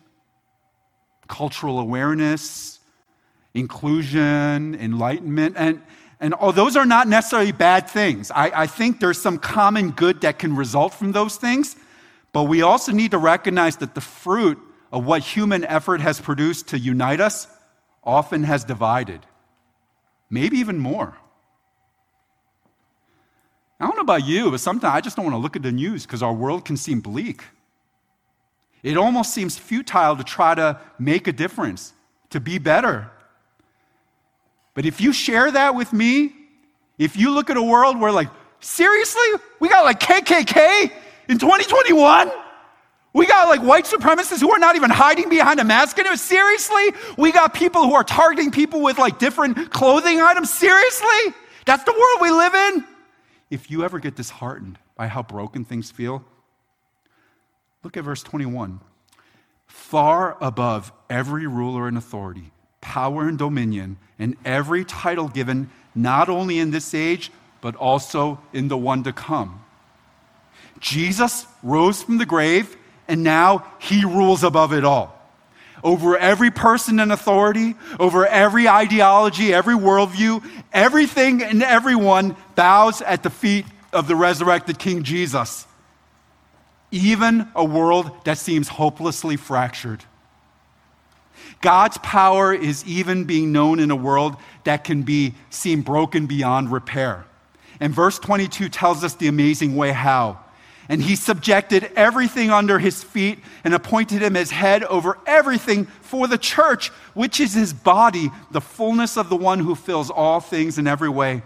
cultural 1.27 1.79
awareness, 1.79 2.78
inclusion, 3.59 4.75
enlightenment, 4.75 5.55
and 5.57 5.81
and 6.21 6.33
all 6.33 6.51
those 6.51 6.75
are 6.75 6.85
not 6.85 7.07
necessarily 7.07 7.53
bad 7.53 7.89
things. 7.89 8.29
I, 8.31 8.51
I 8.63 8.67
think 8.67 8.99
there's 8.99 9.21
some 9.21 9.37
common 9.37 9.91
good 9.91 10.21
that 10.21 10.37
can 10.37 10.55
result 10.55 10.93
from 10.93 11.13
those 11.13 11.37
things, 11.37 11.77
but 12.33 12.43
we 12.43 12.61
also 12.61 12.91
need 12.91 13.11
to 13.11 13.17
recognize 13.17 13.77
that 13.77 13.95
the 13.95 14.01
fruit 14.01 14.59
of 14.91 15.05
what 15.05 15.21
human 15.21 15.63
effort 15.63 16.01
has 16.01 16.19
produced 16.19 16.69
to 16.69 16.79
unite 16.79 17.21
us 17.21 17.47
often 18.03 18.43
has 18.43 18.65
divided, 18.65 19.21
maybe 20.29 20.57
even 20.57 20.77
more. 20.77 21.15
I 23.79 23.85
don't 23.85 23.95
know 23.95 24.01
about 24.01 24.25
you, 24.25 24.51
but 24.51 24.59
sometimes 24.59 24.93
I 24.93 24.99
just 24.99 25.15
don't 25.15 25.23
want 25.23 25.35
to 25.35 25.39
look 25.39 25.55
at 25.55 25.63
the 25.63 25.71
news 25.71 26.05
because 26.05 26.21
our 26.21 26.33
world 26.33 26.65
can 26.65 26.75
seem 26.75 26.99
bleak. 26.99 27.43
It 28.83 28.97
almost 28.97 29.33
seems 29.33 29.57
futile 29.57 30.17
to 30.17 30.23
try 30.23 30.53
to 30.55 30.79
make 30.97 31.27
a 31.27 31.31
difference, 31.31 31.93
to 32.31 32.41
be 32.41 32.57
better. 32.57 33.09
But 34.73 34.85
if 34.85 35.01
you 35.01 35.13
share 35.13 35.51
that 35.51 35.75
with 35.75 35.91
me, 35.93 36.33
if 36.97 37.15
you 37.15 37.31
look 37.31 37.49
at 37.49 37.57
a 37.57 37.63
world 37.63 37.99
where, 37.99 38.11
like, 38.11 38.29
seriously, 38.59 39.27
we 39.59 39.69
got 39.69 39.85
like 39.85 39.99
KKK 39.99 40.91
in 41.27 41.39
2021? 41.39 42.31
We 43.13 43.25
got 43.25 43.47
like 43.47 43.61
white 43.61 43.85
supremacists 43.85 44.39
who 44.39 44.51
are 44.51 44.59
not 44.59 44.75
even 44.75 44.89
hiding 44.91 45.29
behind 45.29 45.59
a 45.59 45.63
mask. 45.63 45.97
And 45.97 46.19
seriously, 46.19 46.93
we 47.17 47.31
got 47.31 47.53
people 47.53 47.83
who 47.83 47.95
are 47.95 48.03
targeting 48.03 48.51
people 48.51 48.81
with 48.81 48.99
like 48.99 49.17
different 49.17 49.71
clothing 49.71 50.21
items. 50.21 50.51
Seriously, 50.51 51.33
that's 51.65 51.83
the 51.83 51.91
world 51.91 52.21
we 52.21 52.29
live 52.31 52.53
in. 52.53 52.85
If 53.49 53.71
you 53.71 53.83
ever 53.83 53.97
get 53.97 54.15
disheartened 54.15 54.77
by 54.95 55.07
how 55.07 55.23
broken 55.23 55.65
things 55.65 55.89
feel, 55.89 56.23
look 57.83 57.97
at 57.97 58.03
verse 58.03 58.21
21. 58.21 58.79
Far 59.65 60.37
above 60.39 60.91
every 61.09 61.47
ruler 61.47 61.87
and 61.87 61.97
authority, 61.97 62.51
power 62.81 63.27
and 63.27 63.37
dominion, 63.37 63.97
and 64.17 64.35
every 64.45 64.85
title 64.85 65.27
given, 65.27 65.69
not 65.95 66.29
only 66.29 66.59
in 66.59 66.71
this 66.71 66.93
age, 66.93 67.31
but 67.61 67.75
also 67.75 68.39
in 68.53 68.67
the 68.67 68.77
one 68.77 69.03
to 69.03 69.13
come. 69.13 69.63
Jesus 70.79 71.45
rose 71.61 72.01
from 72.01 72.17
the 72.17 72.25
grave, 72.25 72.77
and 73.07 73.23
now 73.23 73.65
he 73.79 74.05
rules 74.05 74.43
above 74.43 74.73
it 74.73 74.85
all. 74.85 75.15
Over 75.83 76.17
every 76.17 76.51
person 76.51 76.99
and 76.99 77.11
authority, 77.11 77.75
over 77.99 78.25
every 78.25 78.67
ideology, 78.67 79.53
every 79.53 79.75
worldview, 79.75 80.43
everything 80.73 81.41
and 81.41 81.63
everyone 81.63 82.35
bows 82.55 83.01
at 83.01 83.23
the 83.23 83.29
feet 83.29 83.65
of 83.93 84.07
the 84.07 84.15
resurrected 84.15 84.77
King 84.77 85.03
Jesus. 85.03 85.65
Even 86.91 87.47
a 87.55 87.63
world 87.63 88.11
that 88.25 88.37
seems 88.37 88.67
hopelessly 88.67 89.37
fractured. 89.37 90.03
God's 91.61 91.97
power 91.99 92.53
is 92.53 92.85
even 92.85 93.25
being 93.25 93.51
known 93.51 93.79
in 93.79 93.91
a 93.91 93.95
world 93.95 94.35
that 94.63 94.83
can 94.83 95.03
be 95.03 95.35
seen 95.49 95.81
broken 95.81 96.25
beyond 96.25 96.71
repair. 96.71 97.25
And 97.79 97.93
verse 97.93 98.19
22 98.19 98.69
tells 98.69 99.03
us 99.03 99.15
the 99.15 99.27
amazing 99.27 99.75
way 99.75 99.91
how. 99.91 100.39
And 100.89 101.03
he 101.03 101.15
subjected 101.15 101.91
everything 101.95 102.49
under 102.49 102.79
his 102.79 103.03
feet 103.03 103.39
and 103.63 103.75
appointed 103.75 104.23
him 104.23 104.35
as 104.35 104.49
head 104.49 104.83
over 104.85 105.19
everything 105.27 105.85
for 105.85 106.27
the 106.27 106.37
church, 106.37 106.89
which 107.13 107.39
is 107.39 107.53
his 107.53 107.73
body, 107.73 108.31
the 108.49 108.61
fullness 108.61 109.15
of 109.15 109.29
the 109.29 109.35
one 109.35 109.59
who 109.59 109.75
fills 109.75 110.09
all 110.09 110.39
things 110.39 110.79
in 110.79 110.87
every 110.87 111.09
way. 111.09 111.43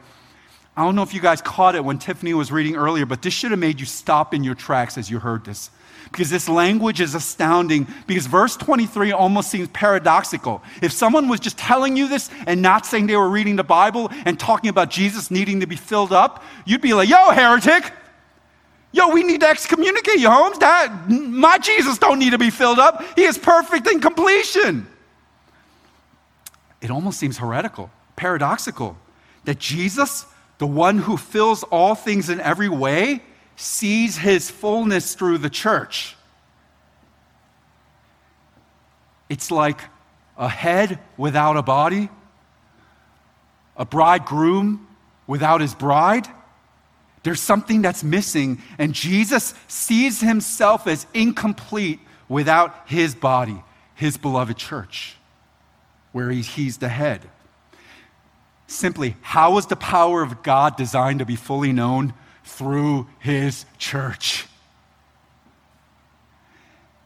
I 0.78 0.84
don't 0.84 0.96
know 0.96 1.04
if 1.04 1.14
you 1.14 1.22
guys 1.22 1.42
caught 1.42 1.76
it 1.76 1.84
when 1.84 2.00
Tiffany 2.00 2.34
was 2.34 2.52
reading 2.52 2.76
earlier, 2.76 3.06
but 3.06 3.22
this 3.22 3.34
should 3.34 3.52
have 3.52 3.60
made 3.60 3.80
you 3.80 3.86
stop 3.86 4.34
in 4.34 4.44
your 4.44 4.56
tracks 4.56 4.98
as 4.98 5.10
you 5.10 5.20
heard 5.20 5.44
this. 5.44 5.70
Because 6.14 6.30
this 6.30 6.48
language 6.48 7.02
is 7.02 7.16
astounding, 7.16 7.88
because 8.06 8.28
verse 8.28 8.56
23 8.56 9.12
almost 9.14 9.50
seems 9.50 9.68
paradoxical. 9.70 10.62
If 10.80 10.92
someone 10.92 11.28
was 11.28 11.40
just 11.40 11.58
telling 11.58 11.98
you 11.98 12.08
this 12.08 12.30
and 12.46 12.62
not 12.62 12.86
saying 12.86 13.08
they 13.08 13.18
were 13.18 13.30
reading 13.30 13.56
the 13.56 13.64
Bible 13.64 14.12
and 14.24 14.40
talking 14.40 14.70
about 14.70 14.92
Jesus 14.92 15.32
needing 15.32 15.62
to 15.62 15.66
be 15.66 15.76
filled 15.76 16.14
up, 16.14 16.44
you'd 16.66 16.82
be 16.82 16.94
like, 16.94 17.10
yo, 17.10 17.32
heretic, 17.32 17.92
Yo, 18.96 19.10
we 19.10 19.24
need 19.24 19.42
to 19.42 19.50
excommunicate 19.50 20.20
you, 20.20 20.30
Holmes. 20.30 20.60
That, 20.60 21.10
my 21.10 21.58
Jesus 21.58 21.98
don't 21.98 22.20
need 22.20 22.30
to 22.30 22.38
be 22.38 22.52
filled 22.52 22.78
up. 22.78 23.04
He 23.16 23.24
is 23.24 23.40
perfect 23.40 23.88
in 23.88 24.00
completion. 24.00 24.86
It 26.80 26.92
almost 26.92 27.18
seems 27.18 27.40
heretical, 27.40 27.90
paradoxical, 28.16 28.96
that 29.46 29.58
Jesus, 29.58 30.28
the 30.60 30.68
one 30.68 31.00
who 31.00 31.18
fills 31.18 31.64
all 31.64 31.96
things 31.96 32.30
in 32.30 32.40
every 32.40 32.70
way, 32.70 33.24
sees 33.56 34.18
his 34.18 34.50
fullness 34.50 35.16
through 35.16 35.40
the 35.40 35.50
church. 35.50 36.16
It's 39.30 39.52
like 39.52 39.82
a 40.38 40.50
head 40.50 41.00
without 41.18 41.58
a 41.58 41.62
body, 41.62 42.10
a 43.78 43.86
bridegroom 43.86 44.88
without 45.28 45.62
his 45.62 45.74
bride 45.74 46.28
there's 47.24 47.40
something 47.40 47.82
that's 47.82 48.04
missing, 48.04 48.62
and 48.78 48.94
Jesus 48.94 49.54
sees 49.68 50.20
himself 50.20 50.88
as 50.88 51.08
incomplete 51.14 52.00
without 52.28 52.88
his 52.88 53.16
body, 53.16 53.64
his 53.96 54.18
beloved 54.18 54.58
church, 54.58 55.16
where 56.12 56.30
he's 56.30 56.78
the 56.78 56.90
head. 56.90 57.30
Simply, 58.68 59.16
how 59.22 59.58
is 59.58 59.68
the 59.68 59.78
power 59.78 60.22
of 60.22 60.44
God 60.44 60.76
designed 60.76 61.20
to 61.20 61.26
be 61.26 61.38
fully 61.38 61.72
known? 61.72 62.14
Through 62.44 63.08
his 63.20 63.66
church. 63.78 64.48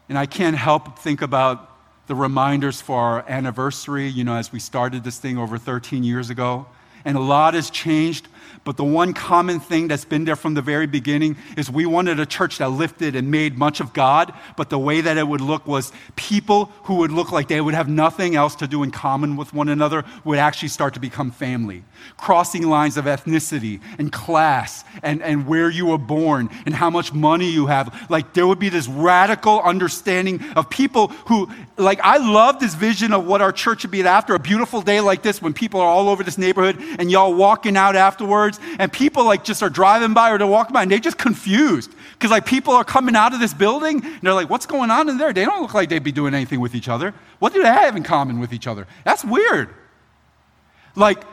And 0.08 0.18
I 0.18 0.26
can't 0.26 0.56
help 0.56 0.86
but 0.86 0.98
think 0.98 1.22
about 1.22 1.70
the 2.06 2.14
reminders 2.14 2.80
for 2.80 2.98
our 2.98 3.24
anniversary, 3.28 4.08
you 4.08 4.24
know, 4.24 4.34
as 4.34 4.50
we 4.50 4.58
started 4.58 5.04
this 5.04 5.18
thing 5.18 5.36
over 5.36 5.58
13 5.58 6.02
years 6.02 6.30
ago. 6.30 6.66
And 7.04 7.16
a 7.16 7.20
lot 7.20 7.54
has 7.54 7.70
changed, 7.70 8.26
but 8.64 8.76
the 8.76 8.84
one 8.84 9.14
common 9.14 9.60
thing 9.60 9.88
that's 9.88 10.04
been 10.04 10.24
there 10.24 10.36
from 10.36 10.54
the 10.54 10.62
very 10.62 10.86
beginning 10.86 11.36
is 11.56 11.70
we 11.70 11.86
wanted 11.86 12.20
a 12.20 12.26
church 12.26 12.58
that 12.58 12.68
lifted 12.68 13.16
and 13.16 13.30
made 13.30 13.58
much 13.58 13.80
of 13.80 13.92
God, 13.92 14.32
but 14.56 14.70
the 14.70 14.78
way 14.78 15.00
that 15.00 15.16
it 15.16 15.26
would 15.26 15.40
look 15.40 15.66
was 15.66 15.92
people 16.16 16.66
who 16.84 16.96
would 16.96 17.10
look 17.10 17.32
like 17.32 17.48
they 17.48 17.60
would 17.60 17.74
have 17.74 17.88
nothing 17.88 18.36
else 18.36 18.54
to 18.56 18.66
do 18.66 18.82
in 18.82 18.90
common 18.90 19.36
with 19.36 19.52
one 19.52 19.68
another 19.68 20.04
would 20.24 20.38
actually 20.38 20.68
start 20.68 20.94
to 20.94 21.00
become 21.00 21.30
family. 21.30 21.82
Crossing 22.16 22.68
lines 22.68 22.96
of 22.96 23.06
ethnicity 23.06 23.80
and 23.98 24.12
class 24.12 24.84
and, 25.02 25.22
and 25.22 25.46
where 25.46 25.70
you 25.70 25.86
were 25.86 25.98
born 25.98 26.48
and 26.64 26.74
how 26.74 26.90
much 26.90 27.12
money 27.12 27.50
you 27.50 27.66
have. 27.66 28.06
Like 28.08 28.34
there 28.34 28.46
would 28.46 28.58
be 28.58 28.68
this 28.68 28.86
radical 28.86 29.60
understanding 29.62 30.42
of 30.56 30.70
people 30.70 31.08
who, 31.26 31.50
like, 31.76 32.00
I 32.02 32.18
love 32.18 32.60
this 32.60 32.74
vision 32.74 33.12
of 33.12 33.26
what 33.26 33.40
our 33.42 33.52
church 33.52 33.84
would 33.84 33.90
be 33.90 34.02
after 34.02 34.34
a 34.34 34.38
beautiful 34.38 34.80
day 34.80 35.00
like 35.00 35.22
this 35.22 35.42
when 35.42 35.52
people 35.52 35.80
are 35.80 35.88
all 35.88 36.08
over 36.08 36.22
this 36.22 36.38
neighborhood 36.38 36.76
and 36.98 37.10
y'all 37.10 37.34
walking 37.34 37.76
out 37.76 37.96
afterwards 37.96 38.27
and 38.78 38.92
people 38.92 39.24
like 39.24 39.44
just 39.44 39.62
are 39.62 39.70
driving 39.70 40.14
by 40.14 40.30
or 40.30 40.38
they're 40.38 40.46
walking 40.46 40.72
by 40.74 40.82
and 40.82 40.90
they're 40.90 40.98
just 40.98 41.18
confused 41.18 41.92
because 42.12 42.30
like 42.30 42.46
people 42.46 42.74
are 42.74 42.84
coming 42.84 43.16
out 43.16 43.34
of 43.34 43.40
this 43.40 43.54
building 43.54 44.04
and 44.04 44.20
they're 44.22 44.34
like, 44.34 44.50
what's 44.50 44.66
going 44.66 44.90
on 44.90 45.08
in 45.08 45.18
there? 45.18 45.32
They 45.32 45.44
don't 45.44 45.62
look 45.62 45.74
like 45.74 45.88
they'd 45.88 46.04
be 46.04 46.12
doing 46.12 46.34
anything 46.34 46.60
with 46.60 46.74
each 46.74 46.88
other. 46.88 47.14
What 47.38 47.52
do 47.52 47.62
they 47.62 47.68
have 47.68 47.96
in 47.96 48.02
common 48.02 48.38
with 48.38 48.52
each 48.52 48.66
other? 48.66 48.86
That's 49.04 49.24
weird. 49.24 49.74
Like, 50.94 51.24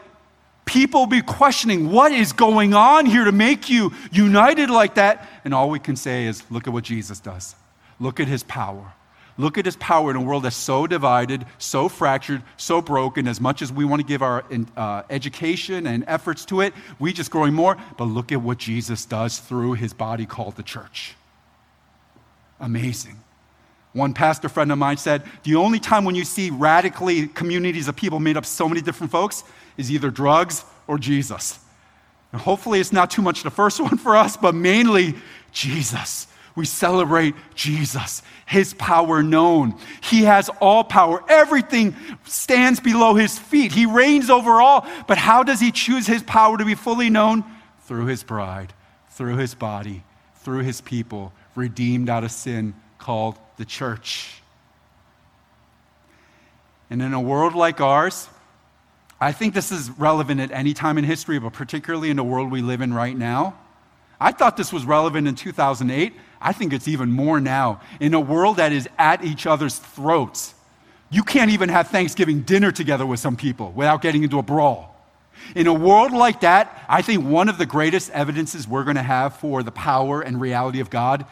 people 0.65 1.05
be 1.05 1.21
questioning 1.21 1.91
what 1.91 2.11
is 2.11 2.33
going 2.33 2.73
on 2.73 3.05
here 3.05 3.23
to 3.23 3.31
make 3.31 3.69
you 3.69 3.93
united 4.11 4.69
like 4.69 4.95
that. 4.95 5.27
And 5.43 5.53
all 5.53 5.69
we 5.69 5.79
can 5.79 5.95
say 5.95 6.25
is, 6.25 6.43
look 6.49 6.67
at 6.67 6.73
what 6.73 6.83
Jesus 6.83 7.19
does. 7.19 7.55
Look 7.99 8.19
at 8.19 8.27
his 8.27 8.43
power. 8.43 8.93
Look 9.37 9.57
at 9.57 9.65
his 9.65 9.75
power 9.75 10.11
in 10.11 10.15
a 10.15 10.21
world 10.21 10.43
that's 10.43 10.55
so 10.55 10.87
divided, 10.87 11.45
so 11.57 11.89
fractured, 11.89 12.41
so 12.55 12.81
broken. 12.81 13.27
As 13.27 13.41
much 13.41 13.61
as 13.61 13.71
we 13.71 13.83
want 13.83 14.01
to 14.01 14.07
give 14.07 14.21
our 14.21 14.45
uh, 14.77 15.03
education 15.09 15.87
and 15.87 16.05
efforts 16.07 16.45
to 16.45 16.61
it, 16.61 16.73
we 16.99 17.11
just 17.11 17.31
growing 17.31 17.53
more. 17.53 17.75
But 17.97 18.05
look 18.05 18.31
at 18.31 18.41
what 18.41 18.57
Jesus 18.57 19.03
does 19.05 19.39
through 19.39 19.73
his 19.73 19.93
body 19.93 20.25
called 20.25 20.55
the 20.55 20.63
church. 20.63 21.15
Amazing. 22.61 23.19
One 23.91 24.13
pastor 24.13 24.47
friend 24.47 24.71
of 24.71 24.77
mine 24.77 24.97
said, 24.97 25.23
The 25.43 25.55
only 25.55 25.79
time 25.79 26.05
when 26.05 26.15
you 26.15 26.23
see 26.23 26.49
radically 26.49 27.27
communities 27.27 27.89
of 27.89 27.95
people 27.95 28.19
made 28.19 28.37
up 28.37 28.45
so 28.45 28.69
many 28.69 28.81
different 28.81 29.11
folks 29.11 29.43
is 29.77 29.91
either 29.91 30.11
drugs 30.11 30.63
or 30.87 30.97
Jesus. 30.97 31.59
And 32.31 32.41
hopefully, 32.41 32.79
it's 32.79 32.93
not 32.93 33.11
too 33.11 33.21
much 33.21 33.43
the 33.43 33.49
first 33.49 33.79
one 33.81 33.97
for 33.97 34.15
us, 34.15 34.37
but 34.37 34.55
mainly 34.55 35.15
Jesus. 35.51 36.27
We 36.55 36.65
celebrate 36.65 37.35
Jesus, 37.53 38.21
his 38.45 38.73
power 38.73 39.21
known. 39.21 39.75
He 40.01 40.23
has 40.23 40.49
all 40.61 40.85
power. 40.85 41.21
Everything 41.27 41.95
stands 42.23 42.79
below 42.79 43.13
his 43.13 43.37
feet. 43.37 43.73
He 43.73 43.85
reigns 43.85 44.29
over 44.29 44.61
all. 44.61 44.87
But 45.07 45.17
how 45.17 45.43
does 45.43 45.59
he 45.59 45.71
choose 45.71 46.07
his 46.07 46.23
power 46.23 46.57
to 46.57 46.63
be 46.63 46.75
fully 46.75 47.09
known? 47.09 47.43
Through 47.81 48.05
his 48.05 48.23
bride, 48.23 48.73
through 49.09 49.35
his 49.35 49.53
body, 49.53 50.03
through 50.37 50.59
his 50.59 50.79
people, 50.79 51.33
redeemed 51.55 52.09
out 52.09 52.23
of 52.23 52.31
sin, 52.31 52.73
called 52.99 53.37
the 53.57 53.65
church. 53.65 54.41
And 56.89 57.01
in 57.01 57.13
a 57.13 57.21
world 57.21 57.53
like 57.53 57.81
ours, 57.81 58.29
I 59.19 59.31
think 59.31 59.53
this 59.53 59.71
is 59.71 59.89
relevant 59.91 60.39
at 60.39 60.51
any 60.51 60.73
time 60.73 60.97
in 60.97 61.03
history, 61.03 61.37
but 61.39 61.53
particularly 61.53 62.09
in 62.09 62.17
the 62.17 62.23
world 62.23 62.51
we 62.51 62.61
live 62.61 62.81
in 62.81 62.93
right 62.93 63.17
now. 63.17 63.57
I 64.19 64.31
thought 64.31 64.57
this 64.57 64.71
was 64.71 64.85
relevant 64.85 65.27
in 65.27 65.35
2008. 65.35 66.13
I 66.45 66.53
think 66.53 66.73
it's 66.73 66.87
even 66.87 67.11
more 67.11 67.41
now. 67.41 67.81
In 67.99 68.13
a 68.13 68.19
world 68.19 68.57
that 68.57 68.71
is 68.71 68.87
at 68.99 69.25
each 69.25 69.47
other's 69.47 69.79
throats, 69.79 70.53
you 71.09 71.23
can't 71.23 71.49
even 71.49 71.69
have 71.69 71.87
Thanksgiving 71.87 72.41
dinner 72.41 72.71
together 72.71 73.03
with 73.03 73.19
some 73.19 73.35
people 73.35 73.71
without 73.71 74.03
getting 74.03 74.21
into 74.21 74.37
a 74.37 74.43
brawl. 74.43 74.95
In 75.55 75.65
a 75.65 75.73
world 75.73 76.11
like 76.11 76.41
that, 76.41 76.85
I 76.87 77.01
think 77.01 77.25
one 77.25 77.49
of 77.49 77.57
the 77.57 77.65
greatest 77.65 78.11
evidences 78.11 78.67
we're 78.67 78.83
going 78.83 78.95
to 78.95 79.01
have 79.01 79.35
for 79.37 79.63
the 79.63 79.71
power 79.71 80.21
and 80.21 80.39
reality 80.39 80.79
of 80.81 80.91
God 80.91 81.25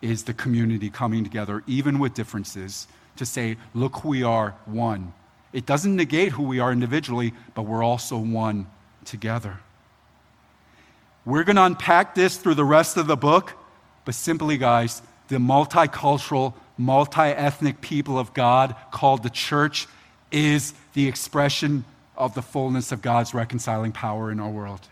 is 0.00 0.22
the 0.22 0.34
community 0.34 0.88
coming 0.88 1.24
together, 1.24 1.64
even 1.66 1.98
with 1.98 2.14
differences, 2.14 2.86
to 3.16 3.26
say, 3.26 3.56
look 3.74 4.04
we 4.04 4.22
are, 4.22 4.54
one. 4.66 5.12
It 5.52 5.66
doesn't 5.66 5.96
negate 5.96 6.30
who 6.30 6.44
we 6.44 6.60
are 6.60 6.70
individually, 6.70 7.34
but 7.54 7.62
we're 7.62 7.82
also 7.82 8.18
one 8.18 8.68
together. 9.04 9.58
We're 11.24 11.42
going 11.42 11.56
to 11.56 11.64
unpack 11.64 12.14
this 12.14 12.36
through 12.36 12.54
the 12.54 12.64
rest 12.64 12.96
of 12.96 13.08
the 13.08 13.16
book, 13.16 13.54
but 14.04 14.14
simply, 14.14 14.58
guys, 14.58 15.02
the 15.28 15.36
multicultural, 15.36 16.54
multi 16.76 17.20
ethnic 17.20 17.80
people 17.80 18.18
of 18.18 18.34
God 18.34 18.74
called 18.90 19.22
the 19.22 19.30
church 19.30 19.86
is 20.30 20.74
the 20.94 21.06
expression 21.06 21.84
of 22.16 22.34
the 22.34 22.42
fullness 22.42 22.92
of 22.92 23.02
God's 23.02 23.34
reconciling 23.34 23.92
power 23.92 24.30
in 24.30 24.40
our 24.40 24.50
world. 24.50 24.88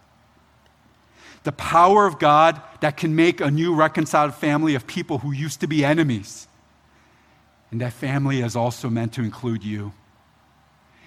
The 1.42 1.52
power 1.52 2.06
of 2.06 2.18
God 2.18 2.60
that 2.80 2.96
can 2.96 3.16
make 3.16 3.40
a 3.40 3.50
new 3.50 3.74
reconciled 3.74 4.34
family 4.34 4.74
of 4.74 4.86
people 4.86 5.18
who 5.18 5.32
used 5.32 5.60
to 5.60 5.66
be 5.66 5.84
enemies. 5.84 6.46
And 7.70 7.80
that 7.80 7.92
family 7.92 8.42
is 8.42 8.56
also 8.56 8.90
meant 8.90 9.14
to 9.14 9.22
include 9.22 9.64
you. 9.64 9.92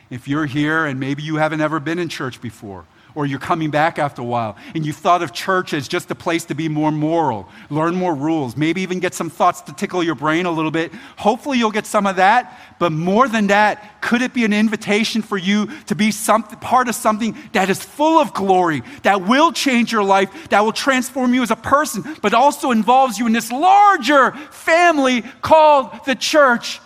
If 0.09 0.27
you're 0.27 0.45
here 0.45 0.85
and 0.85 0.99
maybe 0.99 1.23
you 1.23 1.35
haven't 1.35 1.61
ever 1.61 1.79
been 1.79 1.99
in 1.99 2.09
church 2.09 2.41
before, 2.41 2.85
or 3.16 3.26
you're 3.26 3.39
coming 3.39 3.70
back 3.70 3.99
after 3.99 4.22
a 4.22 4.26
while 4.26 4.55
and 4.74 4.86
you've 4.86 4.95
thought 4.95 5.22
of 5.22 5.32
church 5.34 5.74
as 5.74 5.88
just 5.88 6.09
a 6.11 6.16
place 6.16 6.45
to 6.45 6.55
be 6.55 6.68
more 6.68 6.91
moral, 6.91 7.47
learn 7.70 7.95
more 7.95 8.16
rules, 8.16 8.57
maybe 8.57 8.82
even 8.82 8.99
get 8.99 9.14
some 9.14 9.30
thoughts 9.30 9.61
to 9.61 9.74
tickle 9.74 10.03
your 10.03 10.16
brain 10.16 10.45
a 10.45 10.51
little 10.51 10.72
bit. 10.72 10.91
Hopefully, 11.18 11.57
you'll 11.57 11.72
get 11.72 11.86
some 11.86 12.07
of 12.07 12.16
that. 12.16 12.59
But 12.80 12.91
more 12.91 13.28
than 13.28 13.47
that, 13.47 14.01
could 14.01 14.22
it 14.22 14.34
be 14.34 14.45
an 14.45 14.53
invitation 14.53 15.22
for 15.22 15.38
you 15.38 15.68
to 15.86 15.95
be 15.95 16.11
some, 16.11 16.43
part 16.43 16.88
of 16.88 16.95
something 16.95 17.38
that 17.53 17.70
is 17.70 17.82
full 17.82 18.20
of 18.20 18.34
glory, 18.34 18.82
that 19.03 19.22
will 19.22 19.51
change 19.51 19.91
your 19.91 20.03
life, 20.03 20.49
that 20.49 20.61
will 20.61 20.74
transform 20.74 21.34
you 21.34 21.43
as 21.43 21.51
a 21.51 21.55
person, 21.55 22.03
but 22.22 22.34
also 22.34 22.72
involves 22.72 23.20
you 23.20 23.28
in 23.28 23.34
this 23.34 23.51
larger 23.51 24.32
family 24.51 25.22
called 25.41 25.91
the 26.05 26.16
church? 26.16 26.80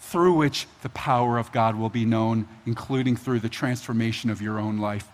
Through 0.00 0.34
which 0.34 0.66
the 0.80 0.88
power 0.88 1.36
of 1.36 1.52
God 1.52 1.76
will 1.76 1.90
be 1.90 2.06
known, 2.06 2.48
including 2.64 3.14
through 3.14 3.40
the 3.40 3.50
transformation 3.50 4.30
of 4.30 4.40
your 4.40 4.58
own 4.58 4.78
life 4.78 5.06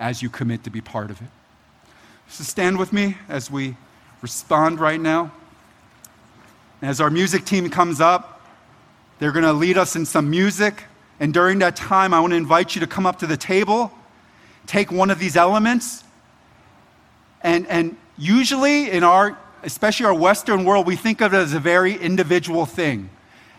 as 0.00 0.22
you 0.22 0.30
commit 0.30 0.64
to 0.64 0.70
be 0.70 0.80
part 0.80 1.10
of 1.10 1.20
it. 1.20 1.28
So 2.28 2.42
stand 2.42 2.78
with 2.78 2.92
me 2.92 3.16
as 3.28 3.50
we 3.50 3.76
respond 4.22 4.80
right 4.80 5.00
now. 5.00 5.30
As 6.82 7.00
our 7.00 7.10
music 7.10 7.44
team 7.44 7.68
comes 7.68 8.00
up, 8.00 8.40
they're 9.18 9.32
going 9.32 9.44
to 9.44 9.52
lead 9.52 9.76
us 9.76 9.94
in 9.96 10.06
some 10.06 10.30
music. 10.30 10.84
And 11.20 11.34
during 11.34 11.58
that 11.58 11.76
time, 11.76 12.14
I 12.14 12.20
want 12.20 12.32
to 12.32 12.38
invite 12.38 12.74
you 12.74 12.80
to 12.80 12.86
come 12.86 13.04
up 13.04 13.18
to 13.18 13.26
the 13.26 13.36
table, 13.36 13.92
take 14.66 14.90
one 14.90 15.10
of 15.10 15.18
these 15.18 15.36
elements. 15.36 16.02
And, 17.42 17.66
and 17.66 17.96
usually, 18.16 18.90
in 18.90 19.04
our, 19.04 19.36
especially 19.62 20.06
our 20.06 20.14
Western 20.14 20.64
world, 20.64 20.86
we 20.86 20.96
think 20.96 21.20
of 21.20 21.34
it 21.34 21.36
as 21.36 21.52
a 21.52 21.60
very 21.60 21.94
individual 21.94 22.64
thing. 22.64 23.10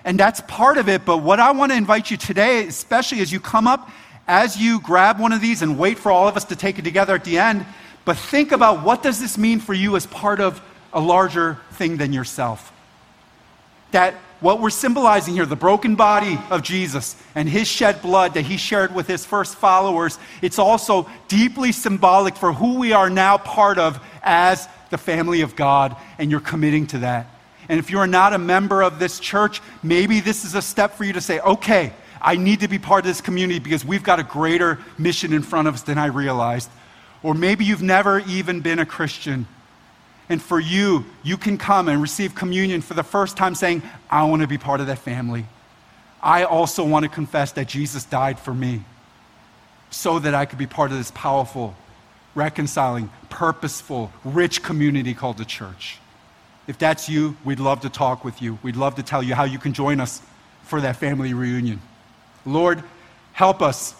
And 0.03 0.19
that's 0.19 0.41
part 0.47 0.79
of 0.79 0.89
it. 0.89 1.05
But 1.05 1.17
what 1.17 1.39
I 1.39 1.51
want 1.51 1.71
to 1.71 1.77
invite 1.77 2.09
you 2.09 2.17
today, 2.17 2.65
especially 2.65 3.19
as 3.19 3.31
you 3.31 3.39
come 3.39 3.67
up 3.67 3.91
as 4.27 4.57
you 4.57 4.79
grab 4.81 5.19
one 5.19 5.31
of 5.31 5.41
these 5.41 5.61
and 5.61 5.77
wait 5.77 5.97
for 5.97 6.11
all 6.11 6.27
of 6.27 6.37
us 6.37 6.45
to 6.45 6.55
take 6.55 6.79
it 6.79 6.83
together 6.83 7.15
at 7.15 7.23
the 7.23 7.37
end, 7.37 7.65
but 8.05 8.17
think 8.17 8.51
about 8.51 8.83
what 8.83 9.03
does 9.03 9.19
this 9.19 9.37
mean 9.37 9.59
for 9.59 9.73
you 9.73 9.95
as 9.95 10.05
part 10.05 10.39
of 10.39 10.61
a 10.93 10.99
larger 10.99 11.57
thing 11.73 11.97
than 11.97 12.13
yourself? 12.13 12.71
That 13.91 14.15
what 14.39 14.59
we're 14.59 14.71
symbolizing 14.71 15.35
here, 15.35 15.45
the 15.45 15.55
broken 15.55 15.95
body 15.95 16.39
of 16.49 16.63
Jesus 16.63 17.15
and 17.35 17.47
his 17.47 17.67
shed 17.67 18.01
blood 18.01 18.33
that 18.33 18.41
he 18.41 18.57
shared 18.57 18.93
with 18.93 19.05
his 19.05 19.25
first 19.25 19.55
followers, 19.55 20.17
it's 20.41 20.57
also 20.57 21.07
deeply 21.27 21.71
symbolic 21.71 22.35
for 22.35 22.51
who 22.51 22.79
we 22.79 22.91
are 22.93 23.09
now 23.09 23.37
part 23.37 23.77
of 23.77 23.99
as 24.23 24.67
the 24.89 24.97
family 24.97 25.41
of 25.41 25.55
God, 25.55 25.95
and 26.17 26.31
you're 26.31 26.39
committing 26.39 26.87
to 26.87 26.99
that. 26.99 27.27
And 27.69 27.79
if 27.79 27.91
you 27.91 27.99
are 27.99 28.07
not 28.07 28.33
a 28.33 28.37
member 28.37 28.81
of 28.81 28.99
this 28.99 29.19
church, 29.19 29.61
maybe 29.83 30.19
this 30.19 30.43
is 30.43 30.55
a 30.55 30.61
step 30.61 30.95
for 30.95 31.03
you 31.03 31.13
to 31.13 31.21
say, 31.21 31.39
okay, 31.39 31.93
I 32.21 32.35
need 32.35 32.59
to 32.59 32.67
be 32.67 32.77
part 32.77 32.99
of 32.99 33.07
this 33.07 33.21
community 33.21 33.59
because 33.59 33.83
we've 33.83 34.03
got 34.03 34.19
a 34.19 34.23
greater 34.23 34.79
mission 34.97 35.33
in 35.33 35.41
front 35.41 35.67
of 35.67 35.73
us 35.73 35.81
than 35.83 35.97
I 35.97 36.07
realized. 36.07 36.69
Or 37.23 37.33
maybe 37.33 37.65
you've 37.65 37.81
never 37.81 38.19
even 38.19 38.61
been 38.61 38.79
a 38.79 38.85
Christian. 38.85 39.47
And 40.29 40.41
for 40.41 40.59
you, 40.59 41.05
you 41.23 41.37
can 41.37 41.57
come 41.57 41.87
and 41.89 42.01
receive 42.01 42.35
communion 42.35 42.81
for 42.81 42.93
the 42.93 43.03
first 43.03 43.37
time 43.37 43.55
saying, 43.55 43.83
I 44.09 44.23
want 44.23 44.41
to 44.43 44.47
be 44.47 44.57
part 44.57 44.81
of 44.81 44.87
that 44.87 44.99
family. 44.99 45.45
I 46.21 46.43
also 46.43 46.85
want 46.85 47.03
to 47.03 47.09
confess 47.09 47.51
that 47.53 47.67
Jesus 47.67 48.05
died 48.05 48.39
for 48.39 48.53
me 48.53 48.83
so 49.89 50.19
that 50.19 50.33
I 50.33 50.45
could 50.45 50.59
be 50.59 50.67
part 50.67 50.91
of 50.91 50.97
this 50.97 51.11
powerful, 51.11 51.75
reconciling, 52.35 53.09
purposeful, 53.29 54.11
rich 54.23 54.63
community 54.63 55.13
called 55.13 55.37
the 55.37 55.45
church. 55.45 55.97
If 56.67 56.77
that's 56.77 57.09
you, 57.09 57.35
we'd 57.43 57.59
love 57.59 57.81
to 57.81 57.89
talk 57.89 58.23
with 58.23 58.41
you. 58.41 58.59
We'd 58.61 58.75
love 58.75 58.95
to 58.95 59.03
tell 59.03 59.23
you 59.23 59.33
how 59.35 59.43
you 59.43 59.57
can 59.59 59.73
join 59.73 59.99
us 59.99 60.21
for 60.63 60.79
that 60.81 60.95
family 60.95 61.33
reunion. 61.33 61.81
Lord, 62.45 62.83
help 63.33 63.61
us. 63.61 63.95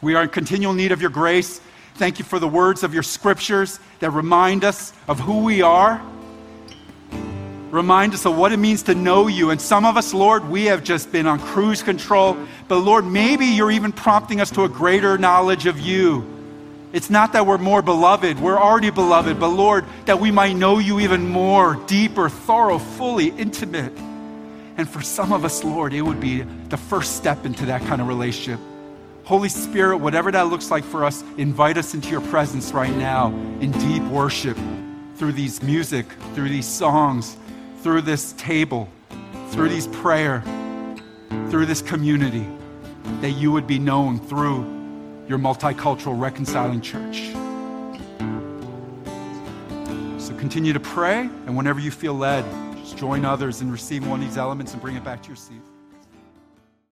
We 0.00 0.14
are 0.14 0.22
in 0.22 0.28
continual 0.28 0.74
need 0.74 0.92
of 0.92 1.00
your 1.00 1.10
grace. 1.10 1.60
Thank 1.94 2.18
you 2.18 2.24
for 2.24 2.38
the 2.38 2.48
words 2.48 2.82
of 2.82 2.92
your 2.92 3.02
scriptures 3.02 3.80
that 4.00 4.10
remind 4.10 4.64
us 4.64 4.92
of 5.08 5.18
who 5.18 5.42
we 5.44 5.62
are. 5.62 6.02
Remind 7.70 8.14
us 8.14 8.24
of 8.26 8.36
what 8.36 8.52
it 8.52 8.58
means 8.58 8.84
to 8.84 8.94
know 8.94 9.26
you. 9.26 9.50
And 9.50 9.60
some 9.60 9.84
of 9.84 9.96
us, 9.96 10.14
Lord, 10.14 10.48
we 10.48 10.66
have 10.66 10.84
just 10.84 11.10
been 11.10 11.26
on 11.26 11.40
cruise 11.40 11.82
control. 11.82 12.36
But 12.68 12.78
Lord, 12.78 13.04
maybe 13.04 13.46
you're 13.46 13.70
even 13.70 13.92
prompting 13.92 14.40
us 14.40 14.50
to 14.52 14.64
a 14.64 14.68
greater 14.68 15.18
knowledge 15.18 15.66
of 15.66 15.80
you. 15.80 16.24
It's 16.92 17.10
not 17.10 17.32
that 17.32 17.46
we're 17.46 17.58
more 17.58 17.82
beloved, 17.82 18.40
we're 18.40 18.58
already 18.58 18.90
beloved, 18.90 19.40
but 19.40 19.48
Lord, 19.48 19.84
that 20.06 20.20
we 20.20 20.30
might 20.30 20.54
know 20.56 20.78
you 20.78 21.00
even 21.00 21.28
more, 21.28 21.74
deeper, 21.86 22.28
thorough, 22.28 22.78
fully, 22.78 23.28
intimate. 23.30 23.92
And 24.78 24.88
for 24.88 25.00
some 25.00 25.32
of 25.32 25.44
us, 25.44 25.64
Lord, 25.64 25.94
it 25.94 26.02
would 26.02 26.20
be 26.20 26.42
the 26.68 26.76
first 26.76 27.16
step 27.16 27.46
into 27.46 27.66
that 27.66 27.80
kind 27.82 28.00
of 28.00 28.08
relationship. 28.08 28.60
Holy 29.24 29.48
Spirit, 29.48 29.98
whatever 29.98 30.30
that 30.30 30.48
looks 30.48 30.70
like 30.70 30.84
for 30.84 31.04
us, 31.04 31.24
invite 31.36 31.78
us 31.78 31.94
into 31.94 32.10
your 32.10 32.20
presence 32.20 32.72
right 32.72 32.94
now 32.94 33.28
in 33.60 33.72
deep 33.72 34.02
worship 34.04 34.56
through 35.16 35.32
these 35.32 35.62
music, 35.62 36.06
through 36.34 36.48
these 36.48 36.66
songs, 36.66 37.36
through 37.80 38.02
this 38.02 38.34
table, 38.34 38.88
through 39.48 39.68
these 39.68 39.86
prayer, 39.88 40.42
through 41.48 41.66
this 41.66 41.82
community, 41.82 42.46
that 43.20 43.30
you 43.30 43.50
would 43.50 43.66
be 43.66 43.78
known 43.78 44.18
through 44.18 44.58
your 45.26 45.38
multicultural 45.38 46.20
reconciling 46.20 46.80
church. 46.80 47.32
So 50.22 50.36
continue 50.36 50.72
to 50.72 50.80
pray, 50.80 51.20
and 51.20 51.56
whenever 51.56 51.80
you 51.80 51.90
feel 51.90 52.14
led, 52.14 52.44
join 52.94 53.24
others 53.24 53.60
in 53.60 53.70
receiving 53.70 54.08
one 54.08 54.20
of 54.20 54.26
these 54.26 54.38
elements 54.38 54.72
and 54.72 54.82
bring 54.82 54.96
it 54.96 55.04
back 55.04 55.22
to 55.22 55.28
your 55.28 55.36
seat. 55.36 55.60